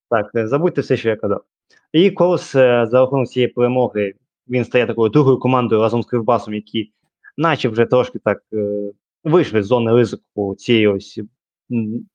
Так, 0.09 0.47
забудьте 0.47 0.81
все, 0.81 0.97
що 0.97 1.09
я 1.09 1.15
казав. 1.15 1.43
І 1.91 2.11
Колос 2.11 2.51
за 2.51 2.89
рахунок 2.91 3.27
цієї 3.27 3.47
перемоги 3.47 4.13
він 4.47 4.65
стає 4.65 4.87
такою 4.87 5.09
другою 5.09 5.39
командою 5.39 5.81
разом 5.81 6.03
з 6.03 6.05
Кривбасом, 6.05 6.53
які, 6.53 6.91
наче 7.37 7.69
вже 7.69 7.85
трошки 7.85 8.19
так 8.19 8.43
е, 8.53 8.91
вийшли 9.23 9.63
з 9.63 9.65
зони 9.65 9.93
ризику 9.93 10.55
цієї 10.55 10.87
ось 10.87 11.19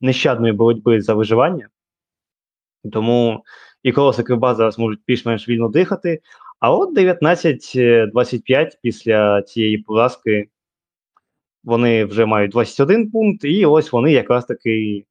нещадної 0.01 0.53
боротьби 0.53 1.03
за 1.03 1.14
виживання. 1.14 1.68
Тому 2.93 3.45
і 3.83 3.93
Колос 3.93 4.18
і 4.18 4.22
Кривбас 4.22 4.57
зараз 4.57 4.79
можуть 4.79 5.01
більш-менш 5.07 5.49
вільно 5.49 5.68
дихати. 5.68 6.20
А 6.61 6.74
от 6.74 6.99
19-25 6.99 8.70
після 8.83 9.43
цієї 9.43 9.79
поразки 9.79 10.49
вони 11.64 12.05
вже 12.05 12.26
мають 12.26 12.51
21 12.51 13.11
пункт, 13.11 13.45
і 13.45 13.66
ось 13.66 13.93
вони 13.93 14.12
якраз 14.12 14.45
таки 14.45 15.05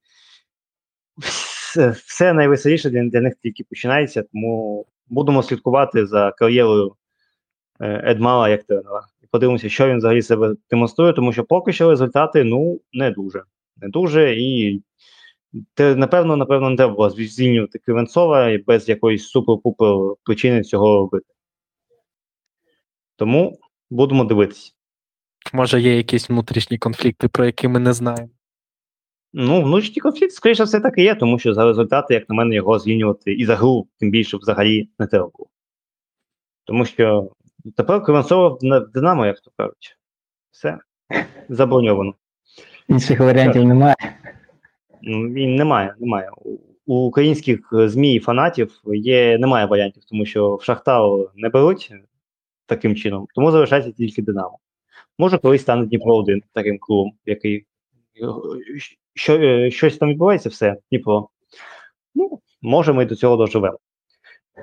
все, 2.06 2.34
найвеселіше 2.34 2.90
для, 2.90 3.04
для 3.04 3.22
них 3.22 3.34
тільки 3.44 3.64
починається, 3.64 4.24
тому 4.24 4.86
будемо 5.08 5.44
слідкувати 5.44 6.06
за 6.06 6.32
кар'єрою 6.32 6.96
Едмала 7.80 8.50
як 8.50 8.64
тренера. 8.64 9.02
І 9.24 9.28
подивимося, 9.32 9.70
що 9.70 9.88
він 9.88 9.98
взагалі 9.98 10.22
себе 10.22 10.56
демонструє, 10.70 11.14
тому 11.14 11.34
що 11.34 11.44
поки 11.44 11.74
що 11.74 11.90
результати 11.90 12.44
ну 12.44 12.82
не 12.94 13.12
дуже. 13.12 13.44
Не 13.78 13.90
дуже. 13.90 14.36
І 14.36 14.82
те, 15.74 15.96
напевно, 15.96 16.38
напевно, 16.38 16.70
не 16.70 16.76
треба 16.76 16.94
було 16.94 17.10
звільнювати 17.10 17.80
Кривенцова 17.80 18.50
і 18.50 18.58
без 18.58 18.90
якоїсь 18.90 19.36
супер-пупер 19.36 20.16
причини 20.24 20.64
цього 20.64 20.98
робити. 20.98 21.26
Тому 23.16 23.60
будемо 23.90 24.26
дивитися. 24.26 24.72
Може, 25.54 25.82
є 25.82 25.98
якісь 25.98 26.30
внутрішні 26.30 26.78
конфлікти, 26.78 27.28
про 27.28 27.46
які 27.46 27.68
ми 27.68 27.80
не 27.80 27.94
знаємо. 27.94 28.30
Ну, 29.34 29.62
внутрішній 29.62 30.02
конфлікт, 30.02 30.34
скоріше 30.34 30.64
все 30.64 30.80
так 30.80 30.94
і 30.98 31.02
є, 31.02 31.16
тому 31.16 31.40
що 31.40 31.54
за 31.54 31.66
результати, 31.66 32.14
як 32.14 32.30
на 32.30 32.36
мене, 32.36 32.56
його 32.56 32.80
звільнювати 32.80 33.34
і 33.34 33.46
за 33.46 33.56
гру, 33.56 33.88
тим 34.00 34.12
більше 34.12 34.38
взагалі 34.38 34.90
не 35.00 35.08
треба 35.08 35.30
було. 35.38 35.50
Тому 36.66 36.86
що 36.86 37.32
тепер 37.76 38.04
Кривенцова 38.04 38.58
на- 38.62 38.80
Динамо, 38.80 39.26
як 39.26 39.40
то 39.40 39.52
кажуть. 39.58 39.98
Все 40.52 40.78
заброньовано. 41.50 42.14
Інших 42.90 43.20
варіантів 43.20 43.64
немає. 43.64 43.96
Ну, 45.02 45.18
немає, 45.30 45.96
немає. 46.00 46.30
У- 46.86 46.96
українських 46.96 47.70
е, 47.74 47.90
ЗМІ 47.90 48.14
і 48.16 48.20
фанатів 48.20 48.82
є, 48.86 49.38
немає 49.38 49.66
варіантів, 49.66 50.04
тому 50.06 50.26
що 50.26 50.56
в 50.56 50.64
Шахтар 50.64 51.02
не 51.36 51.50
беруть 51.50 51.94
таким 52.66 52.96
чином, 52.96 53.28
тому 53.36 53.52
залишається 53.52 53.92
тільки 53.92 54.22
Динамо. 54.22 54.58
Може, 55.18 55.38
колись 55.38 55.62
стане 55.62 55.86
Дніпро 55.86 56.16
1 56.16 56.44
таким 56.54 56.78
клубом, 56.80 57.14
який 57.26 57.66
е, 58.22 58.26
що, 59.14 59.70
щось 59.70 59.98
там 59.98 60.10
відбувається, 60.10 60.50
все, 60.50 60.76
Дніпро. 60.92 61.30
Ну, 62.16 62.40
може, 62.62 62.94
ми 62.94 63.06
до 63.06 63.16
цього 63.16 63.36
доживемо. 63.38 63.78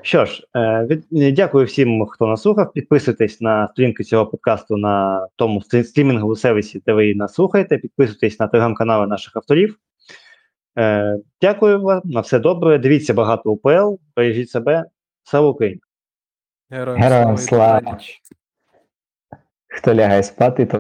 Що 0.03 0.25
ж, 0.25 0.47
е, 0.57 0.87
від, 0.91 1.05
е, 1.13 1.33
дякую 1.33 1.67
всім, 1.67 2.07
хто 2.07 2.27
нас 2.27 2.43
слухав. 2.43 2.73
Підписуйтесь 2.73 3.41
на 3.41 3.69
сторінки 3.69 4.05
цього 4.05 4.27
подкасту 4.27 4.77
на 4.77 5.27
тому 5.37 5.63
стрімінговому 5.63 6.37
сервісі, 6.37 6.83
де 6.87 6.93
ви 6.93 7.15
нас 7.15 7.35
слухаєте. 7.35 7.79
Підписуйтесь 7.79 8.41
на 8.41 8.49
телеграм-канали 8.49 9.07
наших 9.07 9.37
авторів. 9.37 9.79
Е, 10.79 11.19
дякую 11.41 11.83
вам, 11.83 12.01
на 12.05 12.21
все 12.21 12.39
добре. 12.39 12.79
Дивіться 12.79 13.15
багато 13.15 13.51
УПЛ, 13.51 13.95
бережіть 14.17 14.51
себе. 14.51 14.85
Слава 15.23 15.49
Україні! 15.49 15.81
Героям, 16.71 17.37
слава. 17.37 17.99
Хто 19.69 19.95
лягає 19.95 20.23
спати, 20.23 20.67
то 20.67 20.73